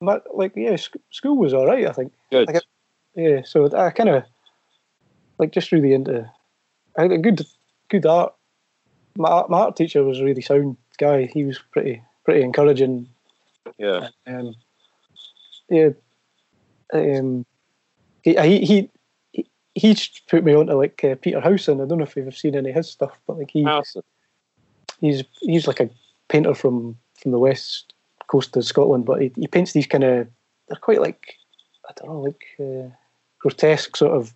[0.00, 2.48] My, like yeah sc- school was all right I think Good.
[2.48, 2.62] Like
[3.16, 4.24] yeah so I kind of
[5.38, 6.30] like just really into
[6.96, 7.44] I had a good
[7.88, 8.34] good art
[9.16, 13.08] my, art- my art teacher was a really sound guy he was pretty pretty encouraging
[13.78, 14.54] Yeah, um,
[15.68, 15.90] yeah,
[16.92, 17.44] um,
[18.22, 18.90] he he he
[19.32, 19.96] he- he
[20.28, 21.80] put me onto like uh, Peter Howson.
[21.80, 24.02] I don't know if you've seen any of his stuff, but like he Awesome.
[25.00, 25.90] he's he's like a
[26.28, 27.92] painter from from the west
[28.28, 30.28] coast of Scotland, but he, he paints these kind of
[30.68, 31.36] they're quite like
[31.88, 32.88] I don't know like uh,
[33.40, 34.32] grotesque sort of.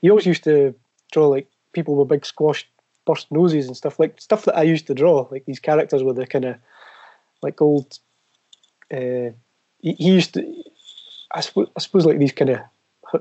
[0.00, 0.74] He always used to
[1.12, 2.66] draw like people with big squashed
[3.04, 6.16] burst noses and stuff like stuff that I used to draw, like these characters with
[6.16, 6.56] the kind of
[7.42, 7.98] like old.
[8.92, 9.30] Uh,
[9.80, 10.62] he, he used to,
[11.34, 12.60] I suppose, I suppose like these kind of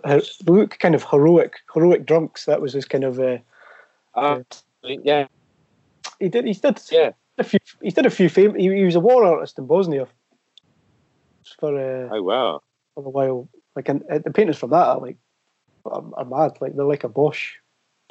[0.05, 0.21] they
[0.51, 2.45] look kind of heroic, heroic drunks.
[2.45, 3.19] That was his kind of.
[3.19, 3.37] Uh,
[4.83, 5.27] Uh, yeah,
[6.19, 6.45] he did.
[6.45, 6.81] He did.
[6.91, 7.11] Yeah.
[7.37, 7.59] A few.
[7.81, 8.55] He did a few fame.
[8.55, 10.07] He, he was a war artist in Bosnia
[11.59, 12.61] for uh, oh wow.
[12.95, 13.49] for a while.
[13.75, 15.17] Like and, uh, the paintings from that are like
[15.85, 16.57] are, are mad.
[16.59, 17.53] Like they're like a Bosch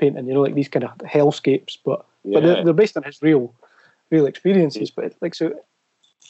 [0.00, 0.26] painting.
[0.26, 3.54] You know, like these kind of hellscapes, but but they're, they're based on his real
[4.10, 4.90] real experiences.
[4.90, 5.52] But like so,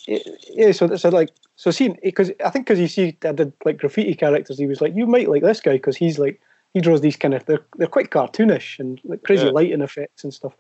[0.07, 0.73] it- yeah.
[0.73, 4.15] So so like so see because I think because you see I did like graffiti
[4.15, 4.59] characters.
[4.59, 6.41] He was like you might like this guy because he's like
[6.75, 9.53] he draws these kind of they're they're quite cartoonish and like crazy Yeah.
[9.53, 10.53] lighting effects and stuff.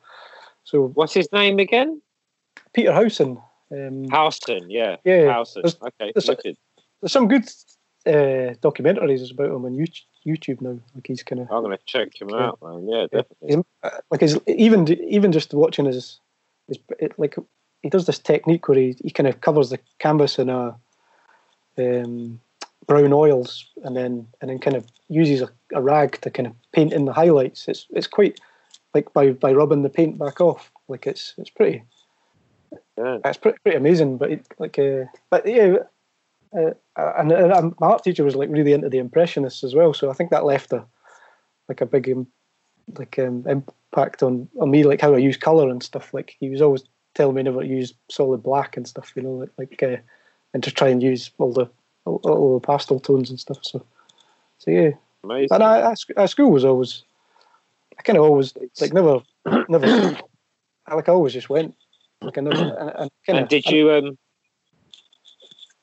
[0.64, 2.00] So What's his name again?
[2.74, 3.38] Peter Howson.
[3.72, 4.68] Um, Houston.
[4.70, 5.62] Yeah, Yeah, Houston.
[5.62, 6.56] there's- Okay, there's-
[7.00, 7.44] there's some good
[8.06, 9.86] uh, documentaries about him on
[10.26, 10.78] YouTube, now.
[10.94, 12.88] Like he's kind of I'm gonna check him out, man.
[12.88, 13.56] Yeah, definitely.
[13.82, 16.20] He's, like his even even just watching his,
[16.68, 17.36] his it, like
[17.82, 20.76] he does this technique where he, he kind of covers the canvas in a
[21.78, 22.40] um,
[22.86, 26.54] brown oils and then and then kind of uses a, a rag to kind of
[26.72, 27.68] paint in the highlights.
[27.68, 28.40] It's it's quite
[28.94, 30.70] like by by rubbing the paint back off.
[30.88, 31.82] Like it's it's pretty
[32.96, 33.18] Yeah.
[33.24, 34.16] it's pretty, pretty amazing.
[34.16, 35.76] But it, like uh, but yeah.
[36.52, 39.94] Uh, and, and um, my art teacher was like really into the impressionists as well,
[39.94, 40.84] so I think that left a
[41.68, 42.26] like a big
[42.98, 46.12] like um, impact on on me, like how I use color and stuff.
[46.12, 46.82] Like he was always
[47.14, 49.96] telling me never to use solid black and stuff, you know, like like uh,
[50.54, 51.68] and to try and use all the
[52.04, 53.58] all, all the pastel tones and stuff.
[53.62, 53.84] So
[54.58, 54.90] so yeah,
[55.24, 55.48] Amazing.
[55.52, 57.04] and I, I, at school was always
[57.98, 59.20] I kind of always like never
[59.68, 59.86] never
[60.86, 61.76] I like I always just went
[62.22, 64.18] like I never and, and, kinda, and did you um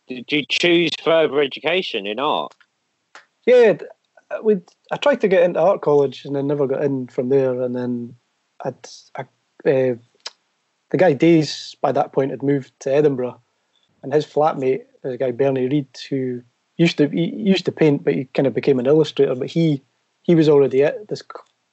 [0.08, 2.53] did you choose further education in art?
[3.45, 3.78] Yeah,
[4.41, 4.58] we.
[4.91, 7.62] I tried to get into art college and then never got in from there.
[7.62, 8.16] And then
[8.64, 9.95] I'd, I, uh,
[10.89, 13.39] the guy Days by that point had moved to Edinburgh,
[14.03, 16.41] and his flatmate a guy Bernie Reed who
[16.78, 19.36] used to he used to paint, but he kind of became an illustrator.
[19.36, 19.82] But he
[20.24, 21.24] he was already at this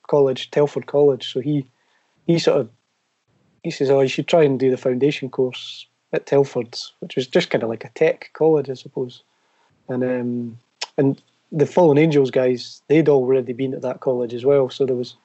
[0.09, 1.68] college, Telford College, so he
[2.26, 2.70] he sort of
[3.62, 7.27] he says, "Oh, you should try and do the foundation course at Telford's, which was
[7.27, 9.23] just kind of like a tech college, I suppose."
[9.89, 10.59] And um,
[10.97, 11.21] and
[11.53, 15.17] the Fallen Angels guys, they'd already been at that college as well, so there was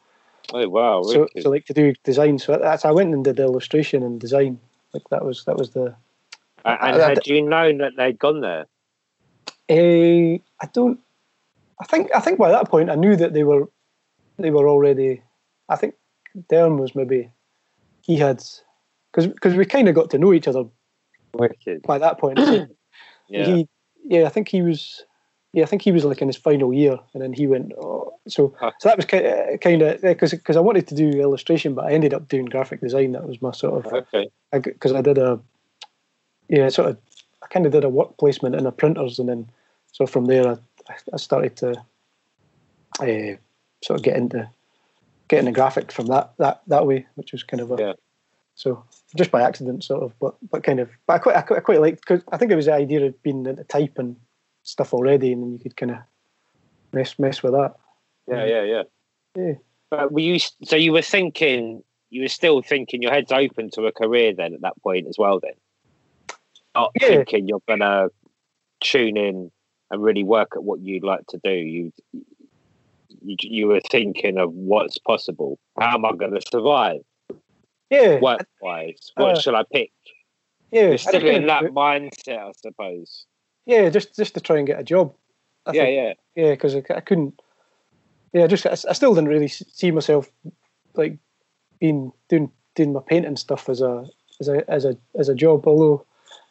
[0.54, 1.04] Oh wow!
[1.04, 2.40] so, so like to do design.
[2.40, 4.60] So that's I went and did illustration and design.
[4.94, 5.96] Like that was that was the.
[6.66, 8.66] And I- had you known that they'd gone there?
[9.70, 11.00] Uh, I don't.
[11.80, 13.70] I think I think by that point I knew that they were,
[14.38, 15.22] they were already.
[15.70, 15.94] I think
[16.52, 17.30] Derm was maybe,
[18.02, 18.44] he had,
[19.12, 20.66] because because we kind of got to know each other
[21.34, 21.82] Wicked.
[21.84, 22.40] by that point.
[23.32, 23.46] Yeah.
[23.46, 23.68] He,
[24.06, 25.04] yeah, I think he was.
[25.54, 27.74] Yeah, I think he was like in his final year, and then he went.
[27.80, 28.72] Oh, so, Huh.
[28.80, 31.86] so that was kind of, kind of because because I wanted to do illustration, but
[31.86, 33.12] I ended up doing graphic design.
[33.12, 34.30] That was my sort of okay.
[34.52, 35.40] because I, did a
[36.50, 36.98] yeah sort of
[37.44, 39.50] I kind of did a work placement in a printers and then
[39.92, 40.58] so from there
[40.90, 41.72] I, I started to
[43.00, 43.38] uh,
[43.84, 44.50] sort of get into
[45.28, 47.94] getting the graphic from that that that way which was kind of a Yeah.
[48.60, 48.84] So
[49.16, 51.62] just by accident sort of but but kind of but I quite I quite, I
[51.62, 54.18] quite liked because I think it was the idea of being the type and
[54.64, 56.00] stuff already and then you could kind of
[56.92, 57.76] mess mess with that
[58.28, 58.84] Yeah, yeah, yeah.
[59.36, 59.54] Yeah.
[59.90, 60.40] But were you?
[60.66, 61.84] So you were thinking?
[62.10, 65.16] You were still thinking your head's open to a career then at that point as
[65.18, 65.40] well.
[65.40, 65.54] Then,
[66.76, 67.08] not Yeah.
[67.08, 68.10] thinking you're gonna
[68.82, 69.52] tune in
[69.90, 71.52] and really work at what you'd like to do.
[71.52, 71.94] You,
[73.22, 75.60] you, you were thinking of what's possible.
[75.80, 77.02] How am I going to survive
[77.90, 79.12] yeah work wise?
[79.16, 79.92] What Uh, shall I pick?
[80.72, 83.26] yeah still in that mindset, I suppose.
[83.66, 85.14] yeah just just to try and get a job
[85.66, 86.18] I yeah, think.
[86.36, 86.44] yeah.
[86.44, 87.40] yeah, because I, I couldn't.
[88.34, 90.32] Yeah, just I, I still didn't really see myself
[90.96, 91.18] like
[91.80, 94.06] being doing doing my painting stuff as a
[94.40, 95.68] as a as a as a job.
[95.68, 96.06] Although,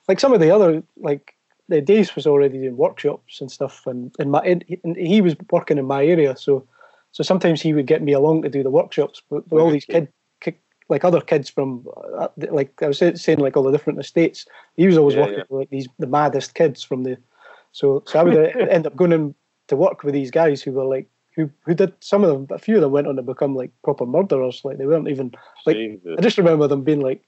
[0.09, 1.35] like some of the other like
[1.69, 5.79] the days was already doing workshops and stuff, and and my and he was working
[5.79, 6.67] in my area, so
[7.13, 9.23] so sometimes he would get me along to do the workshops.
[9.31, 10.09] But with all these kid
[10.89, 11.87] like other kids from
[12.19, 15.39] uh, like I was saying like all the different estates, he was always Yeah, working
[15.39, 15.45] yeah.
[15.49, 17.19] with like these the maddest kids from the
[17.73, 19.35] so, so I would uh, end up going in
[19.69, 22.57] to work with these guys who were like, who who did some of them, but
[22.57, 24.63] a few of them went on to become like proper murderers.
[24.65, 25.33] Like they weren't even.
[25.67, 26.17] Like, Jesus.
[26.19, 27.23] I just remember them being like,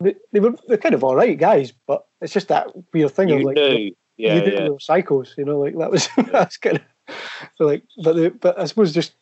[0.00, 3.30] they, they were they're kind of all right guys, but it's just that weird thing
[3.30, 3.94] you of like, knew.
[4.16, 4.64] Yeah, you yeah.
[4.64, 7.16] they were psychos, you know, like that was that's kind of
[7.56, 9.14] so like, but they, but I suppose just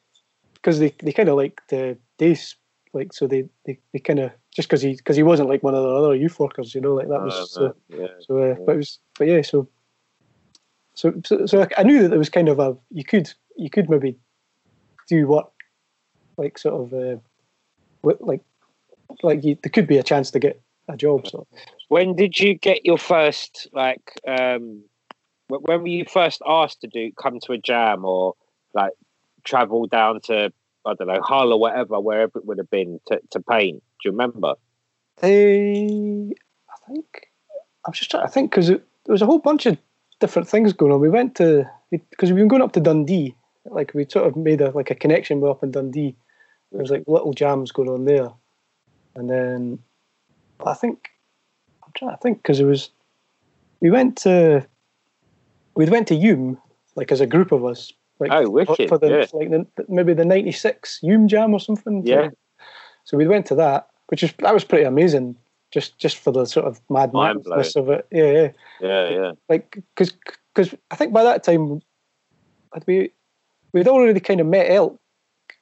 [0.55, 2.57] because they they kind of like the days.
[2.93, 5.75] Like so, they they, they kind of just because he because he wasn't like one
[5.75, 8.07] of the other youth workers, you know, like that was Oh, so, yeah.
[8.21, 9.69] so, uh, but it was, but yeah, so,
[10.95, 13.71] so, so, so I- I knew that there was kind of a you could you
[13.71, 14.19] could maybe
[15.09, 15.51] do work
[16.37, 17.17] like sort of uh,
[18.03, 18.43] wi- like
[19.23, 21.27] like you, there could be a chance to get a job.
[21.27, 21.47] So
[21.89, 24.21] When did you get your first like?
[24.27, 24.85] um
[25.49, 28.35] When were you first asked to do come to a jam or
[28.75, 28.93] like
[29.45, 30.53] travel down to
[30.89, 33.83] I don't know Hull or whatever, wherever it would have been to, to paint?
[34.03, 34.55] Do you remember?
[35.23, 37.29] I, I think
[37.87, 39.77] I'm just trying to think because there was a whole bunch of
[40.21, 41.01] different things going on.
[41.01, 43.35] We went to because we've been going up to Dundee.
[43.65, 46.17] Like we sort of made a like a connection with up in Dundee.
[46.73, 48.31] There was like little jams going on there,
[49.15, 49.79] and then
[50.65, 51.09] I think
[51.85, 52.91] I'm trying to think because it was
[53.81, 54.67] we went to
[55.75, 56.59] we went to Hulme
[56.97, 57.93] like as a group of us.
[58.21, 59.27] Like Oh, wicked, for the yeah.
[59.33, 62.05] like the, maybe the '96 Hulme Jam or something.
[62.07, 62.31] Yeah.
[63.05, 65.37] So we went to that, which is that was pretty amazing.
[65.71, 68.07] Just just for the sort of mad madness of it.
[68.11, 68.51] Yeah, yeah.
[68.81, 69.33] Yeah, yeah.
[69.49, 70.13] Like because
[70.55, 71.81] because I think by that time
[72.73, 73.13] had we
[73.73, 74.99] we'd already kind of met Elk.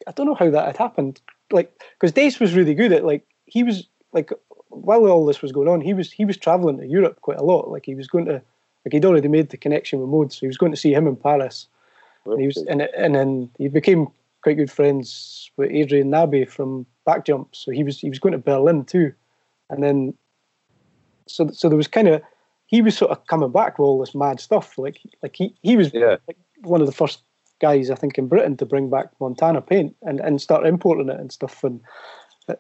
[0.07, 1.21] I don't know how that had happened.
[1.51, 4.33] Like because Dace was really good at like he was like
[4.69, 7.45] while all this was going on, he was he was traveling to Europe quite a
[7.45, 7.71] lot.
[7.71, 8.43] Like he was going to
[8.85, 11.07] like he'd already made the connection with Mode, so he was going to see him
[11.07, 11.67] in Paris.
[12.27, 14.09] And he was and and then he became
[14.43, 17.49] quite good friends with Adrian Nabi from Backjump.
[17.53, 19.13] So he was he was going to Berlin too,
[19.71, 20.15] and then
[21.27, 22.23] so so there was kind of
[22.67, 24.77] he was sort of coming back with all this mad stuff.
[24.79, 26.17] Like like he he was Yeah.
[26.29, 27.21] like one of the first
[27.61, 31.21] guys I think in Britain to bring back Montana paint and and start importing it
[31.21, 31.81] and stuff and.
[32.49, 32.55] uh,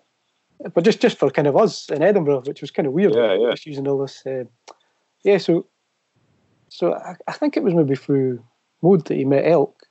[0.74, 3.34] But just, just for kind of us in Edinburgh, which was kind of weird, Yeah,
[3.34, 3.50] yeah.
[3.50, 4.24] just using all this.
[4.24, 4.44] Uh,
[5.22, 5.66] yeah, so
[6.68, 8.42] so I, I think it was maybe through
[8.82, 9.82] Mode that he met Elk,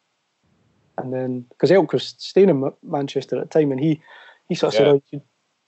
[0.98, 4.02] and then because Elk was staying in Manchester at the time, and he
[4.48, 5.22] he sort of said, "Oh, you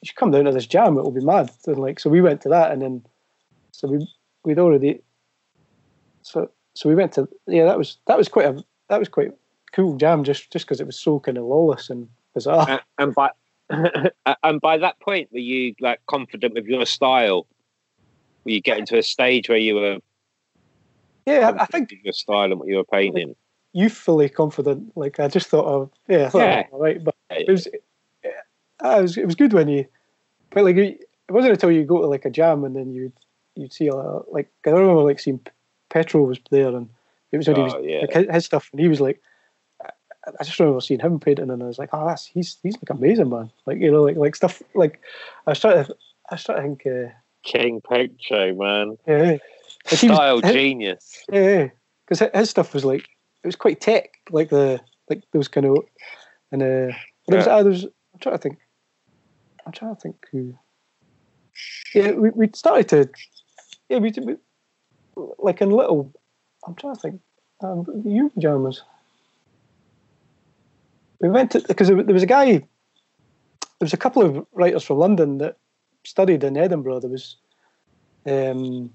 [0.04, 0.98] should, come down to this jam.
[0.98, 3.06] It will be mad." And like, so we went to that, and then
[3.72, 4.08] so we
[4.44, 5.02] we'd already
[6.22, 9.32] so so we went to yeah that was that was quite a that was quite
[9.74, 12.70] cool jam just just because it was so kind of lawless and bizarre.
[12.70, 13.30] and, and by
[14.44, 17.46] and by that point, were you like confident with your style?
[18.46, 19.98] Were you getting to a stage where you were
[21.28, 23.36] Yeah, I, I think your style and what you were painting?
[23.74, 24.92] youthfully confident.
[24.96, 26.64] Like I just thought of yeah, I thought Yeah.
[26.72, 27.84] all right, but it was it,
[28.82, 29.86] was it was good when you
[30.52, 33.14] but like it wasn't until you go to like a jam and then you'd
[33.56, 33.94] you'd see a
[34.32, 35.42] like I remember like seeing
[35.90, 36.90] Petro was there and
[37.32, 38.00] it was when he was Oh, yeah.
[38.02, 39.22] like his, his stuff and he was like
[39.84, 42.90] I- just remember seeing him painting and I was like oh that's he's he's like
[42.90, 45.02] amazing man like you know like like stuff like
[45.46, 45.96] I was trying to
[46.32, 47.12] I was trying to think uh,
[47.44, 48.98] King Petro, man.
[49.08, 49.38] yeah,
[49.92, 49.92] yeah.
[49.92, 51.24] Was- Style his- genius.
[51.32, 51.68] yeah,
[52.08, 53.02] because his stuff was like
[53.44, 54.80] it was quite tech, like the
[55.10, 55.78] like those kind of
[56.52, 56.92] and uh,
[57.28, 57.56] there was, Yeah.
[57.58, 58.58] ah, was I'm trying to think,
[59.66, 60.54] I'm trying to think who.
[61.94, 63.10] Yeah, we we started to,
[63.90, 64.36] yeah, we, we
[65.40, 66.14] like in little.
[66.66, 67.22] I'm trying to think,
[67.62, 68.82] um, you pajamas.
[71.20, 72.46] We went to because there was a guy.
[73.80, 75.58] There was a couple of writers from London that
[76.04, 77.00] studied in Edinburgh.
[77.00, 77.38] There was,
[78.26, 78.92] um,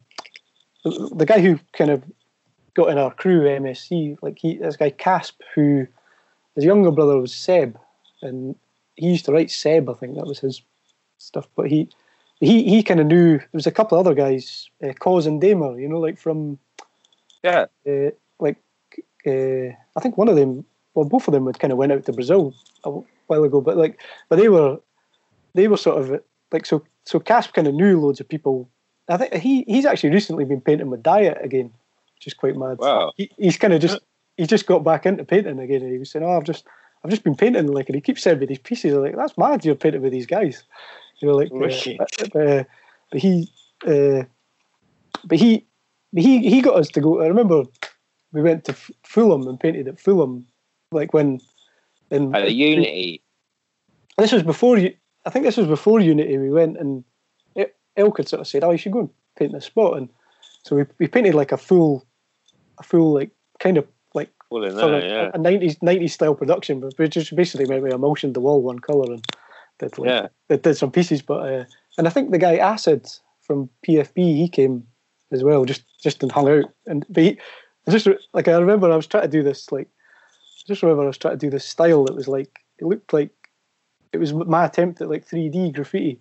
[0.84, 2.02] the, guy who kind of
[2.74, 5.86] got in our crew MSC, like he this guy Casp, who
[6.54, 7.78] his younger brother was Seb,
[8.20, 8.56] and
[8.96, 10.62] he used to write Seb, I think that was his
[11.18, 11.48] stuff.
[11.56, 11.88] But he
[12.40, 15.40] he he kind of knew there was a couple of other guys, uh, Cos and
[15.40, 16.58] Damer, you know, like from
[17.42, 17.66] Yeah.
[17.86, 18.10] uh,
[18.40, 18.58] like
[19.26, 20.64] uh, I think one of them,
[20.94, 22.54] well, both of them had kind of went out to Brazil
[22.84, 22.90] a
[23.28, 24.78] while ago, but like, but they were
[25.54, 26.20] they were sort of
[26.50, 28.68] like so so Casp kind of knew loads of people.
[29.08, 31.72] I think he he's actually recently been painting with Diet again,
[32.14, 32.78] which is quite mad.
[32.78, 33.12] Wow.
[33.16, 34.00] He, he's kind of just
[34.36, 36.66] he just got back into painting again, and he was saying, "Oh, I've just
[37.04, 38.94] I've just been painting like," and he keeps sending me these pieces.
[38.94, 39.64] I'm like, "That's mad!
[39.64, 40.62] You're painting with these guys."
[41.18, 42.64] You know, like, uh, but, uh,
[43.10, 43.48] but he,
[43.86, 44.24] uh,
[45.24, 45.66] but he,
[46.16, 47.20] he, he got us to go.
[47.22, 47.62] I remember
[48.32, 50.46] we went to F- Fulham and painted at Fulham,
[50.90, 51.40] like when.
[52.10, 53.22] In, At the Unity.
[54.18, 54.94] This was before you.
[55.24, 56.36] I think this was before Unity.
[56.38, 57.04] We went and
[57.96, 60.08] it, Elk had sort of said, "Oh, you should go and paint this spot," and
[60.62, 62.06] so we, we painted like a full,
[62.78, 65.30] a full like kind of like Well, in sort there, of yeah.
[65.34, 69.12] a nineties nineties style production, but we just basically maybe emulsioned the wall one color
[69.12, 69.24] and
[69.78, 70.28] did like Yeah.
[70.48, 71.22] did, did some pieces.
[71.22, 71.64] But uh,
[71.98, 73.08] and I think the guy Acid
[73.40, 74.86] from PFB he came
[75.30, 76.64] as well, just just and hung out.
[76.86, 77.38] And but he,
[77.86, 81.02] I just like I remember I was trying to do this like I just remember
[81.02, 83.30] I was trying to do this style that was like it looked like
[84.12, 86.20] it was my attempt at like 3D graffiti.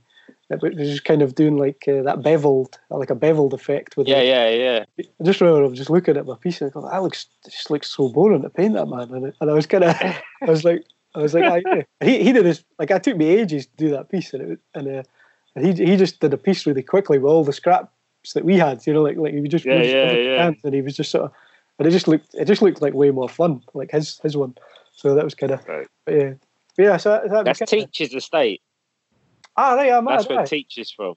[0.52, 4.08] It was just kind of doing like uh, that beveled, like a beveled effect with
[4.08, 4.86] Yeah, like, yeah, yeah.
[5.00, 7.28] I just remember I was just looking at my piece and I thought that looks
[7.46, 9.96] just looks so boring to paint that man and, it, and I was kind of
[10.02, 10.84] I was like
[11.16, 11.82] I was like I, yeah.
[12.04, 14.60] he he did this like I took me ages to do that piece and it
[14.76, 15.04] and, uh,
[15.56, 18.58] and he he just did a piece really quickly with all the scraps that we
[18.58, 20.52] had you know like like he just Yeah, yeah, yeah.
[20.64, 21.32] and he was just sort of
[21.80, 24.56] and it just looked it just looked like way more fun like his his one
[24.94, 25.88] so that was kind of Right.
[26.08, 26.34] yeah
[26.76, 28.62] But yeah so that That's was kinda, Teacher's Estate.
[29.62, 30.46] Ah right I'm That's where.
[30.46, 31.14] Teacher's from.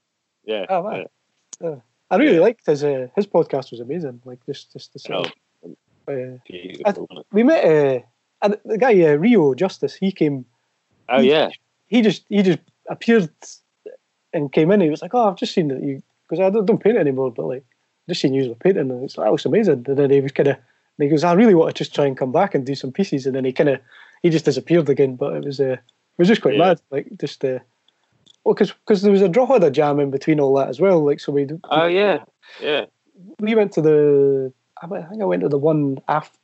[0.51, 0.65] Yeah.
[0.69, 1.81] Oh, man.
[2.11, 5.33] I really liked his uh, his podcast was amazing like just just the Oh, sort
[5.63, 7.25] of, uh, beautiful.
[7.37, 7.99] we met uh,
[8.43, 9.93] and the guy uh, Rio Justice.
[10.03, 10.45] He came.
[11.09, 11.49] Oh, he, yeah.
[11.87, 12.59] He just he just
[12.95, 13.29] appeared
[14.33, 14.81] and came in.
[14.81, 17.31] He was like, "Oh, I've just seen that you because I don't, don't paint anymore,
[17.31, 17.65] but like
[18.09, 20.31] just seen you were painting, and it's like, that looks amazing." And then he was
[20.31, 20.57] kind of
[20.99, 23.25] he goes, "I really want to just try and come back and do some pieces,"
[23.25, 23.79] and then he kind of
[24.21, 25.15] he just disappeared again.
[25.15, 25.77] But it was uh,
[26.17, 26.65] it was just quite Yeah.
[26.65, 27.59] mad, like just uh,
[28.45, 31.03] well, because there was a draw a jam in between all that as well.
[31.03, 32.23] Like so we Oh, yeah.
[32.61, 32.85] Yeah.
[33.39, 34.53] we went to the.
[34.81, 36.37] I think I went to the one after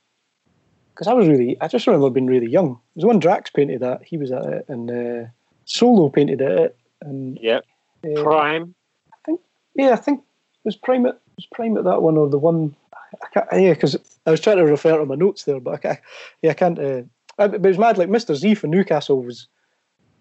[0.92, 1.56] because I was really.
[1.60, 2.68] I just remember being really young.
[2.96, 5.28] There was one Drax painted that He was at it, and uh,
[5.64, 7.60] Solo painted it, and yeah,
[8.04, 8.74] uh, Prime.
[9.12, 9.40] I think
[9.74, 12.74] yeah, I think it was Prime at was Prime at that one or the one.
[13.22, 13.96] I can't, yeah, because
[14.26, 15.98] I was trying to refer to my notes there, but I can't,
[16.42, 16.78] yeah, I can't.
[16.78, 17.02] Uh,
[17.38, 17.98] I- but it was mad.
[17.98, 19.46] Like Mister Z for Newcastle was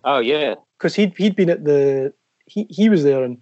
[0.04, 0.56] Oh, yeah.
[0.78, 2.14] because he'd he'd been at the
[2.46, 3.38] he he was there and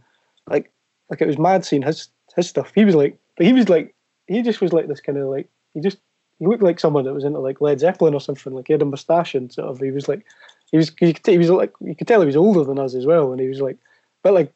[0.47, 0.72] like
[1.10, 2.72] like it was mad seeing his his stuff.
[2.76, 3.95] He was like, but he was like
[4.28, 5.97] he just was like this kind of like he just
[6.39, 8.53] he looked like someone that was into like Led Zeppelin or something.
[8.53, 10.26] Like he had a moustache and sort of he was like
[10.72, 13.05] he was t- he was like you could tell he was older than us as
[13.05, 13.78] well, and he was like
[14.24, 14.53] but like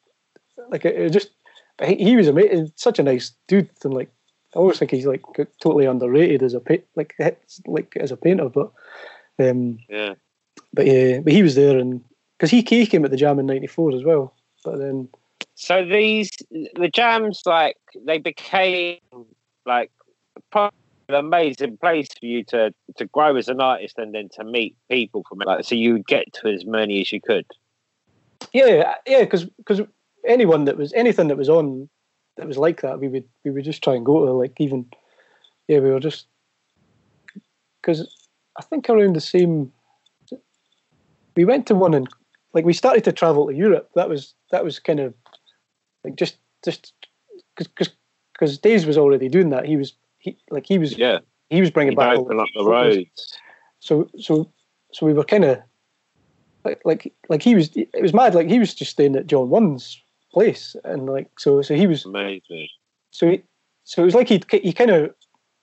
[0.70, 1.30] like it, it just
[1.78, 4.10] but he, he was amazing, such a nice dude and like.
[4.56, 5.22] I always think he's like
[5.60, 6.62] totally underrated as a
[6.94, 7.16] like
[7.66, 8.70] like as a painter, but
[9.40, 10.14] um, Yeah.
[10.74, 12.02] But yeah, but he was there, and
[12.38, 14.34] because he, he came at the jam in '94 as well.
[14.64, 15.08] But then,
[15.54, 18.98] So these, the jams, like, they became,
[19.66, 19.90] like,
[20.54, 20.70] an
[21.14, 25.22] amazing place for you to, to grow as an artist and then to meet people
[25.28, 25.46] from it.
[25.46, 27.46] Like, so you would get to as many as you could.
[28.52, 29.82] yeah, yeah, because because
[30.26, 31.90] anyone that was anything that was on
[32.36, 34.86] that was like that, we would we would just try and go to like even
[35.68, 36.26] yeah, we were just
[37.82, 38.08] because
[38.58, 39.72] I think around the same
[41.36, 42.08] we went to one and
[42.52, 43.90] like we started to travel to Europe.
[43.94, 45.14] That was that was kind of
[46.04, 46.92] like just just
[47.56, 47.90] because
[48.32, 49.66] because Days was already doing that.
[49.66, 51.18] He was he like he was Yeah,
[51.50, 53.38] he was bringing he back all up the roads.
[53.80, 54.50] So so
[54.92, 55.58] so we were kind of
[56.64, 57.70] like like like he was.
[57.74, 58.34] It was mad.
[58.34, 60.00] Like he was just staying at JonOne's
[60.32, 62.68] place, and like so so he was Amazing.
[63.10, 63.42] so he,
[63.84, 65.14] so it was like he he kind of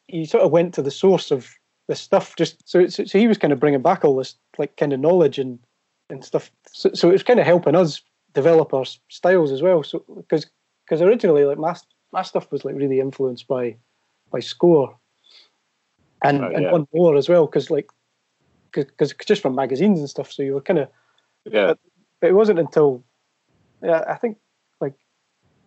[0.07, 1.49] he sort of went to the source of
[1.87, 2.35] this stuff.
[2.35, 4.99] Just so so, so he was kind of bringing back all this like kind of
[4.99, 5.59] knowledge and
[6.09, 6.51] and stuff.
[6.71, 8.01] So, so it was kind of helping us
[8.33, 9.83] develop our styles as well.
[9.83, 10.45] So because
[10.85, 11.75] because originally like my
[12.13, 13.75] my stuff was like really influenced by
[14.31, 14.95] by score
[16.23, 16.71] and Oh, and yeah.
[16.71, 17.89] one more as well because like
[18.71, 20.31] because just from magazines and stuff.
[20.31, 20.89] So you were kind of
[21.45, 21.73] Yeah,
[22.19, 23.03] but it wasn't until
[23.81, 24.37] yeah, I think
[24.79, 24.97] like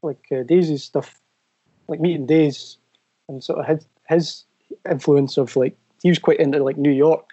[0.03, 1.21] like uh, Daisy's stuff,
[1.89, 2.79] like meeting Days,
[3.29, 4.45] and sort of his his
[4.89, 7.27] influence of like he was quite into like New York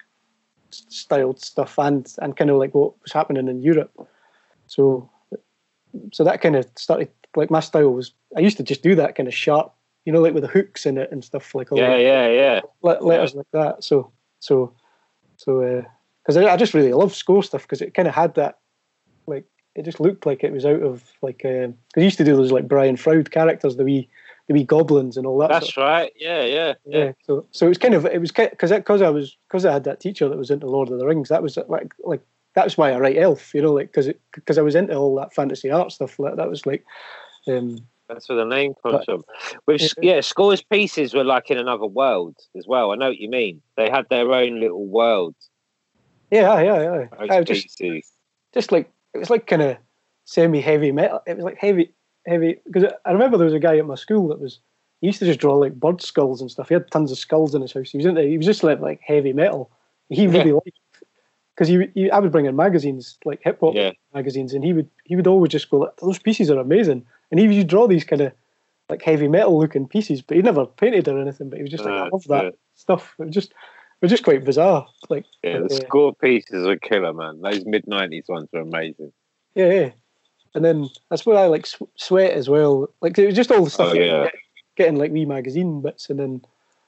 [0.72, 3.92] styled stuff and and kind of like what was happening in Europe.
[4.68, 5.10] So
[6.12, 9.16] so that kind of started like my style was I used to just do that
[9.16, 9.74] kind of sharp,
[10.06, 12.28] you know, like with the hooks in it and stuff like all yeah, that yeah,
[12.28, 12.62] yeah.
[12.82, 13.84] let, letters like that.
[13.84, 14.74] So so
[15.38, 15.84] so uh,
[16.24, 18.60] because I, I just really love score stuff because it kind of had that
[19.28, 19.46] like
[19.76, 22.36] it just looked like it was out of like um, because I used to do
[22.36, 24.10] those like Brian Froud characters, the wee
[24.48, 25.50] the wee goblins and all that.
[25.50, 26.12] That's sort right.
[26.16, 26.98] Yeah, yeah, yeah.
[27.06, 27.12] yeah.
[27.26, 29.84] So so it was kind of it was because because I was because I had
[29.86, 31.30] that teacher that was into Lord of the Rings.
[31.30, 32.22] That was like like
[32.56, 33.54] that's why I write Elph.
[33.54, 36.20] You know, like because because I was into all that fantasy art stuff.
[36.20, 36.84] Like, that was like.
[37.48, 37.78] Um,
[38.08, 39.24] That's where the name comes But- from.
[39.66, 40.20] With Yeah.
[40.22, 42.92] Scores pieces were like in another world as well.
[42.92, 43.62] I know what you mean.
[43.78, 45.34] They had their own little world.
[46.30, 47.28] yeah, yeah, yeah.
[47.28, 48.12] Those just pieces.
[48.54, 49.78] just like it was like kind of
[50.26, 51.22] semi heavy metal.
[51.26, 51.94] It was like heavy,
[52.26, 54.60] heavy because I remember there was a guy at my school that was
[55.02, 56.68] he used to just draw like bird skulls and stuff.
[56.70, 57.90] He had tons of skulls in his house.
[57.92, 59.70] He was into he was just like like heavy metal.
[60.10, 60.80] He really liked
[61.56, 63.92] because he, he I would bring in magazines like hip hop Yeah.
[64.14, 67.40] magazines, and he would he would always just go like those pieces are amazing, and
[67.40, 68.34] he would draw these kind of
[68.90, 71.50] like heavy metal looking pieces, but he never painted or anything.
[71.50, 72.50] But he was just like I Uh, love that yeah.
[72.76, 73.16] stuff.
[73.20, 74.88] It was just it was just quite bizarre.
[75.10, 77.42] Like Yeah, the uh, score pieces are killer, man.
[77.42, 79.14] Those mid nineties ones were amazing.
[79.56, 79.90] Yeah, yeah.
[80.54, 82.90] And then that's where I like sw- sweat as well.
[83.02, 83.92] Like it was just all the stuff.
[83.92, 84.24] Oh, yeah.
[84.26, 84.34] get-
[84.78, 86.42] Getting like wee magazine bits, and then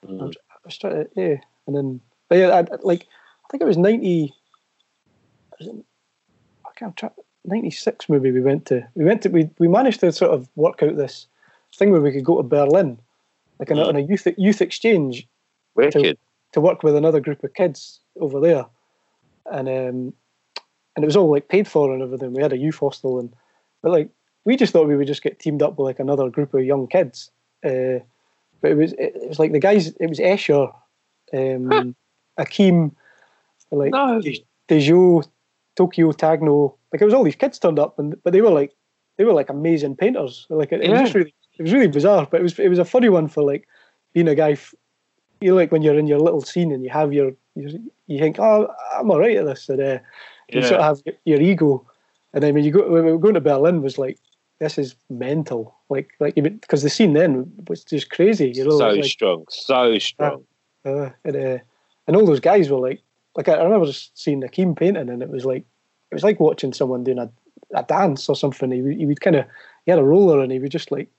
[0.05, 0.21] Mm.
[0.51, 1.35] I was trying to yeah,
[1.67, 3.07] and then but yeah, I, I- like
[3.45, 4.33] I think it was ninety.
[5.59, 5.85] was it-
[6.65, 7.09] I can't try.
[7.45, 8.87] Ninety six maybe we went to.
[8.95, 9.29] We went to.
[9.29, 11.27] We we managed to sort of work out this
[11.75, 12.97] thing where we could go to Berlin,
[13.59, 13.87] like on, a Mm.
[13.89, 15.27] on a youth youth exchange
[15.75, 16.17] Wicked.
[16.53, 18.65] to work with another group of kids over there,
[19.51, 20.13] and um,
[20.95, 22.33] and it was all like paid for and everything.
[22.33, 23.33] We had a youth hostel, and
[23.83, 24.09] but like
[24.45, 26.87] we just thought we would just get teamed up with like another group of young
[26.87, 27.29] kids.
[27.63, 27.99] Uh,
[28.61, 29.87] but it was it, was like the guys.
[29.99, 30.73] It was Escher,
[31.33, 31.95] um,
[32.39, 32.91] Akeem,
[33.71, 34.21] like No.
[34.69, 35.27] Dejo,
[35.75, 36.75] Tokyo Tagno.
[36.91, 38.71] Like it was all these kids turned up, and but they were like
[39.17, 40.47] they were like amazing painters.
[40.49, 41.03] Like it, it was Yeah.
[41.03, 43.43] just really it was really bizarre, but it was it was a funny one for
[43.43, 43.67] like
[44.13, 44.51] being a guy.
[44.53, 44.73] f-
[45.41, 48.17] You know, like when you're in your little scene and you have your you, you
[48.19, 49.99] think, oh, I'm all right at this, and uh,
[50.49, 51.85] you sort of have your, your ego,
[52.33, 54.17] and then when you go when we were going to Berlin was like
[54.59, 58.51] this is mental, like like because the scene then was just crazy.
[58.55, 59.45] You know, so like, strong.
[59.49, 60.43] So strong.
[60.85, 61.57] uh, and uh,
[62.07, 63.01] and all those guys were like,
[63.35, 65.63] like I, I remember just seeing Akeem painting, and it was like,
[66.11, 67.29] it was like watching someone doing a,
[67.73, 68.71] a dance or something.
[68.71, 69.45] He would, he would kind of,
[69.85, 71.09] he had a roller, and he would just like,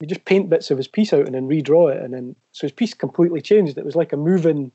[0.00, 2.66] he just paint bits of his piece out and then redraw it, and then so
[2.66, 3.78] his piece completely changed.
[3.78, 4.72] It was like a moving,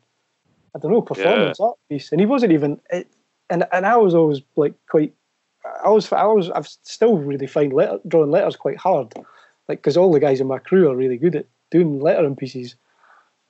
[0.76, 2.80] I don't know, performance art piece, and he wasn't even.
[2.90, 3.08] It,
[3.50, 5.14] and and I was always like quite.
[5.84, 9.14] I was I was I've still really find letter, drawing letters quite hard,
[9.68, 12.76] like because all the guys in my crew are really good at doing lettering pieces,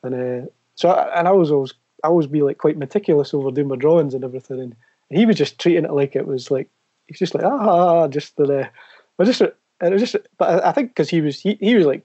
[0.04, 3.52] and uh, so I, and I was always I always be like quite meticulous over
[3.52, 4.76] doing my drawings and everything, and,
[5.10, 6.70] and he was just treating it like it was like
[7.08, 8.68] he's just like ah just the uh,
[9.20, 9.52] I just and
[9.82, 12.04] it was just but I, I think because he was he, he was like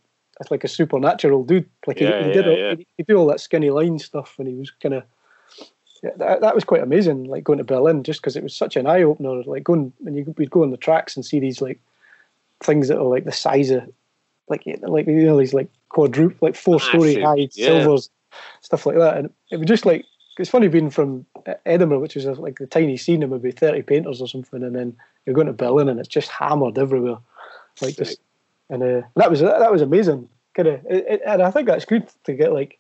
[0.50, 2.74] like a supernatural dude like he, Yeah, he did yeah, all, yeah.
[2.74, 5.04] He, he did all that skinny line stuff and he was kind of
[6.16, 8.86] that, that was quite amazing like going to Berlin just because it was such an
[8.86, 11.80] eye opener like going and you we'd go on the tracks and see these like
[12.61, 13.88] things that are like the size of
[14.48, 17.66] like like you know these like quadruple like four story high yeah.
[17.66, 18.11] silvers
[18.61, 19.16] stuff like that.
[19.16, 20.05] And it was just like
[20.38, 21.24] it's funny being from
[21.66, 24.96] Edinburgh which is like the tiny scene of maybe 30 painters or something and then
[25.24, 27.18] you're going to Berlin and it's just hammered everywhere.
[27.80, 28.18] Like just
[28.70, 30.28] and uh, that was that was amazing.
[30.55, 32.78] Kind of and I think that's good to get like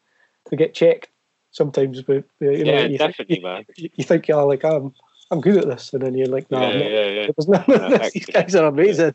[0.50, 1.08] to get checked
[1.54, 3.64] sometimes but uh, you know Yeah, you definitely, think, man.
[3.76, 4.92] you, you think yeah like I'm
[5.30, 7.22] I'm good at this and then you're like no yeah, yeah, yeah.
[7.30, 8.12] it was none of No, this.
[8.14, 9.14] These guys are amazing.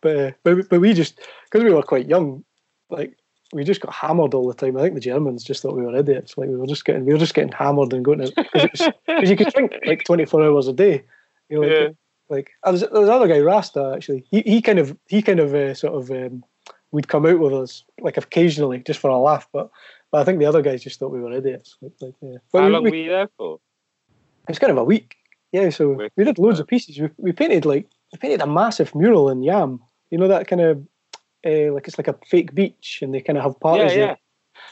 [0.00, 2.44] But, uh, but but we just because we were quite young,
[2.90, 3.16] like
[3.52, 4.76] we just got hammered all the time.
[4.76, 6.36] I think the Germans just thought we were idiots.
[6.38, 8.88] Like we were just getting we were just getting hammered and going to because
[9.28, 11.04] you could drink like twenty four hours a day.
[11.48, 11.88] You know, like, Yeah.
[12.28, 14.24] like there's, there's another guy Rasta actually.
[14.30, 16.44] He he kind of he kind of uh, sort of um,
[16.92, 19.70] would come out with us like occasionally just for a laugh, but
[20.10, 21.76] but I think the other guys just thought we were idiots.
[21.80, 22.38] Like, yeah.
[22.52, 23.60] But How we- long we- were you there for?
[24.48, 25.16] it was kind of a week.
[25.52, 26.62] Yeah, so Wicked, we did loads man.
[26.62, 26.98] of pieces.
[26.98, 29.80] We, we painted like we painted a massive mural in YAAM.
[30.10, 30.78] You know that kind of
[31.46, 33.92] uh, like it's like a fake beach, and they kind of have parties.
[33.92, 34.06] Yeah, there.
[34.08, 34.14] yeah.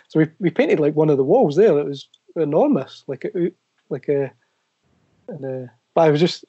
[0.09, 1.79] So we, we painted like one of the walls there.
[1.79, 3.51] It was enormous, like a,
[3.89, 4.31] like a,
[5.29, 6.45] and uh, but I was just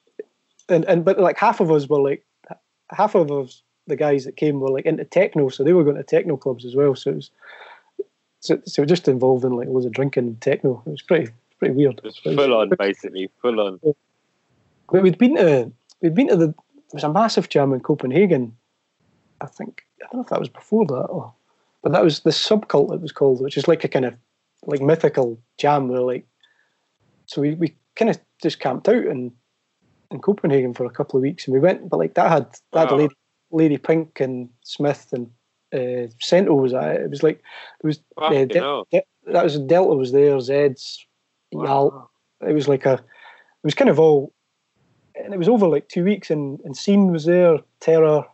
[0.68, 2.24] and and but like half of us were like
[2.90, 5.96] half of us the guys that came were like into techno, so they were going
[5.96, 6.94] to techno clubs as well.
[6.94, 7.30] So it was
[8.40, 10.82] so, so just involved in like loads of drinking and techno.
[10.86, 11.98] It was pretty pretty weird.
[11.98, 13.80] It was- full on, basically, full on.
[14.92, 18.56] but we'd been to we'd been to the there was a massive jam in Copenhagen.
[19.40, 21.32] I think I don't know if that was before that or
[21.82, 24.14] but that was the subcult it was called, which is like a kind of
[24.66, 26.26] like mythical jam where like
[27.26, 29.32] so we, we kind of just camped out in
[30.10, 32.88] in Copenhagen for a couple of weeks and we went but like that had that
[32.88, 32.96] had Wow.
[32.96, 33.14] Lady,
[33.50, 35.30] Lady Pink and Smith and
[35.74, 37.00] uh Cento was at it.
[37.02, 37.42] It was like
[37.82, 39.02] it was Fucking de- de-
[39.32, 40.98] that was Delta was there, Zeds,
[41.52, 42.08] Wow.
[42.46, 44.32] it was like a it was kind of all
[45.14, 48.24] and it was over like two weeks and and scene was there terror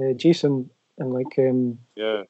[0.00, 0.68] uh, jason
[0.98, 2.22] and like um Yeah.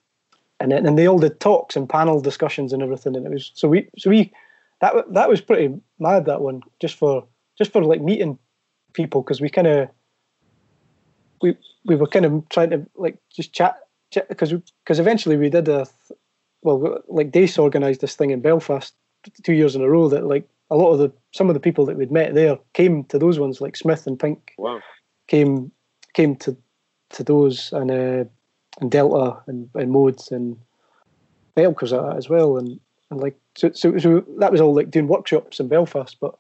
[0.61, 3.51] and then and they all did talks and panel discussions and everything and it was
[3.55, 4.31] so we so we
[4.81, 8.39] that that was pretty mad that one just for just for like meeting
[8.93, 9.89] people because we kind of
[11.41, 11.57] we
[11.87, 13.79] we were kind of trying to like just chat
[14.29, 15.87] because because eventually we did a
[16.63, 18.95] well like Dace organised this thing in Belfast
[19.43, 21.87] two years in a row that like a lot of the some of the people
[21.87, 24.81] that we'd met there came to those ones like Smith and Pink Wow.
[25.29, 25.71] came
[26.15, 26.57] came to
[27.11, 28.25] to those and uh,
[28.81, 30.57] and Delta and, and Modes and
[31.57, 34.75] Elk was at that as well and, and like so, so so that was all
[34.75, 36.37] like doing workshops in Belfast but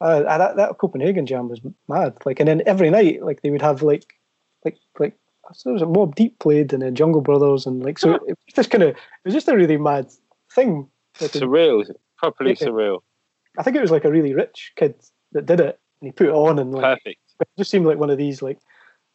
[0.00, 3.62] uh, that that Copenhagen jam was mad like and then every night like they would
[3.62, 4.14] have like
[4.64, 5.14] like like
[5.64, 8.54] there was a Mobb Deep played and then Jungle Brothers and like so it was
[8.54, 10.10] just kind of it was just a really mad
[10.52, 10.88] thing
[11.18, 11.84] Surreal.
[12.18, 12.66] Properly Yeah.
[12.68, 13.00] surreal.
[13.58, 14.94] I think it was like a really rich kid
[15.32, 17.18] that did it and he put it on and like Perfect.
[17.40, 18.58] it just seemed like one of these like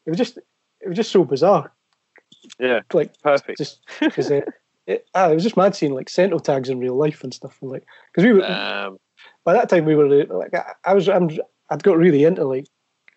[0.05, 1.71] it was just it was just so bizarre
[2.59, 2.81] Yeah.
[2.93, 3.57] like Perfect.
[3.57, 4.47] just because it,
[4.87, 7.57] it, ah, it was just mad seeing like Sentinel tags in real life and stuff
[7.61, 8.97] and like because we were Um,
[9.43, 11.29] by that time we were uh, like I, I was I'm,
[11.69, 12.67] I'd got really into like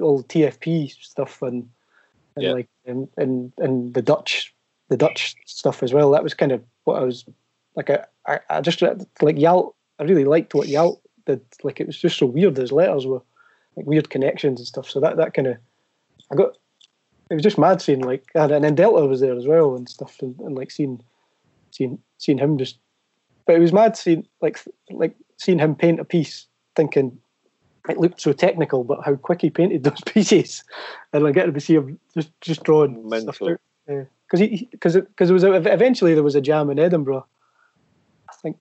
[0.01, 1.69] all TFP stuff and
[2.37, 2.53] and Yeah.
[2.53, 4.55] like and, and and the Dutch
[4.89, 6.11] the Dutch stuff as well.
[6.11, 7.25] That was kind of what I was
[7.77, 11.41] like I I, I just like Yalt I really liked what Yalt did.
[11.63, 13.23] Like it was just so weird his letters were
[13.77, 14.89] like weird connections and stuff.
[14.89, 15.57] So that that kind of
[16.31, 16.57] I got
[17.31, 20.21] it was just mad seeing like and, then Delta was there as well and stuff
[20.21, 21.03] and, and like seeing
[21.71, 22.79] seeing seeing him just
[23.47, 24.61] but it was mad seeing like
[24.91, 27.19] like seeing him paint a piece thinking
[27.89, 30.65] it looked so technical but how quick he painted those pieces
[31.13, 33.51] and like get to see him just just drawing stuff Mental.
[33.51, 37.27] out because he because because it was a, eventually there was a jam in Edinburgh.
[38.29, 38.57] I think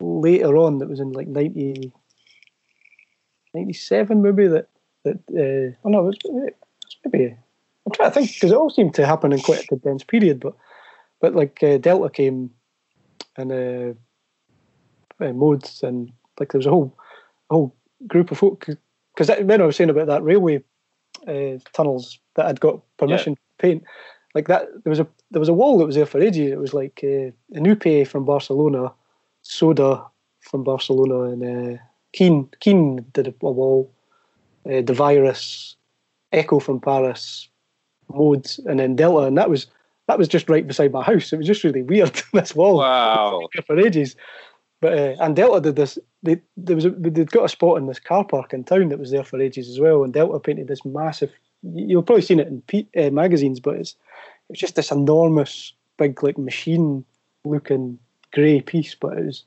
[0.00, 1.92] later on that was in like 90
[3.54, 4.68] 97 maybe that
[5.04, 7.36] that uh, oh no it was, it was maybe
[7.86, 10.40] I'm trying to think because it all seemed to happen in quite a condensed period
[10.40, 10.54] but
[11.20, 12.50] but like uh, Delta came
[13.36, 16.96] and uh, uh, modes and like there was a whole
[17.50, 17.76] a whole
[18.06, 18.66] group of folk
[19.14, 20.62] because when I was saying about that railway
[21.26, 23.84] uh, tunnels that I'd got permission to paint
[24.34, 26.58] like that there was a there was a wall that was there for ages it
[26.58, 28.92] was like uh, Anupe from Barcelona
[29.42, 30.04] Soda
[30.40, 31.82] from Barcelona and uh,
[32.12, 33.92] Keen Keen did a, a wall
[34.66, 35.76] uh, the virus
[36.32, 37.48] Echo from Paris
[38.08, 39.66] modes and then Delta and that was
[40.08, 43.48] that was just right beside my house it was just really weird this wall wow.
[43.66, 44.16] for ages.
[44.80, 45.98] But uh, and Delta did this.
[46.22, 48.98] They there was a, they'd got a spot in this car park in town that
[48.98, 50.04] was there for ages as well.
[50.04, 51.32] And Delta painted this massive.
[51.62, 53.96] You'll probably seen it in P, uh, magazines, but it's
[54.48, 57.04] it's just this enormous, big like machine
[57.44, 57.98] looking
[58.32, 58.94] grey piece.
[58.94, 59.44] But it was,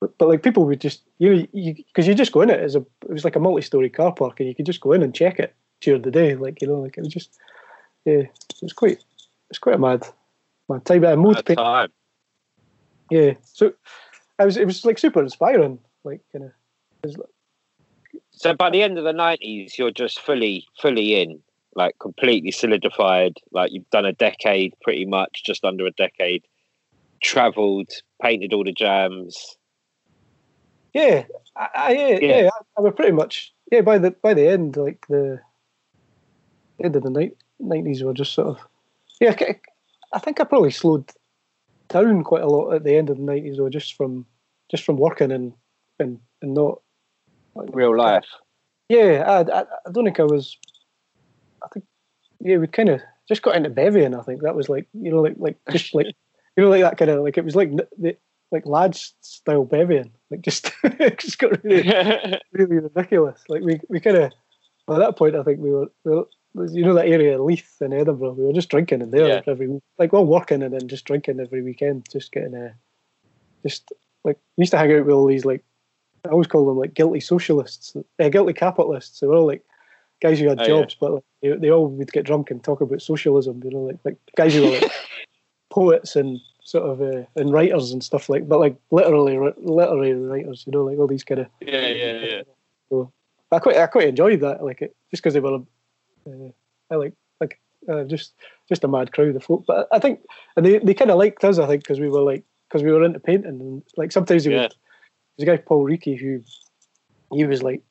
[0.00, 2.60] but, but like people would just you know you because you just go in it
[2.60, 4.92] as a it was like a multi story car park and you could just go
[4.92, 6.34] in and check it during the day.
[6.34, 7.38] Like you know like it was just
[8.04, 9.04] yeah it was quite it
[9.48, 10.06] was quite a mad
[10.68, 11.02] mad time.
[11.56, 11.90] Time.
[13.10, 13.34] yeah.
[13.44, 13.74] So
[14.38, 15.78] I was it was like super inspiring.
[16.04, 16.50] Like kind
[17.04, 17.14] of
[18.30, 21.40] So by the end of the nineties, you're just fully, fully in,
[21.74, 23.34] like completely solidified.
[23.52, 26.44] Like you've done a decade, pretty much, just under a decade.
[27.22, 27.90] Travelled,
[28.22, 29.56] painted all the jams.
[30.94, 31.24] yeah,
[31.56, 32.40] I, I, yeah, Yeah.
[32.42, 32.48] yeah.
[32.48, 33.82] I, I was pretty much yeah.
[33.82, 35.38] By the by the end, like the
[36.82, 38.58] end of the nineties were just sort of
[39.20, 39.34] yeah.
[39.38, 39.60] I,
[40.14, 41.10] I think I probably slowed
[41.88, 44.24] down quite a lot at the end of the nineties, or just from
[44.70, 45.52] just from working and
[46.00, 46.80] and and not
[47.54, 48.26] Real life.
[48.88, 50.56] Yeah, I, I, I don't think I was.
[51.62, 51.84] I think
[52.40, 54.18] yeah, we kind of just got into bevying.
[54.18, 56.06] I think that was like you know like like just like
[56.56, 58.16] you know like that kind of like it was like the
[58.50, 60.12] like lads style bevying.
[60.30, 60.72] Like just
[61.18, 61.88] just got really
[62.52, 63.42] really ridiculous.
[63.48, 64.32] Like we we kind of
[64.90, 66.26] at that point I think we were, we were
[66.72, 68.32] you know that area of Leith in Edinburgh.
[68.32, 69.34] We were just drinking in there Yeah.
[69.36, 72.72] like every week, like all working and then just drinking every weekend, just getting uh,
[73.64, 73.92] just
[74.24, 75.64] like we used to hang out with all these like
[76.24, 79.20] I always call them like guilty socialists, uh, guilty capitalists.
[79.20, 79.62] They were all like
[80.20, 80.68] guys who had Oh, yeah.
[80.68, 83.60] jobs, but like, they, they all would get drunk and talk about socialism.
[83.64, 84.90] You know, like like guys who were like
[85.70, 90.64] poets and sort of uh, and writers and stuff like, but like literally literary writers.
[90.66, 92.42] You know, like all these kind of yeah, yeah, yeah.
[92.90, 93.12] So
[93.50, 94.62] I quite I quite enjoyed that.
[94.62, 95.56] Like it just because they were,
[96.26, 96.50] uh,
[96.90, 97.58] I like like
[97.88, 98.34] uh, just
[98.68, 99.64] just a mad crowd of folk.
[99.66, 100.20] But I think
[100.56, 101.58] and they they kind of liked us.
[101.58, 104.52] I think because we were like because we were into painting and like sometimes they
[104.52, 104.62] Yeah.
[104.62, 104.74] would.
[105.40, 106.42] There's a guy Paul Reekie who
[107.34, 107.82] he was like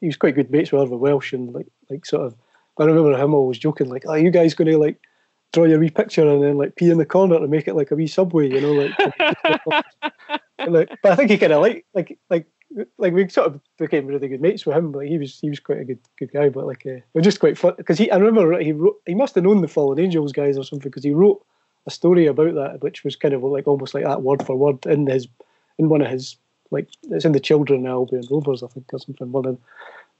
[0.00, 2.34] he was quite good mates with Oliver Welsh and like like sort of.
[2.78, 5.00] I remember him always joking like, "Are you guys going to like
[5.52, 7.90] draw your wee picture and then like pee in the corner to make it like
[7.90, 9.84] a wee subway?" You know, like.
[10.66, 12.44] Like, but I think he kind of like like like
[12.98, 14.90] like we sort of became really good mates with him.
[14.90, 17.38] Like he was he was quite a good good guy, but like uh, was just
[17.38, 20.32] quite fun because he I remember he wrote he must have known the Fallen Angels
[20.32, 21.40] guys or something because he wrote
[21.86, 24.84] a story about that which was kind of like almost like that word for word
[24.86, 25.28] in his
[25.78, 26.36] in one of his
[26.70, 29.58] like it's in the Children Albion Rovers I think or something one of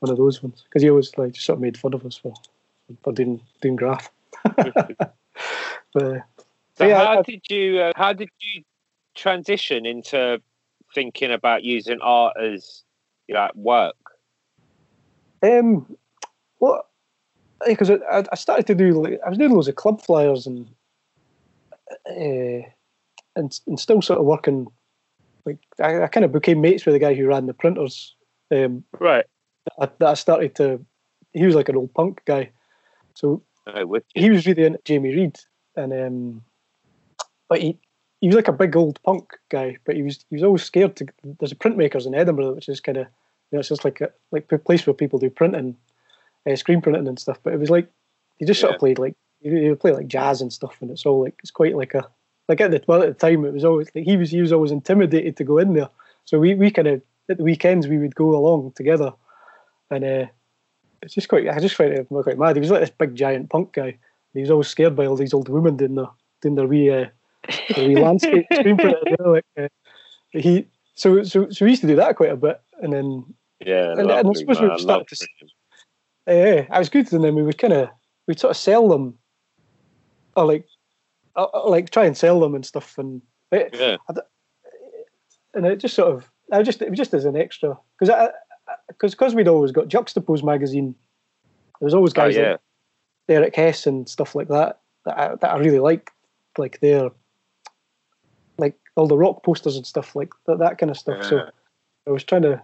[0.00, 2.34] one of those ones because he always like sort of made fun of us for
[3.02, 4.10] for doing doing graph.
[4.44, 5.12] but
[5.94, 6.22] So
[6.86, 8.62] Yeah, how I- did you uh, how did you
[9.14, 10.40] transition into
[10.94, 12.84] thinking about using art as
[13.28, 13.96] like work?
[15.42, 15.96] Um,
[16.60, 16.84] well,
[17.66, 20.68] because I, I started to do, like, I was doing loads of club flyers and,
[22.10, 22.66] uh,
[23.36, 24.66] and and still sort of working.
[25.48, 28.14] Like I, I kind of became mates with the guy who ran the printers.
[28.54, 29.26] Um, Right.
[29.80, 30.84] I, I started to.
[31.32, 32.50] He was like an old punk guy,
[33.14, 33.42] so
[34.14, 35.36] he was really into Jamie Reid,
[35.76, 36.42] and um,
[37.48, 37.78] but he
[38.20, 40.96] he was like a big old punk guy, but he was he was always scared
[40.96, 41.06] to.
[41.38, 44.10] There's a printmakers in Edinburgh, which is kind of you know it's just like a
[44.32, 45.76] like a place where people do printing,
[46.50, 47.38] uh, screen printing and stuff.
[47.42, 47.88] But it was like
[48.38, 48.76] he just sort Yeah.
[48.76, 51.50] of played like he would play like jazz and stuff, and it's all like it's
[51.50, 52.08] quite like a
[52.48, 54.52] like at the well at the time it was always like he was he was
[54.52, 55.88] always intimidated to go in there.
[56.24, 59.12] So we we kind of at the weekends we would go along together,
[59.90, 60.26] and uh,
[61.02, 62.56] it's just quite I just find it quite mad.
[62.56, 63.98] He was like this big giant punk guy.
[64.34, 66.08] He was always scared by all these old women doing their
[66.42, 67.06] doing their wee, uh,
[67.74, 69.02] their wee landscape screen printing.
[69.06, 69.68] You know, like, uh,
[70.30, 73.24] he so so so we used to do that quite a bit, and then
[73.64, 74.78] Yeah, and- and I lovely, suppose we've man.
[74.78, 75.26] I started to s-
[76.26, 76.68] printing.
[76.70, 77.88] uh, I was good, and then we would kind of
[78.26, 79.18] we'd sort of sell them,
[80.36, 80.66] or like
[81.66, 83.22] like try and sell them and stuff, and
[83.52, 83.96] it, Yeah.
[85.54, 88.30] and it just sort of I just it was just as an extra because I
[88.88, 90.94] because because we'd always got Juxtapoz magazine.
[91.80, 92.52] There was always Oh, guys yeah.
[92.52, 92.60] like
[93.28, 96.10] Derek Hess and stuff like that that I, that I really liked,
[96.56, 97.10] like their
[98.58, 101.22] like all the rock posters and stuff like that, that kind of stuff.
[101.24, 101.48] So
[102.06, 102.60] I was trying to,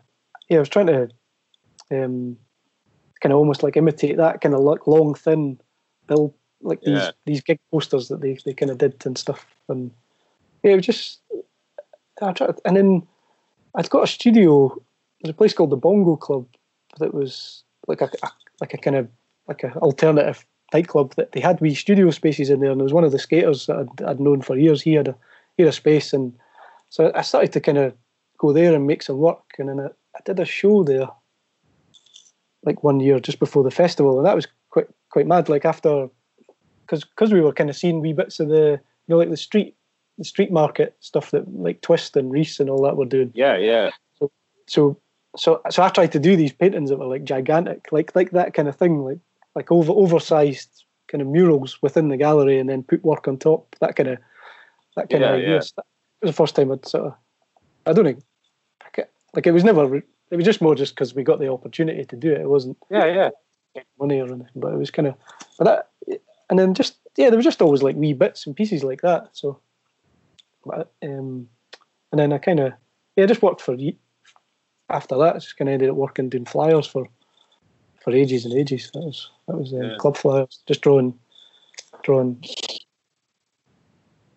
[0.48, 1.08] yeah, I was trying to,
[1.92, 2.36] um,
[3.20, 5.60] kind of almost like imitate that kind of like long, thin,
[6.08, 6.34] bill
[6.64, 7.10] like these Yeah.
[7.26, 9.46] these gig posters that they they kind of did and stuff.
[9.68, 9.90] And
[10.62, 11.20] yeah, it was just,
[12.20, 13.06] I tried, and then
[13.74, 14.74] I'd got a studio.
[15.20, 16.46] There's a place called the Bongo Club
[16.98, 19.08] that was like a, a like a kind of
[19.46, 22.92] like an alternative nightclub that they had wee studio spaces in there, and there was
[22.92, 24.82] one of the skaters that I'd, I'd known for years.
[24.82, 25.14] He had a
[25.56, 26.32] he had a space, and
[26.88, 27.94] so I started to kind of
[28.38, 31.08] go there and make some work, and then I, I did a show there,
[32.64, 35.48] like one year just before the festival, and that was quite quite mad.
[35.48, 36.08] Like after,
[36.86, 38.72] because because we were kind of seeing wee bits of the
[39.06, 39.76] you know like the street
[40.18, 43.56] the street market stuff that like Twist and Reas and all that were doing Yeah,
[43.56, 43.90] yeah.
[44.18, 44.30] so
[44.66, 44.96] so
[45.36, 48.54] so so I tried to do these paintings that were like gigantic, like like that
[48.54, 49.18] kind of thing, like
[49.54, 53.74] like over oversized kind of murals within the gallery, and then put work on top.
[53.80, 54.18] That kind of
[54.96, 55.48] that kind Yeah, of idea.
[55.54, 55.60] yeah.
[55.76, 55.84] That
[56.22, 57.14] was the first time I'd sort of.
[57.86, 58.22] I don't think,
[59.34, 59.96] like it, was never.
[59.96, 62.40] It was just more just because we got the opportunity to do it.
[62.40, 63.30] It wasn't Yeah,
[63.74, 63.82] yeah.
[63.98, 65.14] money or anything, but it was kind of.
[65.58, 66.20] But that,
[66.50, 69.28] and then just yeah, there was just always like wee bits and pieces like that.
[69.32, 69.60] So,
[70.64, 71.48] but, um,
[72.10, 72.72] and then I kind of
[73.16, 73.76] yeah, just worked for
[74.90, 75.36] after that.
[75.36, 77.06] I just kind of ended up working doing flyers for
[78.02, 78.90] for ages and ages.
[78.92, 79.96] That was that was um, Yeah.
[79.96, 81.18] club flyers, just drawing,
[82.02, 82.42] drawing.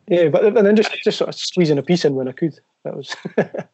[0.07, 2.59] Yeah, but and then just just sort of squeezing a piece in when I could.
[2.83, 3.15] That was.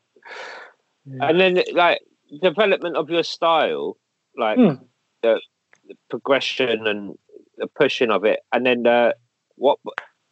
[1.05, 1.99] And then like
[2.41, 3.97] development of your style,
[4.37, 4.75] like Hmm.
[5.21, 5.41] the,
[5.87, 7.17] the progression and
[7.63, 9.13] the pushing of it, and then uh,
[9.55, 9.79] what?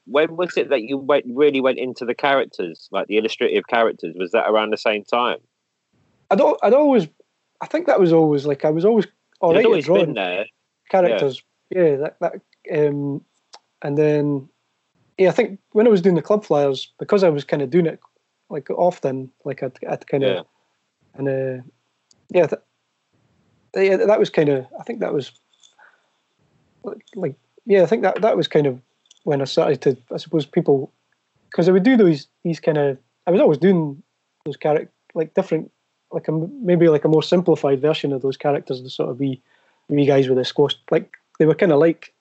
[0.05, 4.15] When was it that you went really went into the characters, like the illustrative characters?
[4.17, 5.37] Was that around the same time?
[6.29, 7.07] I'd I'd always,
[7.61, 9.07] I think that was always like I was always
[9.39, 10.05] all right always drawing.
[10.07, 10.45] been there.
[10.89, 11.41] characters.
[11.69, 12.33] Yeah, that that
[12.77, 13.23] um,
[13.81, 14.49] and then
[15.17, 17.69] yeah, I think when I was doing the club flyers, because I was kind of
[17.69, 17.99] doing it
[18.49, 20.41] like often, like I'd, I'd kind of Yeah.
[21.13, 21.63] and uh,
[22.33, 22.61] yeah, th-
[23.75, 24.65] yeah, that was kind of.
[24.79, 25.31] I think that was
[27.15, 27.35] like,
[27.65, 28.79] yeah, I think that that was kind of
[29.23, 29.97] when I started to.
[30.13, 30.91] I suppose people
[31.49, 32.97] because I would do those these kind of.
[33.27, 34.01] I was always doing
[34.45, 35.71] those character like different,
[36.11, 38.81] like a maybe like a more simplified version of those characters.
[38.81, 39.41] The sort of wee
[39.89, 42.13] wee guys with a squash like they were kind of like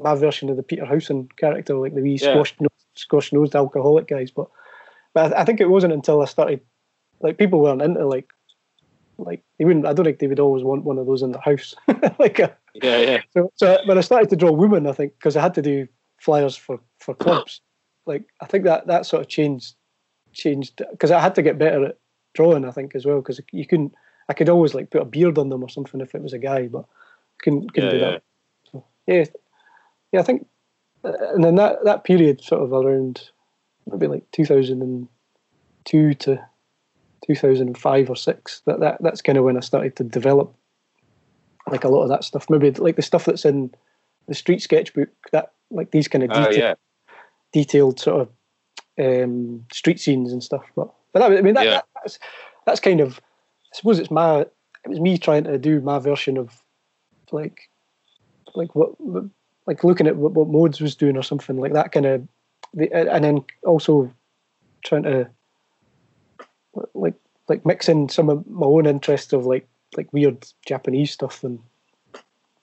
[0.00, 2.30] my version of the Peter Howson character, like the wee Yeah.
[2.30, 2.54] squash
[2.94, 4.30] squash nosed alcoholic guys.
[4.30, 4.48] But
[5.14, 6.60] but I, I think it wasn't until I started
[7.20, 8.28] like people weren't into like
[9.18, 9.86] like they wouldn't.
[9.86, 11.74] I don't think they would always want one of those in their house.
[12.20, 13.20] like a, Yeah, yeah.
[13.32, 15.86] so, so when I started to draw women, I think because I had to do
[16.20, 17.60] flyers for for clubs,
[18.06, 19.74] like I think that that sort of changed
[20.32, 21.98] changed because I had to get better at
[22.34, 22.64] drawing.
[22.64, 23.94] I think as well because you couldn't.
[24.28, 26.38] I could always like put a beard on them or something if it was a
[26.38, 26.84] guy, but
[27.42, 28.10] couldn't couldn't Yeah, do yeah.
[28.10, 28.22] that.
[28.70, 29.24] So, yeah,
[30.12, 30.20] yeah.
[30.20, 30.46] I think,
[31.04, 33.30] uh, and then that that period sort of around
[33.86, 35.08] maybe like two thousand and
[35.84, 36.38] two to
[37.26, 40.54] 2005 or six that, that that's kind of when i started to develop
[41.70, 43.70] like a lot of that stuff maybe like the stuff that's in
[44.26, 46.74] the street sketchbook that like these kind of Oh, detailed, yeah.
[47.52, 48.28] detailed sort of
[48.98, 51.70] um street scenes and stuff but but that, i mean that, Yeah.
[51.72, 52.18] that, that's
[52.66, 53.20] that's kind of
[53.72, 54.50] i suppose it's my it
[54.88, 56.62] was me trying to do my version of
[57.32, 57.68] like
[58.54, 58.92] like what
[59.66, 62.26] like looking at what, what modes was doing or something like that kind of
[62.74, 64.12] the, and then also
[64.84, 65.28] trying to
[66.94, 67.14] like
[67.48, 69.66] like mixing some of my own interests of like
[69.96, 71.58] like weird Japanese stuff and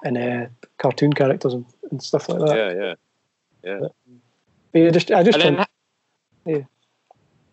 [0.04, 0.46] and uh,
[0.78, 2.56] cartoon characters and, and stuff like that.
[2.56, 2.94] Yeah,
[3.64, 3.80] yeah.
[4.72, 5.68] But yeah, just I just then, tried-
[6.48, 6.62] h- yeah.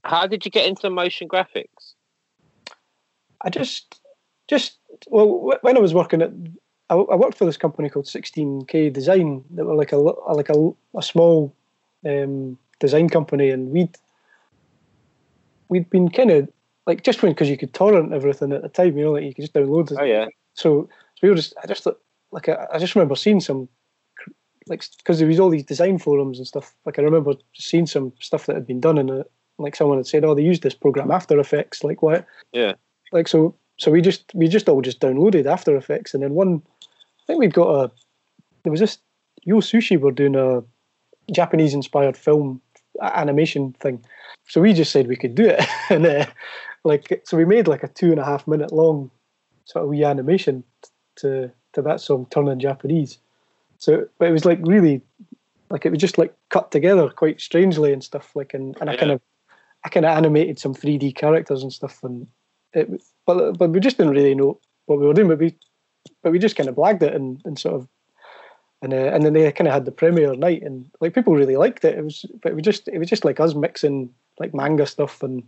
[0.04, 1.94] how did you get into motion graphics?
[3.40, 4.00] I just
[4.48, 4.78] just
[5.08, 6.30] well when I was working at
[6.90, 10.70] I, I worked for this company called 16K Design that were like a like a,
[10.96, 11.54] a small
[12.04, 13.96] um, design company and we'd
[15.68, 16.48] we'd been kind of
[16.86, 19.34] like just when because you could torrent everything at the time you know like you
[19.34, 20.26] could just download it Oh, yeah.
[20.54, 21.86] so, so we were just I just
[22.32, 23.68] like I, I just remember seeing some
[24.68, 28.12] like because there was all these design forums and stuff like I remember seeing some
[28.20, 29.24] stuff that had been done and uh,
[29.58, 32.74] like someone had said oh they used this program After Effects like what Yeah.
[33.12, 36.62] like so so we just we just all just downloaded After Effects and then one
[36.80, 37.90] I think we'd got a
[38.62, 38.98] there was this
[39.44, 40.62] Yo Sushi were doing a
[41.32, 42.60] Japanese inspired film
[43.00, 44.04] animation thing
[44.48, 45.60] so we just said we could do it
[45.90, 46.26] and uh,
[46.84, 49.10] like so we made like a two and a half minute long
[49.64, 50.64] sort of wee animation
[51.16, 53.18] to to that song turning Japanese.
[53.78, 55.02] So but it was like really
[55.70, 58.96] like it was just like cut together quite strangely and stuff like and, and I
[58.96, 59.20] kind of
[59.84, 62.26] I kind of animated some 3D characters and stuff and
[62.72, 65.54] it but but we just didn't really know what we were doing but we
[66.22, 67.88] but we just kind of blagged it and, and sort of
[68.82, 71.56] and uh, and then they kind of had the premiere night and like people really
[71.56, 71.96] liked it.
[71.96, 75.22] It was but it was just it was just like us mixing like manga stuff
[75.22, 75.42] and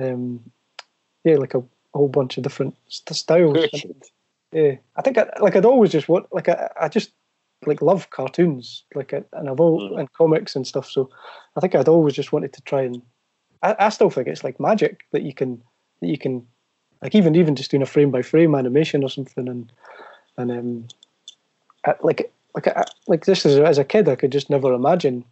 [0.00, 0.40] um
[1.24, 1.62] yeah like a,
[1.92, 3.96] whole bunch of different st- styles Wicked.
[4.52, 7.10] yeah i think I, like i'd always just want like I, I just
[7.66, 9.98] like love cartoons like and i've all Mm.
[9.98, 11.10] and comics and stuff so
[11.56, 13.02] i think i'd always just wanted to try and
[13.62, 15.60] I, I still think it's like magic that you can
[16.00, 16.46] that you can
[17.02, 19.72] like even even just doing a frame by frame animation or something and
[20.36, 20.88] and um
[21.84, 24.72] I, like like I, like this as a, as a kid I could just never
[24.72, 25.24] imagine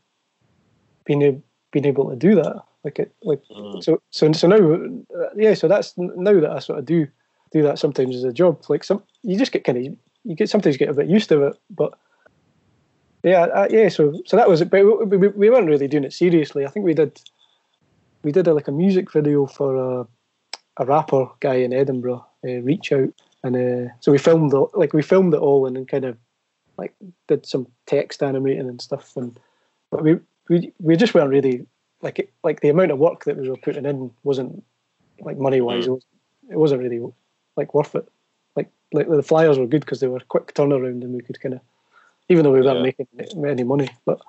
[1.04, 1.42] being
[1.72, 3.82] being able to do that like it like Mm.
[3.82, 7.06] so so so now uh, yeah so that's now that I sort of do
[7.52, 9.84] do that sometimes as a job like some you just get kind of
[10.24, 11.94] you get sometimes get a bit used to it but
[13.22, 16.04] yeah uh, yeah so so that was it but we, we, we weren't really doing
[16.04, 17.20] it seriously I think we did
[18.22, 20.06] we did a, like a music video for a,
[20.78, 23.10] a rapper guy in Edinburgh uh, reach out
[23.44, 26.16] and uh, so we filmed it, like we filmed it all and then kind of
[26.76, 26.94] like
[27.26, 29.38] did some text animating and stuff and
[29.90, 30.18] but we
[30.48, 31.66] we, we just weren't really
[32.02, 34.62] like like the amount of work that we were putting in wasn't
[35.20, 36.04] like money wise it, was,
[36.50, 37.00] it wasn't really
[37.56, 38.08] like worth it.
[38.56, 41.54] Like like the flyers were good because they were quick turnaround and we could kind
[41.54, 41.60] of
[42.28, 42.92] even though we weren't Yeah.
[43.18, 44.20] making any money but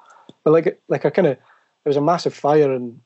[0.44, 3.00] but like like I kind of there was a massive fire in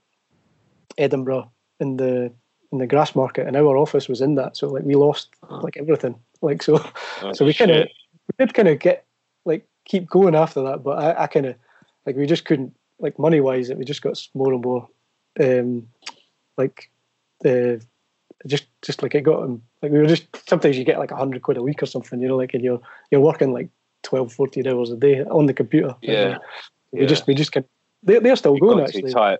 [0.98, 2.32] Edinburgh in the
[2.72, 6.16] in the Grassmarket and our office was in that so like we lost like everything
[6.42, 6.84] like so
[7.22, 7.88] Oh, so we kind of
[8.28, 9.06] we did kind of get
[9.46, 11.56] like keep going after that, but I, I kind of
[12.06, 12.74] like we just couldn't
[13.04, 13.70] like money wise.
[13.70, 14.88] It just got more and more
[15.40, 15.88] um
[16.58, 16.90] like
[17.46, 17.76] uh,
[18.48, 21.16] just just like it got um, like we were just sometimes you get like a
[21.16, 22.82] hundred quid a week or something, you know, like and you're
[23.12, 23.70] you're working like
[24.04, 25.96] 12, 14 hours a day on the computer.
[26.02, 26.38] Yeah.
[26.92, 27.08] we Yeah.
[27.08, 27.66] just we just can
[28.02, 29.12] they they're still You going actually.
[29.14, 29.40] tight.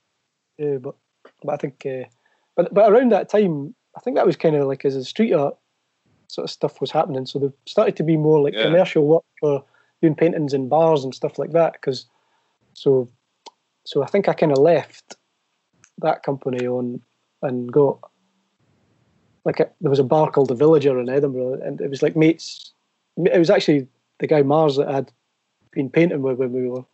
[0.58, 0.96] Yeah, but
[1.44, 2.08] but I think, uh,
[2.56, 5.34] but but around that time, I think that was kind of like as the street
[5.34, 5.56] art
[6.28, 7.26] sort of stuff was happening.
[7.26, 8.64] So there started to be more like Yeah.
[8.64, 9.64] commercial work for
[10.02, 11.74] doing paintings in bars and stuff like that.
[11.74, 12.06] Because
[12.74, 13.08] so
[13.86, 15.16] so I think I kind of left
[16.00, 17.02] that company on
[17.42, 18.00] and got
[19.46, 22.16] like a, there was a bar called the Villager in Edinburgh, and it was like
[22.16, 22.72] mates.
[23.18, 23.88] It was actually
[24.20, 25.12] the guy Mars that I'd
[25.72, 26.86] been painting with when we were,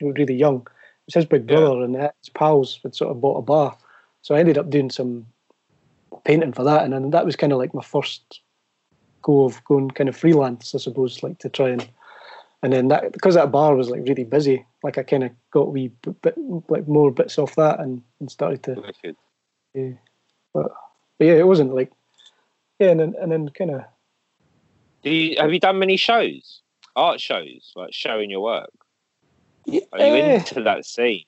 [0.00, 0.56] we were really young.
[0.56, 3.76] It was his big brother, and his pals had sort of bought a bar.
[4.22, 5.26] So I ended up doing some
[6.24, 8.40] painting for that, and then that was kind of like my first
[9.22, 11.88] go of going kind of freelance, I suppose, like to try and
[12.62, 15.72] and then that because that bar was like really busy, like I kind of got
[15.72, 15.88] wee
[16.22, 16.34] bit
[16.68, 18.94] like more bits off that and, and started to
[19.74, 19.90] yeah,
[20.52, 20.72] but,
[21.18, 21.92] but yeah, it wasn't like
[22.78, 23.82] yeah, and then and then kind of.
[25.02, 26.62] Do you have you done many shows,
[26.96, 28.70] art shows, like showing your work?
[29.66, 31.24] Yeah, Are you into that scene?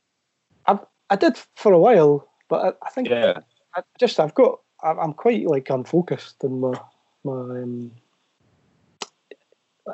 [0.67, 0.79] I
[1.11, 3.41] I did for a while, but I, I think Yeah,
[3.75, 6.81] I just I've got I'm I'm quite like unfocused in my
[7.25, 7.93] my um,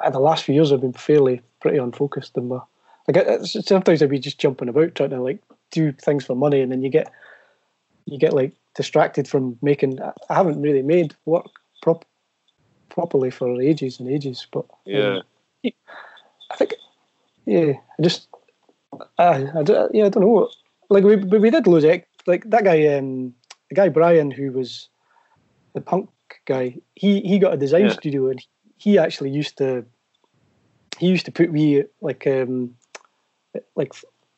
[0.01, 2.59] Uh, the last few years I've been fairly pretty unfocused in my
[3.09, 5.41] I- it's- uh, sometimes I'd be just jumping about trying to like
[5.71, 7.11] do things for money and then you get
[8.07, 11.47] you get like distracted from making I I haven't really made work
[11.83, 12.05] prop
[12.89, 15.19] properly for ages and ages but um, yeah.
[15.65, 15.73] um,
[16.51, 16.75] I think
[17.47, 18.29] yeah I just
[19.19, 20.49] I, I, don't- yeah I don't know
[20.91, 23.35] like we we we did of act- like that guy um
[23.69, 24.89] the guy Brian who was
[25.75, 26.09] the punk
[26.47, 27.93] guy he he got a design Yeah.
[27.93, 28.41] studio and
[28.83, 29.85] he actually used to
[30.99, 32.75] he used to put me like um
[33.77, 33.93] like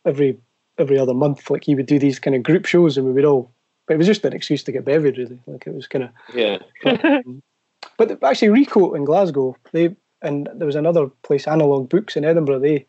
[0.05, 0.37] every
[0.79, 3.25] every other month like he would do these kind of group shows and we would
[3.25, 3.51] all
[3.87, 6.11] but it was just an excuse to get bevied really like it was kind of
[6.35, 6.59] Yeah.
[7.99, 12.61] but actually Recoat in Glasgow they and there was another place Analog Books in Edinburgh
[12.61, 12.87] they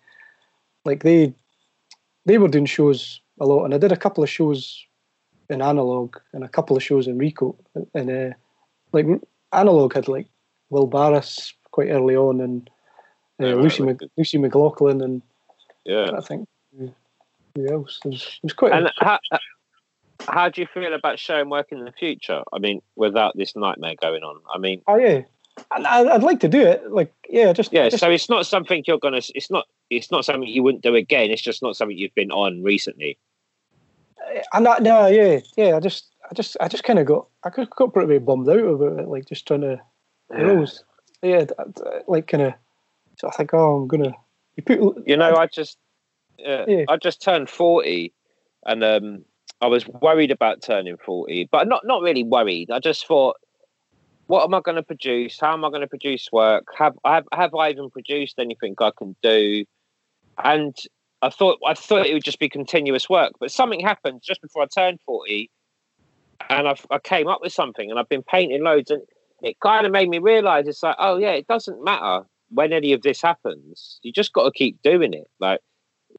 [0.83, 1.33] like they
[2.25, 4.85] they were doing shows a lot and I did a couple of shows
[5.49, 7.55] in Analog and a couple of shows in Recoat
[7.93, 8.35] and uh,
[8.91, 9.07] like
[9.53, 10.27] Analog had like
[10.69, 12.69] Will Barras quite early on and
[13.41, 13.97] uh, Yeah, Lucy, right.
[13.99, 15.21] Mc, Lucy McLaughlin and
[15.85, 16.11] yeah.
[16.17, 16.47] I think
[16.77, 19.19] who else it was, it was quite And how,
[20.27, 22.43] how do you feel about showing work in the future?
[22.51, 24.41] I mean, without this nightmare going on.
[24.53, 25.21] I mean, oh yeah
[25.71, 27.87] I, I'd like to do it like yeah just yeah.
[27.87, 29.21] just, So it's not something you're gonna.
[29.33, 29.65] It's not.
[29.89, 31.31] It's not something you wouldn't do again.
[31.31, 33.17] It's just not something you've been on recently.
[34.53, 35.75] and that, no, yeah, yeah.
[35.75, 38.57] I just, I just, I just kind of got, I got got pretty bummed out
[38.57, 39.81] about it, like just trying to,
[41.21, 42.53] yeah, d- d- like kind of.
[43.17, 44.13] So I think, oh, I'm gonna.
[44.55, 45.77] You put, You know, I just.
[46.45, 46.85] Uh, Yeah.
[46.89, 48.13] I just turned forty,
[48.65, 49.25] and um,
[49.61, 52.71] I was worried about turning forty, but not not really worried.
[52.71, 53.37] I just thought,
[54.27, 55.39] what am I going to produce?
[55.39, 56.65] How am I going to produce work?
[56.77, 59.65] Have I have have I even produced anything I can do?
[60.43, 60.75] And
[61.21, 64.63] I thought I thought it would just be continuous work, but something happened just before
[64.63, 65.49] I turned forty,
[66.49, 69.01] and I, I came up with something, and I've been painting loads, and
[69.45, 72.93] it kind of made me realise it's like, oh yeah, it doesn't matter when any
[72.93, 73.99] of this happens.
[74.03, 75.29] You just got to keep doing it.
[75.39, 75.61] Like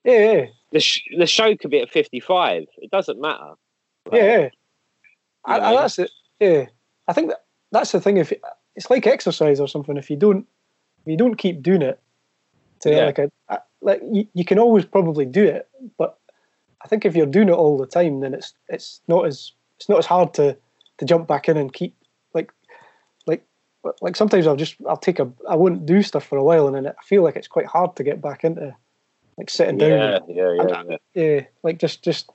[0.04, 2.64] yeah, yeah, the sh- the show could be at fifty five.
[2.78, 3.52] It doesn't matter.
[4.12, 4.38] yeah, yeah.
[4.42, 4.50] You
[5.44, 6.10] I, I, that's it.
[6.40, 6.66] Yeah,
[7.08, 8.16] I think that, that's the thing.
[8.16, 8.32] If
[8.76, 10.46] it's like exercise or something, if you don't,
[11.04, 12.00] if you don't keep doing it,
[12.80, 13.06] to Yeah.
[13.06, 16.18] like a- like you, you can always probably do it, but
[16.82, 19.88] I think if you're doing it all the time, then it's it's not as it's
[19.88, 20.56] not as hard to
[20.98, 21.94] to jump back in and keep
[24.00, 26.76] like sometimes I'll just I'll take a I won't do stuff for a while and
[26.76, 28.74] then I feel like it's quite hard to get back into
[29.38, 29.90] like sitting down.
[29.90, 30.96] Yeah, and- yeah, yeah, yeah.
[31.14, 32.30] yeah, like just just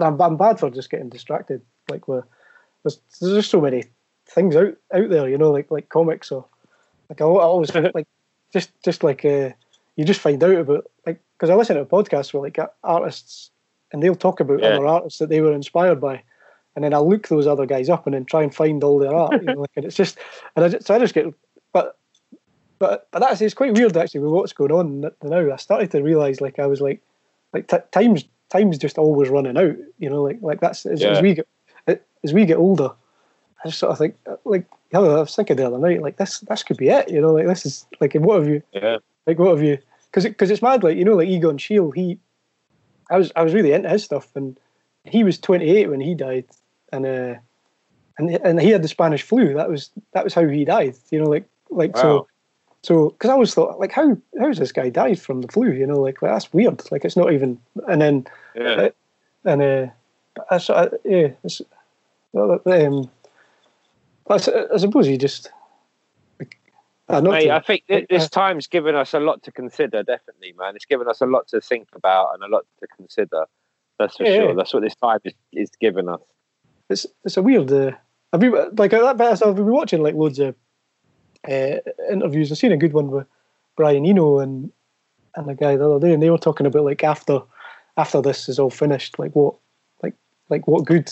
[0.00, 1.62] I'm, I'm bad for just getting distracted.
[1.90, 2.24] Like we're,
[2.82, 3.84] there's there's just so many
[4.26, 6.44] things out out there, you know, like like comics or
[7.08, 8.06] like I, I always like
[8.52, 9.50] just just like uh,
[9.96, 13.50] you just find out about like because I listen to podcasts where like artists
[13.92, 14.70] and they'll talk about Yeah.
[14.70, 16.22] other artists that they were inspired by.
[16.76, 19.14] And then I'll look those other guys up and then try and find all their
[19.14, 19.40] art.
[19.42, 20.18] You know, like, and it's just,
[20.56, 21.32] and I just, so I just get,
[21.72, 21.96] but,
[22.78, 25.52] but, but that's it's quite weird actually with what's going on now.
[25.52, 27.00] I started to realize like I was like,
[27.52, 29.76] like t- times time's just always running out.
[29.98, 31.10] You know, like like that's as, Yeah.
[31.10, 31.46] as we get
[32.24, 32.90] as we get older.
[33.64, 36.40] I just sort of think uh, like I was thinking the other night like this
[36.40, 37.10] this could be it.
[37.10, 38.98] You know, like this is like what have you yeah.
[39.26, 42.18] like what have you because because it's mad like you know like Egon Schiele he
[43.10, 44.58] I was I was really into his stuff and
[45.04, 46.46] he was 28 when he died
[46.92, 47.34] and uh
[48.18, 51.18] and and he had the Spanish flu that was that was how he died you
[51.20, 52.02] know like like Wow.
[52.02, 52.28] so
[52.82, 55.86] so because I always thought like how how's this guy died from the flu you
[55.86, 57.58] know like, like that's weird like it's not even
[57.88, 58.88] and then yeah.
[59.44, 59.86] and uh
[60.50, 61.62] I, so I, yeah it's,
[62.32, 63.10] well, um
[64.28, 65.50] I, suppose he just
[67.08, 70.02] uh, Mate, to- I think th- this time's given us a lot to consider.
[70.02, 70.74] Definitely, man.
[70.74, 73.44] It's given us a lot to think about and a lot to consider.
[73.98, 74.48] That's for Yeah, sure.
[74.48, 74.54] yeah.
[74.54, 76.22] That's what this time is, is given us.
[76.90, 77.70] It's it's a weird.
[77.72, 77.92] Uh,
[78.32, 79.42] I've been like that.
[79.42, 80.54] I've been watching like loads of
[81.48, 81.76] uh,
[82.10, 82.50] interviews.
[82.50, 83.26] I've seen a good one with
[83.76, 84.70] Brian Eno and
[85.36, 87.40] and the guy the other day, and they were talking about like after
[87.96, 89.54] after this is all finished, like what,
[90.02, 90.14] like
[90.48, 91.10] like what good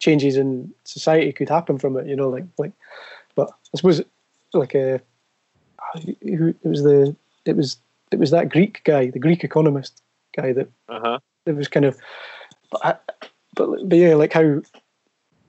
[0.00, 2.06] changes in society could happen from it.
[2.06, 2.72] You know, like like.
[3.34, 4.00] But I suppose
[4.52, 7.14] like a uh, who it was the
[7.44, 7.78] it was
[8.10, 10.02] it was that Greek guy, the Greek economist
[10.36, 11.18] guy that Uh-huh.
[11.46, 11.98] it was kind of
[12.70, 12.94] but, I,
[13.56, 14.62] but but yeah like how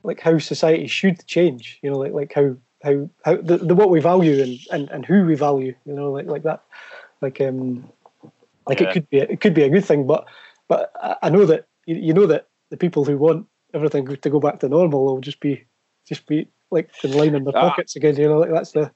[0.05, 3.89] like how society should change you know like like how how how the, the what
[3.89, 6.63] we value and, and and who we value you know like like that
[7.21, 7.89] like um
[8.67, 8.89] like Yeah.
[8.89, 10.25] it could be it could be a good thing but
[10.67, 10.91] but
[11.21, 14.69] I, know that you, know that the people who want everything to go back to
[14.69, 15.63] normal will just be
[16.07, 17.69] just be like in line in their Ah.
[17.69, 18.91] pockets again you know like that's the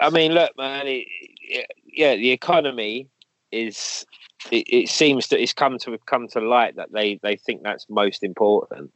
[0.00, 0.86] I mean, look, man.
[0.86, 1.06] It,
[1.40, 3.08] it- yeah, the economy
[3.50, 4.06] is.
[4.52, 7.86] It, it seems that it's come to come to light that they they think that's
[7.88, 8.92] most important,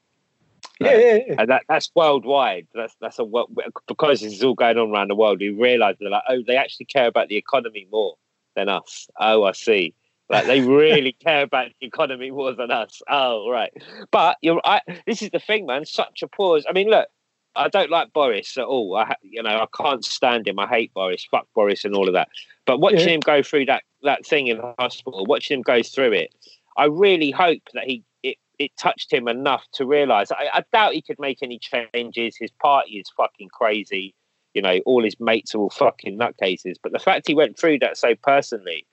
[0.91, 1.35] yeah yeah, yeah.
[1.39, 2.67] and that that's worldwide.
[2.75, 3.25] That's that's a
[3.89, 5.41] because this is all going on around the world.
[5.41, 8.17] We realise they're like, oh, they actually care about the economy more
[8.57, 9.09] than us.
[9.19, 9.95] Oh, I see.
[10.29, 13.03] Like they really care about the economy more than us.
[13.09, 13.73] Oh, right.
[14.11, 14.61] But you're.
[14.65, 15.85] I, this is the thing, man.
[15.87, 16.65] Such a pause.
[16.69, 17.09] I mean, look.
[17.55, 18.97] I don't like Boris at all.
[18.97, 20.59] I, you know, I can't stand him.
[20.59, 21.27] I hate Boris.
[21.31, 22.29] Fuck Boris and all of that.
[22.65, 23.15] But watching Yeah.
[23.17, 26.35] him go through that that thing in the hospital, watching him go through it,
[26.79, 28.05] I really hope that he
[28.59, 30.31] it, touched him enough to realise.
[30.33, 32.37] I, I doubt he could make any changes.
[32.39, 34.15] His party is fucking crazy.
[34.55, 36.75] You know, all his mates are all fucking nutcases.
[36.83, 38.87] But the fact he went through that so personally,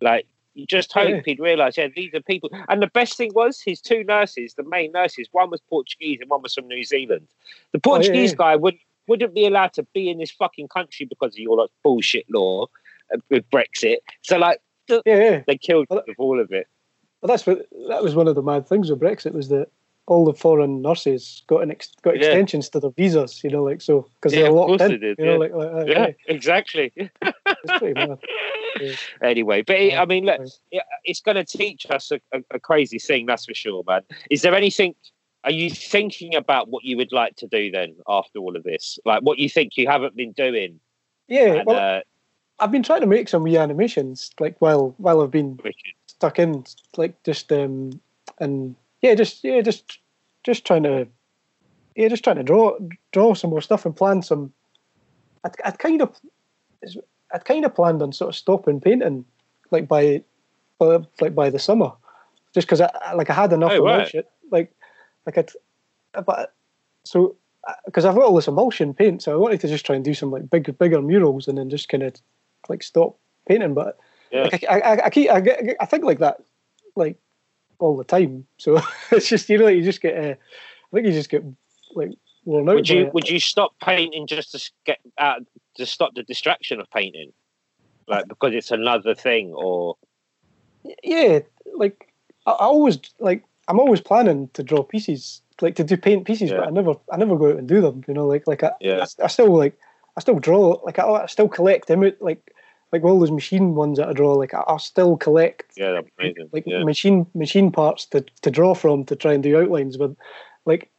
[0.00, 1.20] like you just hope Yeah.
[1.24, 2.50] he'd realise, yeah, these are people.
[2.68, 6.30] And the best thing was his two nurses, the main nurses, one was Portuguese and
[6.30, 7.28] one was from New Zealand.
[7.72, 11.06] The Oh, yeah, Portuguese guy wouldn't wouldn't be allowed to be in this fucking country
[11.06, 12.66] because of your like bullshit law
[13.14, 13.98] uh, with Brexit.
[14.22, 15.42] So like yeah, yeah.
[15.46, 16.66] they killed Well, with all of it.
[17.20, 19.68] Well, that's what that was one of the mad things with Brexit was that
[20.06, 22.26] all the foreign nurses got an ex, got Yeah.
[22.26, 24.90] extensions to their visas, you know, like so because Yeah, they're locked in.
[24.92, 25.38] they did, you know, yeah.
[25.38, 26.92] like, like Yeah, exactly.
[26.96, 28.18] it's pretty mad.
[28.80, 28.92] Yeah.
[29.22, 30.40] anyway, but it, I mean, look,
[30.70, 34.02] it, it's going to teach us a, a, a crazy thing, that's for sure, man.
[34.30, 34.94] Is there anything?
[35.44, 38.98] Are you thinking about what you would like to do then after all of this?
[39.04, 40.78] Like what you think you haven't been doing?
[41.26, 42.00] Yeah, And, well, uh,
[42.58, 46.38] I've been trying to make some wee animations, like while while I've been Richard, stuck
[46.38, 46.64] in,
[46.96, 48.00] like just um
[48.38, 49.98] and yeah, just yeah, just
[50.44, 51.06] just trying to
[51.94, 52.76] yeah, just trying to draw
[53.12, 54.52] draw some more stuff and plan some.
[55.44, 56.14] I'd, I'd kind of
[57.32, 59.24] I'd kind of planned on sort of stopping painting,
[59.70, 60.22] like by
[60.80, 61.92] uh, like by the summer,
[62.54, 63.94] just because I I- like I had enough Oh, right.
[63.94, 64.72] emulsion, like
[65.26, 65.50] like I'd
[66.24, 66.54] but
[67.04, 67.36] so
[67.84, 70.14] because I've got all this emulsion paint, so I wanted to just try and do
[70.14, 72.14] some like big bigger murals and then just kind of
[72.68, 73.16] like stop
[73.48, 73.98] painting, but
[74.30, 74.48] Yeah.
[74.52, 76.38] like I, I, I keep I, get, I think like that
[76.94, 77.18] like
[77.78, 78.46] all the time.
[78.58, 78.80] So
[79.10, 81.44] it's just you know you just get uh, I think you just get
[81.94, 82.10] like
[82.44, 82.76] worn out.
[82.76, 85.42] would you would you stop painting just to get out
[85.76, 87.32] to stop the distraction of painting,
[88.08, 89.96] like because it's another thing, or
[91.02, 91.40] yeah,
[91.74, 92.12] like
[92.46, 96.50] I, I always like I'm always planning to draw pieces, like to do paint pieces,
[96.50, 96.58] Yeah.
[96.58, 98.02] but I never I never go out and do them.
[98.08, 99.04] You know, like like I, Yeah.
[99.20, 99.78] I, I still like
[100.16, 102.52] I still draw like I, I still collect them like
[102.92, 104.34] like all those machine ones that I draw.
[104.34, 106.00] Like I, I still collect yeah,
[106.52, 106.84] like yeah.
[106.84, 110.16] machine machine parts to, to draw from to try and do outlines with
[110.64, 110.90] like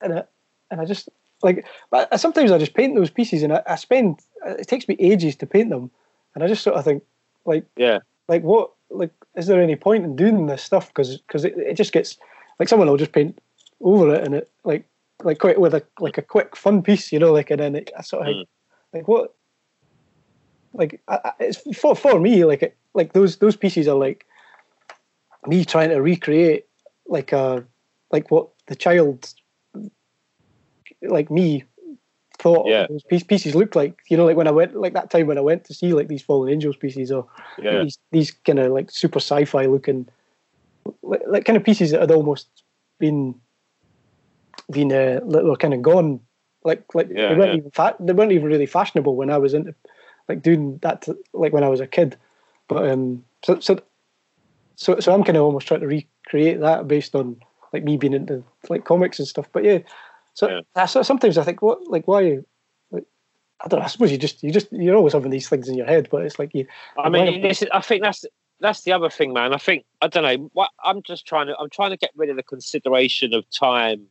[0.00, 0.24] and I,
[0.70, 1.08] and I just
[1.42, 4.88] like but I, sometimes I just paint those pieces and I, I spend it takes
[4.88, 5.90] me ages to paint them
[6.34, 7.02] and I just sort of think
[7.44, 8.00] like Yeah.
[8.28, 11.74] like what like is there any point in doing this stuff because because it, it
[11.74, 12.18] just gets
[12.58, 13.38] like someone will just paint
[13.80, 14.84] over it and it like
[15.22, 17.90] like quite with a like a quick fun piece you know like and then it,
[17.96, 18.38] I sort of Mm.
[18.38, 18.48] like,
[18.92, 19.34] like what
[20.76, 24.26] like I, it's for for me like it, like those those pieces are like
[25.46, 26.66] me trying to recreate
[27.06, 27.64] like a
[28.10, 29.32] like what the child
[31.02, 31.64] like me
[32.38, 32.86] thought Yeah.
[32.88, 33.98] those piece, pieces looked like.
[34.08, 36.08] You know like when I went like that time when I went to see like
[36.08, 37.26] these fallen angels pieces or
[37.58, 40.08] yeah, these these kind of like super sci-fi looking
[41.02, 42.48] like, like kind of pieces that had almost
[42.98, 43.34] been
[44.70, 46.20] been uh, that were kind of gone.
[46.64, 49.54] Like like Yeah, they weren't even fa- they weren't even really fashionable when I was
[49.54, 49.74] into
[50.28, 52.16] like doing that to, like when I was a kid
[52.68, 53.80] but um so so
[54.78, 57.40] so, so I'm kind of almost trying to recreate that based on
[57.72, 59.78] like me being into like comics and stuff but yeah
[60.34, 60.86] so, Yeah.
[60.86, 62.38] so sometimes I think what like why
[62.90, 63.04] like
[63.64, 65.76] I don't know I suppose you just you just you're always having these things in
[65.76, 66.66] your head but it's like you
[66.98, 68.24] I mean, this is, I think that's
[68.60, 69.52] that's the other thing, man.
[69.52, 70.50] I think I don't know.
[70.52, 74.06] What I'm just trying to I'm trying to get rid of the consideration of time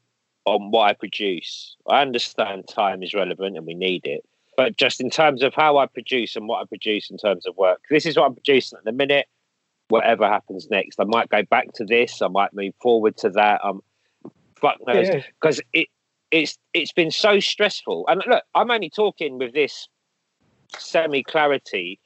[0.45, 1.75] on what I produce.
[1.87, 4.23] I understand time is relevant and we need it,
[4.57, 7.55] but just in terms of how I produce and what I produce in terms of
[7.57, 9.27] work, this is what I'm producing at the minute.
[9.89, 12.21] Whatever happens next, I might go back to this.
[12.21, 13.61] I might move forward to that.
[13.63, 13.81] Um,
[14.59, 15.87] fuck knows yeah, because it
[16.31, 18.05] it's it's been so stressful.
[18.07, 19.87] And look, I'm only talking with this
[20.77, 21.99] semi clarity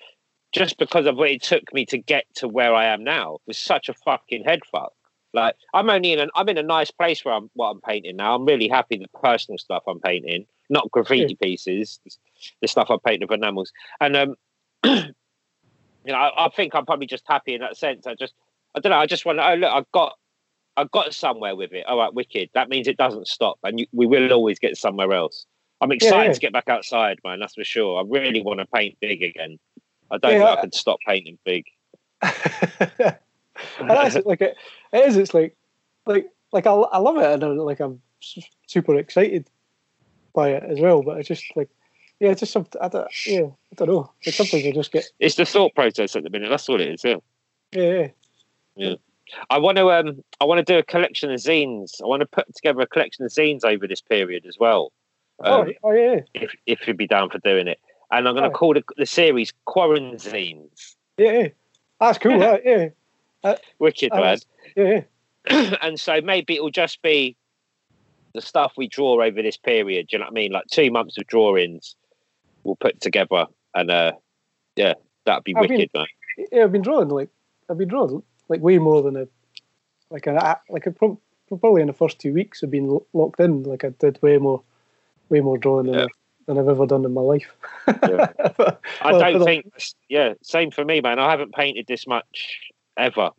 [0.51, 3.41] just because of what it took me to get to where I am now It
[3.47, 4.93] was such a fucking head fuck.
[5.33, 8.15] Like I'm only in an I'm in a nice place where I'm what I'm painting
[8.15, 8.35] now.
[8.35, 11.99] I'm really happy with the personal stuff I'm painting, not graffiti pieces,
[12.61, 13.71] the stuff I'm painting of enamels.
[14.01, 14.35] And um,
[14.83, 15.13] you
[16.07, 18.07] know, I, I, think I'm probably just happy in that sense.
[18.07, 18.33] I just
[18.75, 18.97] I don't know.
[18.97, 19.51] I just want to.
[19.51, 20.17] Oh look, I've got
[20.77, 21.85] I've got somewhere with it.
[21.85, 22.49] All right, wicked.
[22.53, 25.45] That means it doesn't stop, and you, we will always get somewhere else.
[25.81, 26.33] I'm excited yeah, yeah.
[26.33, 27.39] to get back outside, man.
[27.39, 27.99] That's for sure.
[27.99, 29.59] I really want to paint big again.
[30.11, 31.65] I don't yeah, think I can stop painting big.
[33.79, 34.55] and that's like it,
[34.91, 35.17] it is.
[35.17, 35.55] It's like,
[36.05, 38.01] like, like I, I love it, and I'm, like I'm
[38.67, 39.49] super excited
[40.33, 41.01] by it as well.
[41.01, 41.69] But it's just like,
[42.19, 42.81] yeah, it's just something.
[42.81, 44.11] I don't, yeah, I don't know.
[44.23, 45.05] It's something you just get.
[45.19, 46.49] It's the thought process at the minute.
[46.49, 47.03] That's all it is.
[47.03, 47.17] Yeah.
[47.71, 48.07] Yeah.
[48.75, 48.95] Yeah.
[49.49, 52.01] I want to um I want to do a collection of zines.
[52.01, 54.91] I want to put together a collection of zines over this period as well.
[55.39, 56.21] Oh, um, oh, oh yeah.
[56.33, 57.79] If if you'd be down for doing it,
[58.11, 58.57] and I'm going to oh.
[58.57, 60.95] call the, the series Quarantines.
[61.17, 61.49] Yeah,
[61.99, 62.39] that's cool.
[62.39, 62.89] yeah, yeah.
[63.43, 64.37] Uh, Wicked, man.
[64.75, 65.01] Yeah.
[65.81, 67.35] and so maybe it'll just be
[68.33, 70.07] the stuff we draw over this period.
[70.07, 70.51] Do you know what I mean?
[70.51, 71.95] Like two months of drawings
[72.63, 74.11] we'll put together, and uh,
[74.75, 74.93] yeah,
[75.25, 76.07] that'd be I've wicked, been, man.
[76.51, 77.29] Yeah, I've been drawing like
[77.69, 79.27] I've been drawing like way more than a
[80.09, 83.63] like a like a probably in the first two weeks I've been locked in.
[83.63, 84.61] Like I did way more,
[85.29, 86.03] way more drawing than, yeah.
[86.03, 86.09] I've,
[86.45, 87.55] than I've ever done in my life.
[87.87, 88.27] yeah.
[88.57, 89.71] but, I well, don't think.
[90.09, 91.19] Yeah, same for me, man.
[91.19, 93.31] I haven't painted this much ever,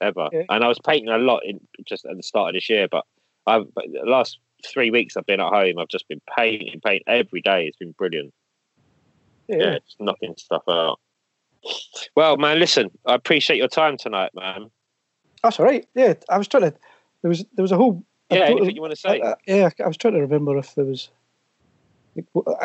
[0.00, 0.28] ever.
[0.32, 0.42] Yeah.
[0.48, 3.04] And I was painting a lot in just at the start of this year, but
[3.46, 5.78] I've but the last three weeks I've been at home.
[5.78, 7.66] I've just been painting, paint every day.
[7.66, 8.32] It's been brilliant.
[9.48, 11.00] Yeah, yeah just knocking stuff out.
[12.14, 14.70] Well, man, listen, I appreciate your time tonight, man.
[15.42, 15.86] That's all right.
[15.94, 16.74] Yeah, I was trying to.
[17.22, 18.04] There was there was a whole.
[18.30, 19.20] Yeah, anything you want to say?
[19.20, 21.08] I, I, yeah, I was trying to remember if there was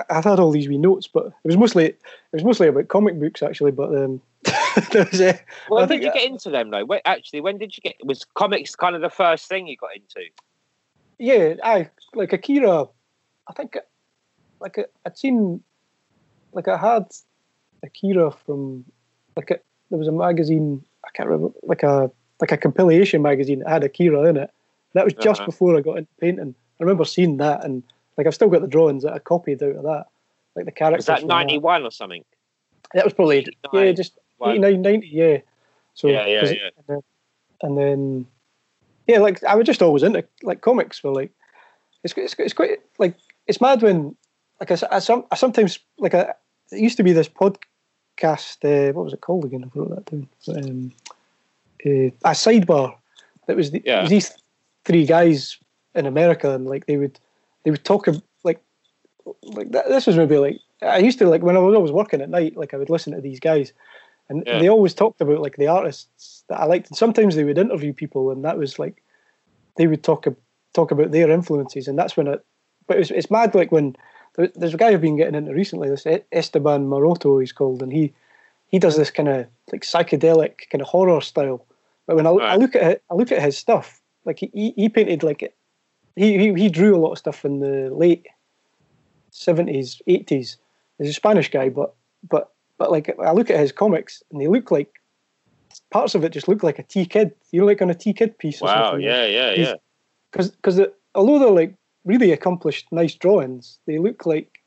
[0.10, 1.98] I've had all these wee notes, but it was mostly it
[2.32, 3.72] was mostly about comic books actually.
[3.72, 4.22] But um,
[4.92, 6.86] there was a, when did you get into them though?
[6.86, 7.96] Wait, actually, when did you get?
[8.04, 10.30] Was comics kind of the first thing you got into?
[11.20, 12.88] Yeah, I like Akira.
[13.48, 13.78] I think
[14.60, 15.62] like I'd seen
[16.54, 17.06] like I had
[17.84, 18.86] Akira from
[19.36, 19.60] like a,
[19.90, 22.10] there was a magazine I can't remember like a
[22.40, 24.52] like a compilation magazine that had Akira in it.
[24.94, 25.48] That was just uh-huh.
[25.48, 26.56] before I got into painting.
[26.80, 27.84] I remember seeing that and
[28.18, 30.06] like I've still got the drawings that I copied out of that,
[30.56, 31.08] like the characters.
[31.08, 32.24] Was that ninety one or something?
[32.94, 34.20] That was probably yeah, just
[34.52, 35.38] 89, 90, yeah.
[35.94, 36.70] So yeah, yeah, yeah.
[36.78, 37.04] And then,
[37.62, 38.28] and then,
[39.08, 41.00] yeah, like I was just always into like comics.
[41.00, 41.32] For like,
[42.04, 43.16] it's it's, it's quite like
[43.48, 44.16] it's mad when
[44.60, 46.34] like I, I, some, I sometimes like I,
[46.72, 48.64] it used to be this podcast.
[48.64, 49.64] Uh, what was it called again?
[49.64, 50.28] I wrote that down.
[50.48, 50.92] Um,
[51.86, 52.96] uh, a sidebar.
[53.48, 54.02] That was, the, yeah.
[54.02, 54.32] was these
[54.86, 55.58] three guys
[55.96, 57.20] in America, and like they would
[57.64, 58.62] they would talk of like
[59.44, 62.30] like this was maybe like I used to like when I was always working at
[62.30, 63.74] night, like I would listen to these guys,
[64.30, 64.60] and yeah.
[64.60, 67.94] they always talked about like the artists that I liked, and sometimes they would interview
[67.94, 69.04] people, and that was like
[69.78, 70.28] they would talk
[70.74, 72.46] talk about their influences, and that's when it.
[72.88, 73.96] But it's it's mad like when
[74.36, 78.14] there's a guy I've been getting into recently, this Esteban Maroto he's called, and he
[78.68, 81.66] he does this kind of like psychedelic kind of horror style.
[82.08, 82.52] But when I, right.
[82.52, 85.54] I look at it, I look at his stuff, like he he painted like
[86.16, 88.26] he, he he drew a lot of stuff in the late
[89.32, 90.58] seventies, eighties.
[90.98, 91.94] He's a Spanish guy, but
[92.28, 92.53] but
[92.84, 95.00] but like I look at his comics and they look like
[95.90, 97.34] parts of it just look like a T kid.
[97.52, 98.60] You know, like on a T kid piece.
[98.60, 98.98] Wow!
[98.98, 99.76] Yeah, yeah, yeah.
[100.30, 100.82] Because because
[101.16, 104.60] although they're like really accomplished, nice drawings, they look like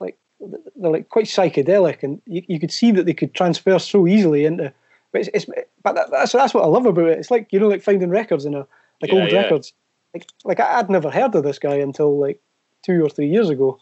[0.00, 4.08] like they're like quite psychedelic, and you, you could see that they could transfer so
[4.08, 4.72] easily into.
[5.12, 5.46] But it's, it's
[5.84, 7.20] but that's that's what I love about it.
[7.20, 8.66] It's like you know, like finding records in a
[9.00, 9.42] like yeah, old yeah.
[9.42, 9.72] records
[10.12, 12.40] like like I'd never heard of this guy until like
[12.82, 13.78] two or three years ago,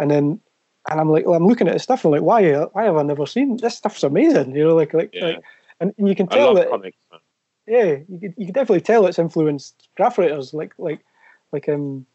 [0.00, 0.40] and then
[0.90, 2.96] and I'm like well, I'm looking at his stuff and I'm like why why have
[2.96, 5.24] I never seen this stuff's amazing you know like like, yeah.
[5.24, 5.42] like
[5.80, 6.96] and, and you can tell that comics,
[7.66, 11.00] yeah you could, you could definitely tell it's influenced graph writers like like
[11.52, 12.06] like um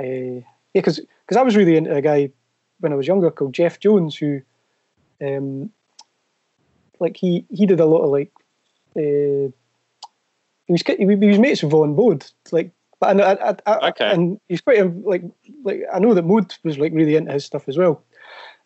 [0.00, 0.42] uh, yeah
[0.74, 2.30] because because I was really into a guy
[2.80, 4.40] when I was younger called Jeff Jones who
[5.20, 5.70] um
[7.00, 8.32] like he he did a lot of like
[8.96, 9.50] uh,
[10.66, 12.70] he was he was mates with Vaughn Bode like
[13.00, 14.10] but I, I, I, okay.
[14.12, 15.22] and he's quite like
[15.62, 18.02] like I know that Mood was like really into his stuff as well.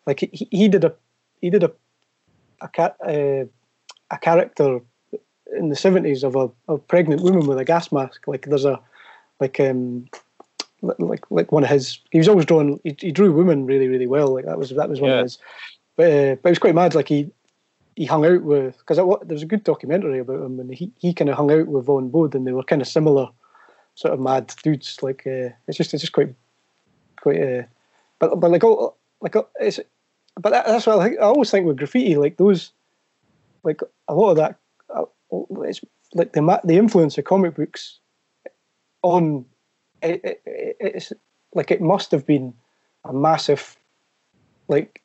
[0.05, 0.93] Like he, he did a
[1.41, 1.71] he did a
[2.61, 3.45] a, uh,
[4.11, 4.79] a character
[5.55, 8.27] in the seventies of a, a pregnant woman with a gas mask.
[8.27, 8.79] Like there's a
[9.39, 10.07] like um
[10.81, 14.07] like like one of his he was always drawing he, he drew women really really
[14.07, 15.17] well like that was that was one yeah.
[15.19, 15.37] of his
[15.95, 17.31] but uh, but it was quite mad like he
[17.95, 21.13] he hung out with because there was a good documentary about him and he, he
[21.13, 23.29] kind of hung out with Vaughn Bode and they were kind of similar
[23.95, 25.01] sort of mad dudes.
[25.01, 26.33] Like uh, it's just it's just quite
[27.21, 27.41] quite.
[27.41, 27.63] Uh,
[28.19, 29.79] but but like all like it's
[30.39, 31.19] but that, that's what I think.
[31.19, 32.71] I always think with graffiti, like those,
[33.63, 34.55] like a lot of that,
[34.89, 35.05] uh,
[35.63, 35.81] it's
[36.13, 37.99] like the the influence of comic books
[39.03, 39.45] on
[40.01, 40.41] it, it,
[40.79, 41.13] it's
[41.53, 42.53] like it must have been
[43.05, 43.77] a massive
[44.67, 45.01] like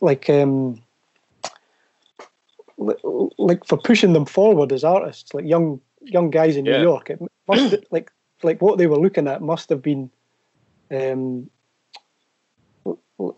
[0.00, 0.80] like um
[3.38, 6.78] like for pushing them forward as artists like young young guys in Yeah.
[6.78, 8.10] New York it must like
[8.42, 10.10] like what they were looking at must have been
[10.90, 11.50] um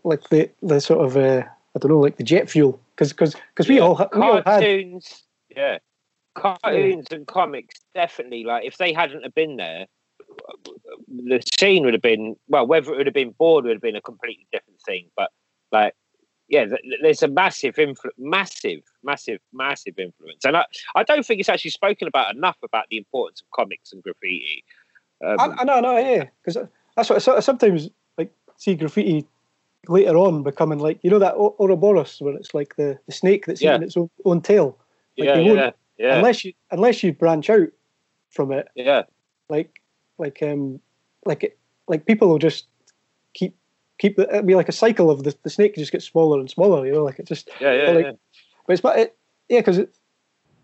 [0.04, 1.42] like the the sort of uh,
[1.74, 3.82] I don't know like the jet fuel because because because we Yeah.
[3.82, 5.24] all we all had cartoons.
[5.48, 5.78] Yeah,
[6.34, 8.44] cartoons and comics definitely.
[8.44, 9.86] Like if they hadn't have been there,
[11.08, 12.66] the scene would have been well.
[12.66, 15.10] Whether it would have been bored would have been a completely different thing.
[15.16, 15.30] But
[15.72, 15.94] like,
[16.50, 20.66] yeah, th- th- there's a massive influ- massive, massive, massive influence, and I,
[20.96, 24.64] I don't think it's actually spoken about enough about the importance of comics and graffiti.
[25.24, 29.26] Um, I, I know, I know, yeah, because that's what I sometimes like see graffiti
[29.88, 33.46] later on becoming like you know that O- Ouroboros where it's like the, the snake
[33.46, 33.76] that's Yeah.
[33.76, 34.76] eating its own, own tail.
[35.16, 37.68] Like yeah, yeah, yeah, Unless you unless you branch out
[38.30, 39.02] from it, yeah,
[39.48, 39.80] like
[40.18, 40.80] like um
[41.24, 41.58] like it,
[41.88, 42.66] like people will just
[43.34, 43.54] keep
[44.00, 46.50] keep the, it'll be like a cycle of the, the snake just gets smaller and
[46.50, 46.86] smaller.
[46.86, 47.90] You know, like it just yeah, yeah.
[47.90, 48.12] Like, yeah.
[48.66, 49.16] but it's but it,
[49.48, 49.94] yeah, because it,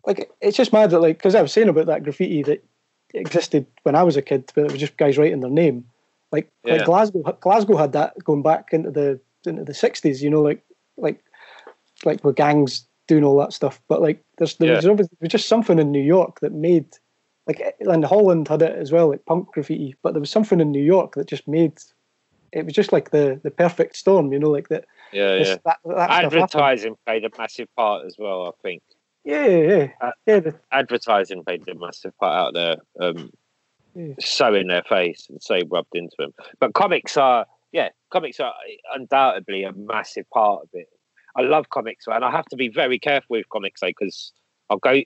[0.07, 2.65] like it's just mad that like because I was saying about that graffiti that
[3.15, 5.85] existed when I was a kid, but it was just guys writing their name.
[6.33, 10.23] Like like Glasgow, Glasgow had that going back into the into the sixties.
[10.23, 10.65] You know, like
[10.97, 11.23] like
[12.05, 13.81] like with gangs doing all that stuff.
[13.89, 16.97] But like there's there was obviously there was just something in New York that made
[17.47, 19.95] like and Holland had it as well, like punk graffiti.
[20.03, 21.79] But there was something in New York that just made
[22.57, 24.33] it was just like the the perfect storm.
[24.33, 24.85] You know, like that.
[25.13, 25.57] yeah, this- yeah.
[25.65, 26.11] that, that.
[26.25, 28.47] Advertising played a massive part as well.
[28.49, 28.83] I think.
[29.25, 29.89] Yeah, yeah, yeah.
[30.01, 33.31] Uh, yeah the, advertising played a massive part out there, um,
[33.95, 34.15] Yeah.
[34.21, 36.33] so in their face and so rubbed into them.
[36.61, 38.55] But comics are, yeah, comics are
[38.95, 40.87] undoubtedly a massive part of it.
[41.35, 44.33] I love comics, and I have to be very careful with comics though, because
[44.71, 45.03] I'll go,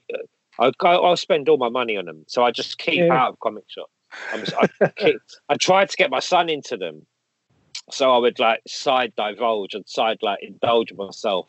[0.59, 2.23] I'll go, I'll spend all my money on them.
[2.27, 3.13] So I just keep Yeah.
[3.17, 3.91] out of comic shops.
[4.33, 4.43] I'm,
[4.81, 5.15] I, keep,
[5.49, 7.07] I tried to get my son into them,
[7.91, 11.47] so I would like side divulge and side like indulge myself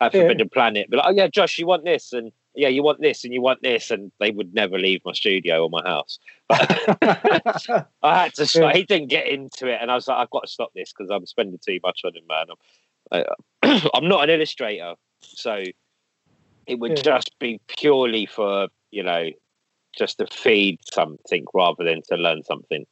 [0.00, 0.22] at Yeah.
[0.22, 0.90] Forbidden Planet.
[0.90, 3.40] Be like, oh yeah, Josh, you want this, and yeah, you want this, and you
[3.40, 6.18] want this, and they would never leave my studio or my house.
[6.50, 8.46] I had to.
[8.46, 8.72] Stop.
[8.74, 8.78] Yeah.
[8.78, 11.10] He didn't get into it, and I was like, I've got to stop this because
[11.10, 12.46] I'm spending too much on him, man.
[12.50, 12.56] I'm,
[13.62, 15.62] I, uh, I'm not an illustrator, so
[16.66, 17.02] it would Yeah.
[17.02, 19.28] just be purely for you know,
[19.96, 22.86] just to feed something rather than to learn something.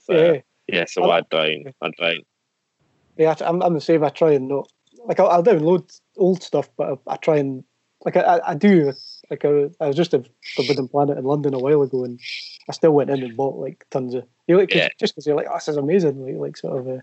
[0.00, 1.74] So, yeah, yeah, so I I don't.
[1.82, 2.26] I don't.
[3.18, 3.34] Yeah.
[3.40, 4.02] I- I'm, I'm the same.
[4.02, 4.70] I try and not
[5.04, 7.62] like I'll, I'll download old stuff, but I, I try and
[8.04, 8.92] like I, I- do.
[9.30, 10.26] Like I, I was just at
[10.56, 12.18] Forbidden Planet in London a while ago, and
[12.68, 14.24] I still went in and bought like tons of.
[14.46, 14.88] You know, like, Yeah.
[14.98, 16.88] just because you're like, oh, this is amazing, like like sort of.
[16.88, 17.00] Uh,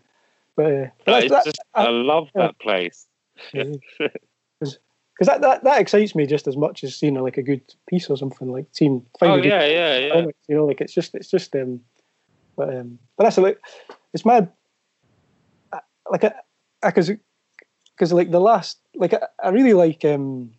[0.56, 2.48] but uh, But that- just, I- I love yeah.
[2.48, 3.06] that place.
[3.52, 3.80] because
[5.22, 8.18] that, that that excites me just as much as seeing like a good piece or
[8.18, 10.14] something like seeing Oh yeah, yeah, yeah.
[10.14, 11.82] comics, you know, like it's just it's just um,
[12.56, 13.60] but um, but that's like
[14.14, 14.50] it's mad.
[16.10, 16.34] Like I,
[16.84, 17.12] because
[17.96, 20.52] because like the last like I, I really like um,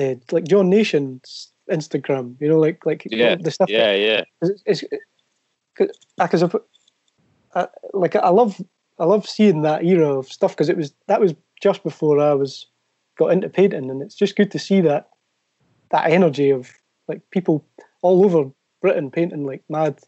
[0.00, 3.70] uh, like John Nation's Instagram, you know, like like Yeah, the stuff.
[3.70, 4.24] Yeah, yeah.
[4.40, 4.84] That, it's
[6.18, 6.50] because I,
[7.54, 8.60] I like I love
[8.98, 12.34] I love seeing that era of stuff because it was that was just before I
[12.34, 12.66] was
[13.16, 15.08] got into painting, and it's just good to see that
[15.90, 16.72] that energy of
[17.08, 17.66] like people
[18.02, 18.50] all over
[18.80, 19.98] Britain painting like mad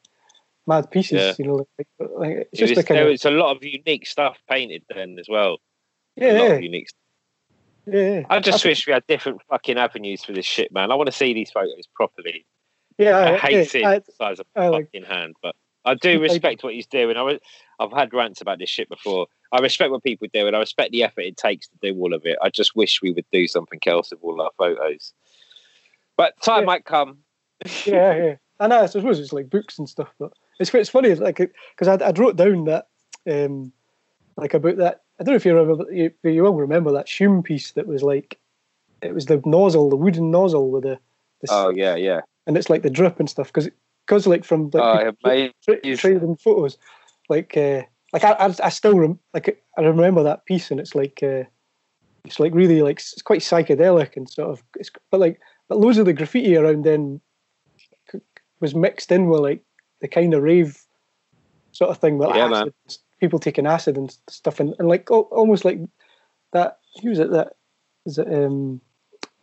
[0.67, 1.13] mad pieces.
[1.21, 1.35] Yeah.
[1.39, 3.57] You know, like, like it's It just was, a kind there of was a lot
[3.57, 5.59] of unique stuff painted then as well.
[6.17, 6.89] yeah, a lot yeah, of unique.
[7.87, 8.27] yeah, yeah.
[8.31, 10.91] I just I- wish we had different fucking avenues for this shit, man.
[10.93, 12.47] I want to see these photos properly.
[12.99, 13.17] yeah.
[13.19, 15.55] I, I, hate yeah, seeing I- the size of I a like- fucking hand, but
[15.85, 17.17] I do respect what he's doing.
[17.17, 17.39] I was,
[17.81, 19.27] I've had rants about this shit before.
[19.51, 22.15] I respect what people do, and I respect the effort it takes to do all
[22.15, 22.39] of it.
[22.41, 25.13] I just wish we would do something else with all our photos.
[26.17, 26.67] But time Yeah.
[26.67, 27.19] might come.
[27.85, 28.35] yeah, yeah.
[28.61, 28.83] I know.
[28.83, 32.11] I suppose it's like books and stuff, but it's it's funny, like because I I
[32.11, 32.89] wrote down that
[33.31, 33.73] um
[34.37, 35.03] like about that.
[35.21, 38.03] I don't know if you remember, you, you will remember that Hulme piece that was
[38.03, 38.41] like
[39.03, 40.99] it was the nozzle, the wooden nozzle with the,
[41.41, 42.21] the Oh yeah, yeah.
[42.47, 43.69] and it's like the drip and stuff because
[44.07, 45.53] because like from like amazing.
[45.65, 46.79] tra- trading photos,
[47.29, 50.95] like uh, like I, I I still rem- like I remember that piece and it's
[50.95, 51.45] like uh,
[52.25, 55.99] it's like really like it's quite psychedelic and sort of it's but like but loads
[55.99, 57.21] of the graffiti around then
[58.61, 59.63] was mixed in with like
[60.03, 60.85] the kind of rave
[61.71, 62.75] sort of thing with Yeah, acid,
[63.19, 65.79] people taking acid and stuff and, and like al- almost like
[66.53, 67.55] that who was it that
[68.05, 68.81] is it um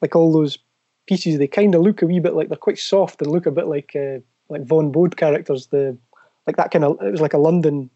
[0.02, 0.60] like all those
[1.08, 3.52] pieces they kind of look a wee bit like they're quite soft and look a
[3.52, 4.20] bit like uh,
[4.50, 5.98] like Vaughn Bode characters the
[6.46, 7.90] like that kind of it was like a London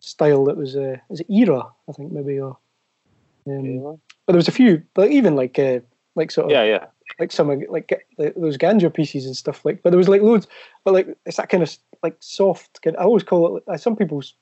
[0.00, 2.58] style that was uh, is it era I think maybe or
[3.46, 5.80] um, but there was a few like even like uh,
[6.14, 6.86] like sort of Yeah, yeah.
[7.20, 10.48] Like some like, those ganja pieces and stuff like but there was like loads
[10.84, 13.78] but like it's that kind of like soft kind I always call it like uh,
[13.78, 14.34] some people's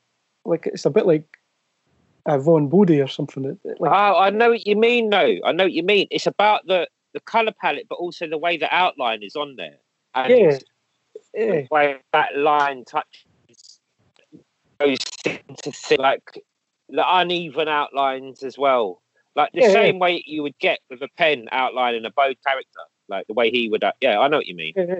[0.43, 1.37] like it's a bit like
[2.25, 5.09] uh, Vaughn Bode or something it, like oh, I know what you mean.
[5.09, 6.07] No, I know what you mean.
[6.09, 9.77] It's about the the color palette, but also the way the outline is on there.
[10.15, 10.59] And Yeah.
[11.35, 13.79] yeah the way that line touches
[14.79, 16.43] goes thi- like
[16.89, 19.02] the uneven outlines as well.
[19.35, 19.73] Like the Yeah, yeah.
[19.73, 23.49] same way you would get with a pen outlining a bow character, like the way
[23.49, 23.83] he would.
[23.83, 24.73] uh, Yeah, I know what you mean.
[24.75, 24.99] yeah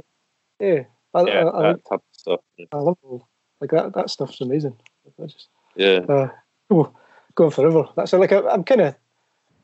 [0.59, 0.83] yeah
[1.13, 2.39] I, Yeah, I, I, that type of stuff.
[2.71, 3.27] I love all
[3.61, 4.75] like that that stuff's amazing
[5.19, 6.29] just Yeah, uh,
[6.71, 6.93] oh,
[7.35, 7.85] going forever.
[7.95, 8.95] That's like I, I'm kind of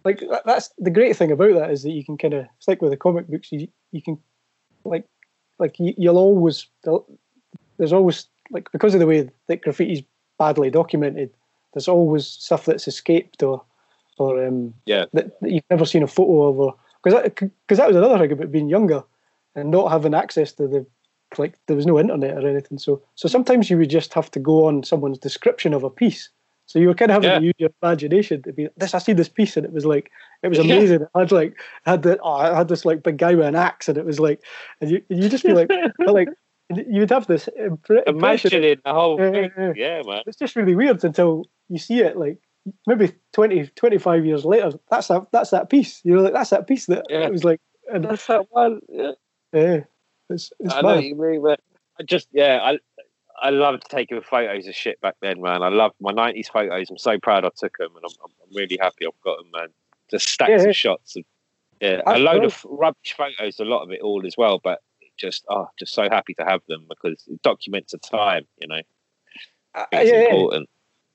[0.06, 2.68] like that, that's the great thing about that is that you can kind of it's
[2.68, 4.18] like with the comic books you you can
[4.86, 5.06] like
[5.58, 6.68] like you, you'll always
[7.78, 10.04] there's always like because of the way that graffiti's
[10.38, 11.32] badly documented
[11.74, 13.64] there's always stuff that's escaped or
[14.20, 15.06] or um Yeah.
[15.14, 18.18] that, that you've never seen a photo of or because that, 'cause that was another
[18.20, 19.04] thing about being younger
[19.56, 20.86] and not having access to the
[21.38, 24.40] like there was no internet or anything so so sometimes you would just have to
[24.40, 26.30] go on someone's description of a piece
[26.66, 27.40] so you were kind of having Yeah.
[27.40, 28.94] to use your imagination to be this.
[28.94, 30.12] I see this piece and it was like
[30.44, 30.66] it was Yeah.
[30.66, 31.02] amazing.
[31.02, 33.90] It had like had the oh, I had this like big guy with an axe
[33.90, 34.42] and it was like
[34.80, 35.72] and you you just be like
[36.06, 36.30] like
[36.70, 38.54] you would have this impre- impression.
[38.54, 39.52] imagining the whole Yeah, thing.
[39.58, 40.22] yeah, Yeah, man.
[40.28, 42.38] It's just really weird until you see it like
[42.88, 44.72] maybe 20, 25 years later.
[44.90, 46.02] That's that that's that piece.
[46.04, 47.26] You know, like that's that piece that Yeah.
[47.26, 47.62] it was like
[47.92, 48.80] and That's that one.
[48.90, 49.12] Yeah.
[49.54, 49.80] yeah,
[50.30, 51.60] it's it's I know you mean, but
[52.00, 52.80] I just yeah, I
[53.42, 55.64] I loved taking photos of shit back then, man.
[55.64, 56.90] I loved my '90s photos.
[56.90, 59.52] I'm so proud I took them, and I'm, I'm I'm really happy I've got them,
[59.52, 59.70] man.
[60.12, 60.70] Just stacks Yeah, yeah.
[60.70, 61.24] of shots, of,
[61.82, 64.60] yeah, a load of rubbish photos, a lot of it all as well.
[64.64, 64.82] But
[65.18, 68.82] just oh, just so happy to have them because it documents a time, you know.
[69.76, 70.30] Uh, I think it's yeah, yeah.
[70.30, 70.70] important.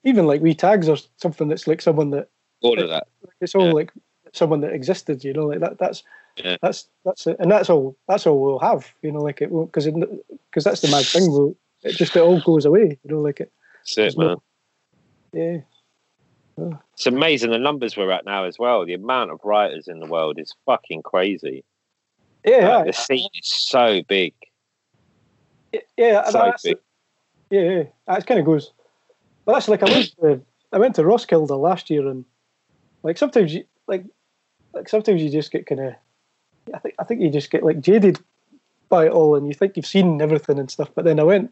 [0.04, 2.28] Even like wee tags or something that's like someone that
[2.62, 3.06] All of that.
[3.40, 3.72] it's all Yeah.
[3.72, 3.92] like
[4.32, 5.24] someone that existed.
[5.24, 5.78] You know, like that.
[5.78, 6.02] That's
[6.36, 6.56] Yeah.
[6.62, 7.96] that's that's it, and that's all.
[8.08, 8.92] That's all we'll have.
[9.02, 11.30] You know, like it won't because because that's the mad thing.
[11.30, 12.98] We'll, it just it all goes away.
[13.02, 13.52] You know, like it.
[13.96, 14.36] That's it, man.
[15.32, 15.58] Yeah.
[16.56, 16.78] Oh.
[16.92, 18.84] It's amazing the numbers we're at now as well.
[18.86, 21.64] The amount of writers in the world is fucking crazy.
[22.44, 22.76] Yeah.
[22.78, 24.34] Like, the scene is so big.
[25.72, 25.80] yeah.
[25.96, 26.78] yeah, So that's- big.
[27.50, 27.82] yeah, yeah.
[28.06, 28.72] That kind of goes.
[29.44, 30.40] But that's like I went to
[30.72, 32.24] I went to Roskilde last year and
[33.02, 34.04] like sometimes you like
[34.72, 35.94] like sometimes you just get kind of
[36.74, 38.18] I think I think you just get like jaded
[38.88, 40.90] by it all and you think you've seen everything and stuff.
[40.94, 41.50] But then I went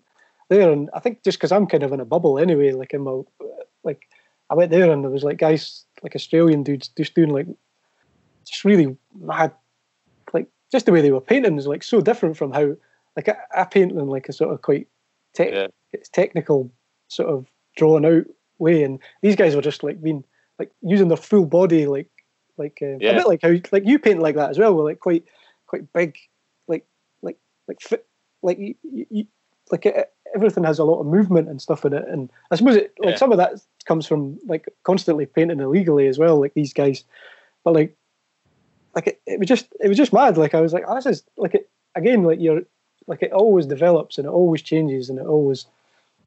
[0.48, 3.02] there and I think just because I'm kind of in a bubble anyway, like in
[3.02, 3.22] my
[3.84, 4.08] like
[4.50, 7.46] I went there and there was like guys like Australian dudes just doing like
[8.44, 9.52] just really mad
[10.32, 12.74] like just the way they were painting is like so different from how
[13.16, 14.88] like I, I paint in like a sort of quite
[15.32, 15.68] tech Yeah.
[15.92, 16.70] it's technical
[17.08, 17.46] sort of
[17.76, 18.24] drawn out
[18.58, 20.24] way and these guys were just like being
[20.58, 22.08] like using their full body like
[22.58, 25.00] like uh, a bit like how like you paint like that as well were like
[25.00, 25.24] quite
[25.66, 26.16] quite big
[26.68, 26.86] like
[27.22, 27.36] like
[27.66, 28.06] like fit
[28.42, 29.26] like you, you,
[29.70, 32.76] like it, everything has a lot of movement and stuff in it and I suppose
[32.76, 33.18] it like Yeah.
[33.18, 37.04] some of that comes from like constantly painting illegally as well like these guys
[37.64, 37.96] but like
[38.94, 41.06] like it, it was just it was just mad like I was like oh, this
[41.06, 42.62] is like it again like you're
[43.06, 45.66] like it always develops and it always changes and it always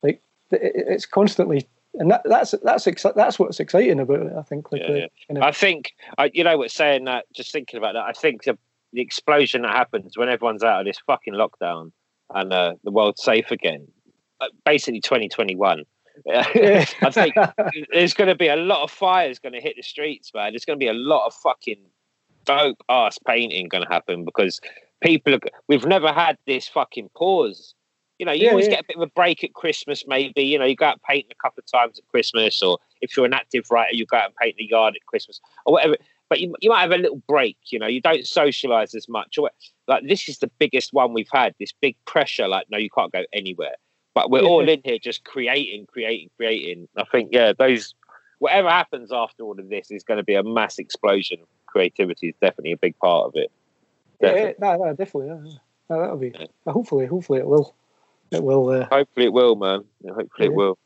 [0.04, 4.72] like it's constantly and that, that's that's exci- that's what's exciting about it I think
[4.72, 5.08] like Yeah, the, yeah.
[5.28, 8.12] kind of, I think, I, you know, what saying that, just thinking about that, I
[8.12, 8.58] think the,
[8.94, 11.92] the explosion that happens when everyone's out of this fucking lockdown
[12.34, 13.88] and uh, the world's safe again,
[14.42, 15.84] uh, basically 2021.
[16.26, 16.86] Yeah.
[17.02, 17.36] I think
[17.94, 20.52] there's going to be a lot of fires going to hit the streets, man.
[20.52, 21.82] There's going to be a lot of fucking
[22.46, 24.62] dope ass painting going to happen because
[25.02, 25.40] people are.
[25.68, 27.74] We've never had this fucking pause.
[28.20, 28.76] You know, you Yeah, always yeah.
[28.76, 30.42] get a bit of a break at Christmas, maybe.
[30.44, 33.26] You know, you go out painting a couple of times at Christmas, or if you're
[33.26, 35.98] an active writer, you go out and paint the yard at Christmas or whatever.
[36.30, 37.58] But you, you might have a little break.
[37.66, 39.38] You know, you don't socialize as much.
[39.38, 39.50] Or
[39.88, 41.54] like this is the biggest one we've had.
[41.60, 42.48] This big pressure.
[42.48, 43.76] Like, no, you can't go anywhere.
[44.14, 44.48] But we're Yeah.
[44.48, 46.88] all in here just creating, creating, creating.
[46.98, 47.94] I think, yeah, those
[48.40, 52.30] whatever happens after all of this is going to be a mass explosion of creativity.
[52.30, 53.52] Is definitely a big part of it.
[54.22, 54.56] yeah, Definitely.
[54.68, 55.58] yeah, no, no, definitely yeah.
[55.90, 56.34] No, that'll be
[56.66, 57.76] hopefully hopefully it will
[58.44, 59.84] will uh, Hopefully it will, man.
[60.02, 60.78] Yeah, hopefully it will.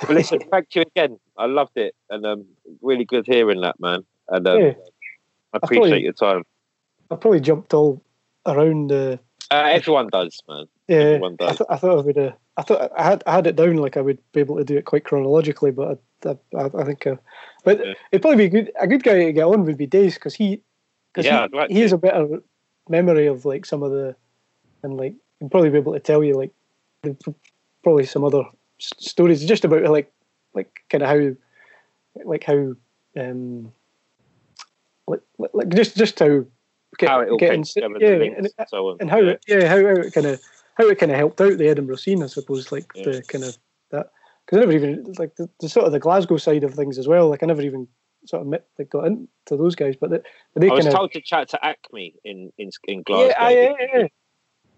[0.00, 1.18] But listen, thank you again.
[1.36, 2.44] I loved it, and um,
[2.82, 4.04] really good hearing that, man.
[4.28, 4.68] And um, Yeah.
[4.68, 6.42] I I thought appreciate your time.
[7.10, 8.02] I probably jumped all
[8.46, 9.16] around uh,
[9.50, 10.66] Uh, everyone does, man.
[10.88, 13.46] yeah Everyone I, th- I thought I would uh, I thought I had I had
[13.46, 16.70] it down like I would be able to do it quite chronologically but I, I,
[16.78, 17.16] I think uh,
[17.64, 17.94] but Yeah.
[18.10, 20.62] it'd probably be good a good guy to get on would be Days because he
[21.12, 22.42] because Yeah, he, like he has a better
[22.88, 24.16] memory of like some of the
[24.82, 26.52] and like he'd probably be able to tell you like
[27.82, 28.42] probably some other
[28.80, 30.12] s- stories just about like
[30.54, 31.34] like kind of how,
[32.24, 32.74] like how,
[33.16, 33.72] um,
[35.06, 35.20] like,
[35.52, 36.44] like just just how
[36.98, 37.64] get, How it all getting-
[38.00, 40.40] yeah, and, and so and how it, yeah how, how it kind of
[40.78, 43.04] how it kind of helped out the Edinburgh scene, I suppose, like Yeah.
[43.04, 43.56] the kind of
[43.90, 44.10] that
[44.44, 47.06] because I never even like the, the sort of the Glasgow side of things as
[47.08, 47.28] well.
[47.28, 47.86] Like I never even
[48.26, 50.16] sort of met, like, got into those guys, but they,
[50.68, 53.26] I was kind of told to chat to Acme in in, in Glasgow.
[53.38, 54.06] yeah, yeah, yeah, yeah.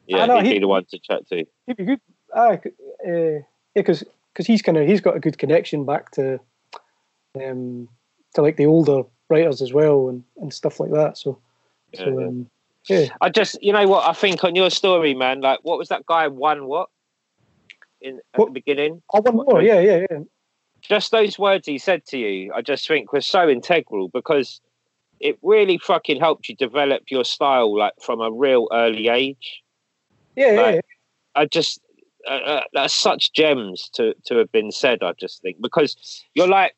[0.06, 1.44] Yeah, I know, he'd he- be the one to chat to.
[1.66, 2.00] he'd be good.
[2.34, 2.70] Ah, c-
[3.06, 3.42] uh, yeah,
[3.74, 4.05] because
[4.38, 6.38] he's kind of he's got a good connection back to
[7.40, 7.88] um
[8.34, 11.18] to like the older writers as well and, and stuff like that.
[11.18, 11.38] So
[11.92, 12.50] Yeah, so um,
[12.88, 14.09] yeah, I just, you know what?
[14.09, 15.40] I think on your story, man.
[15.40, 16.28] Like, what was that guy?
[16.28, 16.88] One what?
[18.00, 18.46] In at What?
[18.46, 20.18] the beginning, oh one more, yeah, yeah, yeah.
[20.80, 24.60] just those words he said to you, I just think were so integral because
[25.18, 29.62] it really fucking helped you develop your style, like from a real early age.
[30.36, 30.80] Yeah, yeah, Like, yeah.
[31.34, 31.80] I just
[32.28, 35.02] uh, uh, that's such gems to to have been said.
[35.02, 36.74] I just think because you're like,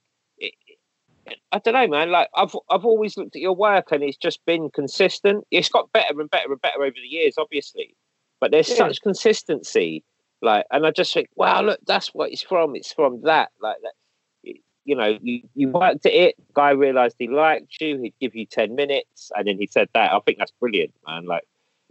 [1.52, 2.10] I don't know, man.
[2.10, 5.44] Like I've I've always looked at your work and it's just been consistent.
[5.50, 7.96] It's got better and better and better over the years, obviously,
[8.40, 8.76] but there's Yeah.
[8.76, 10.04] such consistency.
[10.42, 12.74] Like, and I just think, wow, look, that's what it's from.
[12.74, 14.54] It's from that, like that.
[14.86, 16.34] You know, you, you worked at it.
[16.54, 18.00] Guy realized he liked you.
[18.00, 20.12] He'd give you ten minutes, and then he said that.
[20.12, 21.26] I think that's brilliant, man.
[21.26, 21.44] Like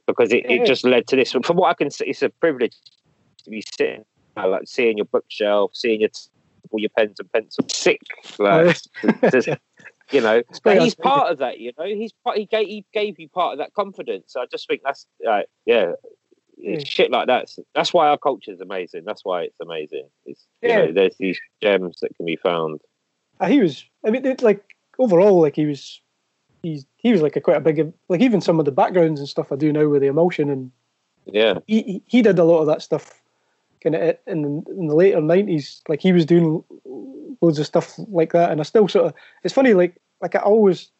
[0.10, 1.32] because it, it just led to this.
[1.32, 2.76] From what I can see, it's a privilege
[3.50, 4.06] to be sitting,
[4.38, 6.10] uh, like seeing your bookshelf, seeing your
[6.72, 7.76] all your pens and pencils.
[7.76, 8.02] Sick,
[8.38, 8.78] like
[9.32, 9.48] just,
[10.12, 10.42] you know.
[10.64, 11.86] But he's part of that, you know.
[11.86, 12.38] He's part.
[12.38, 14.26] He gave he gave you part of that confidence.
[14.28, 15.94] So I just think that's like, yeah.
[16.62, 16.80] Yeah.
[16.84, 17.50] shit like that.
[17.74, 19.04] That's why our culture is amazing.
[19.06, 20.10] That's why it's amazing.
[20.26, 20.86] It's you Yeah.
[20.86, 22.82] know, there's these gems that can be found.
[23.40, 23.86] Uh, he was.
[24.06, 24.62] I mean, it, like
[25.00, 26.02] overall, like he was.
[26.62, 29.30] He's he was like a quite a big like even some of the backgrounds and
[29.30, 30.72] stuff I do now with the emotion and
[31.26, 33.19] Yeah, he- he did a lot of that stuff
[33.84, 35.82] kind of in the, in the later nineties.
[35.88, 36.64] Like he was doing
[37.42, 39.14] loads of stuff like that, and I still sort of.
[39.44, 40.92] It's funny, like like I always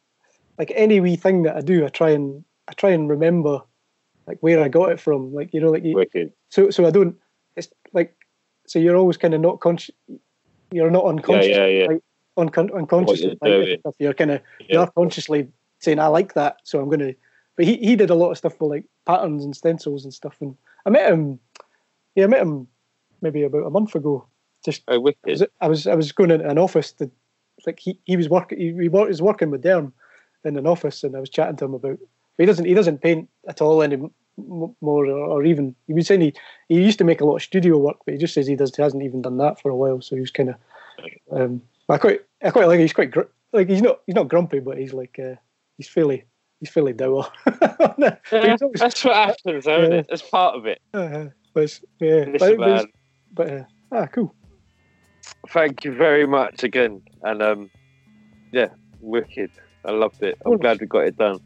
[0.58, 3.62] like any wee thing that I do, I try and I try and remember
[4.28, 5.34] like where I got it from.
[5.34, 6.32] Like you know, like wicked.
[6.50, 7.16] so so I don't.
[7.56, 8.16] It's like
[8.68, 9.96] so you're always kind of not conscious.
[10.72, 11.48] You're not unconscious.
[11.48, 11.88] yeah, yeah.
[11.88, 12.02] Like,
[12.38, 13.22] uncon- unconscious.
[13.22, 13.96] you're like, stuff.
[14.00, 14.66] You're kind of Yeah.
[14.78, 15.48] you're consciously
[15.80, 17.14] saying I like that, so I'm gonna.
[17.56, 20.38] But he, he did a lot of stuff with like patterns and stencils and stuff.
[20.40, 21.40] And I met him.
[22.16, 22.68] Yeah, I met him
[23.22, 24.26] maybe about a month ago.
[24.66, 25.20] Just Oh, I wicked.
[25.26, 27.10] was, I was I was going into an office to
[27.66, 29.92] like he, he was working he, he was working with Derm
[30.46, 31.98] in an office and I was chatting to him about
[32.38, 34.12] he doesn't he doesn't paint at all anymore
[34.82, 36.34] or, or even he was saying he,
[36.70, 38.74] he used to make a lot of studio work but he just says he does
[38.76, 40.56] he hasn't even done that for a while so he was kind of
[41.32, 44.60] um I quite I quite like he's quite gr- like he's not he's not grumpy
[44.60, 45.36] but he's like uh,
[45.78, 46.24] he's fairly
[46.62, 47.30] he's fairly dour
[47.98, 48.16] Yeah,
[48.52, 50.06] he's always- that's what happens, isn't it?
[50.10, 50.80] That's part of it.
[50.94, 52.92] uh, but it's- yeah but, Listen, but, it's- man.
[53.34, 54.34] but uh, ah cool
[55.50, 57.70] Thank you very much again, and um,
[58.52, 58.68] yeah,
[59.02, 59.52] wicked.
[59.86, 60.36] I loved it.
[60.46, 60.58] I'm Cool.
[60.58, 61.40] glad we got it done.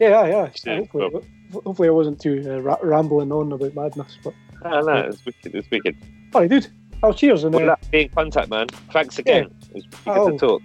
[0.00, 0.50] Yeah, yeah.
[0.64, 4.16] Yeah, hopefully, hopefully, I wasn't too uh, ra- rambling on about madness.
[4.24, 5.54] But No, no, it's wicked.
[5.54, 5.96] It's wicked.
[6.34, 6.68] all right, dude.
[7.02, 8.66] Oh, cheers and Well, uh, look, be in contact, man.
[8.92, 9.50] Thanks again.
[9.74, 10.30] It was good Oh.
[10.30, 10.62] to talk.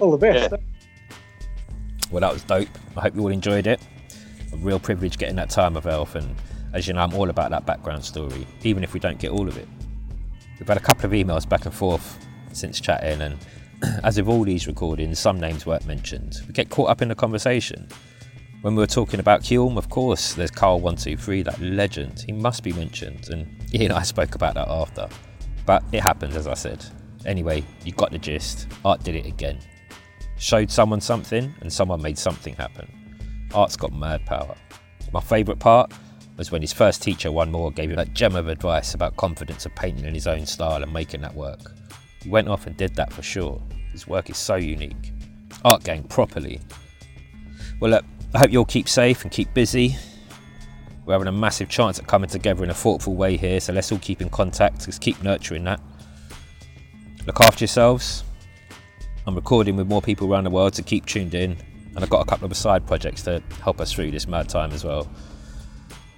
[0.00, 0.54] all the best.
[2.10, 2.68] Well, that was dope.
[2.96, 3.80] I hope you all enjoyed it.
[4.52, 6.34] A real privilege getting that time of Elph, and
[6.76, 9.48] as you know, I'm all about that background story, even if we don't get all
[9.48, 9.68] of it.
[10.58, 13.38] We've had a couple of emails back and forth since chatting, and
[14.04, 16.40] as with all these recordings, some names weren't mentioned.
[16.46, 17.88] We get caught up in the conversation.
[18.62, 22.24] When we were talking about Kilm, of course, there's Carl123, that legend.
[22.26, 25.08] He must be mentioned, and Ian and I spoke about that after.
[25.66, 26.84] But it happened, as I said.
[27.24, 28.68] Anyway, you got the gist.
[28.84, 29.58] Art did it again
[30.38, 32.90] showed someone something and someone made something happen.
[33.54, 34.54] Art's got mad power.
[35.12, 35.92] My favourite part
[36.36, 39.64] was when his first teacher, one more, gave him that gem of advice about confidence
[39.64, 41.72] of painting in his own style and making that work.
[42.22, 43.62] He went off and did that for sure.
[43.92, 45.12] His work is so unique.
[45.64, 46.60] Art gang properly.
[47.80, 48.04] Well, look,
[48.34, 49.96] I hope you all keep safe and keep busy.
[51.06, 53.92] We're having a massive chance at coming together in a thoughtful way here, so let's
[53.92, 54.86] all keep in contact.
[54.86, 55.80] Let's keep nurturing that.
[57.26, 58.24] Look after yourselves.
[59.26, 61.56] I'm recording with more people around the world, so keep tuned in.
[61.94, 64.72] And I've got a couple of side projects to help us through this mad time
[64.72, 65.08] as well.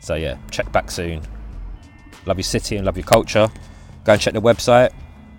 [0.01, 1.23] So yeah, check back soon.
[2.27, 3.49] Love your city and love your culture.
[4.05, 4.91] Go and check the website,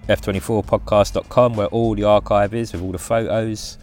[0.08, 3.78] f24podcast.com, where all the archive is with all the photos.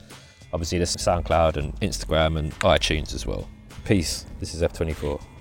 [0.52, 3.48] Obviously, there's SoundCloud and Instagram and iTunes as well.
[3.84, 4.26] Peace.
[4.40, 5.35] This is F24.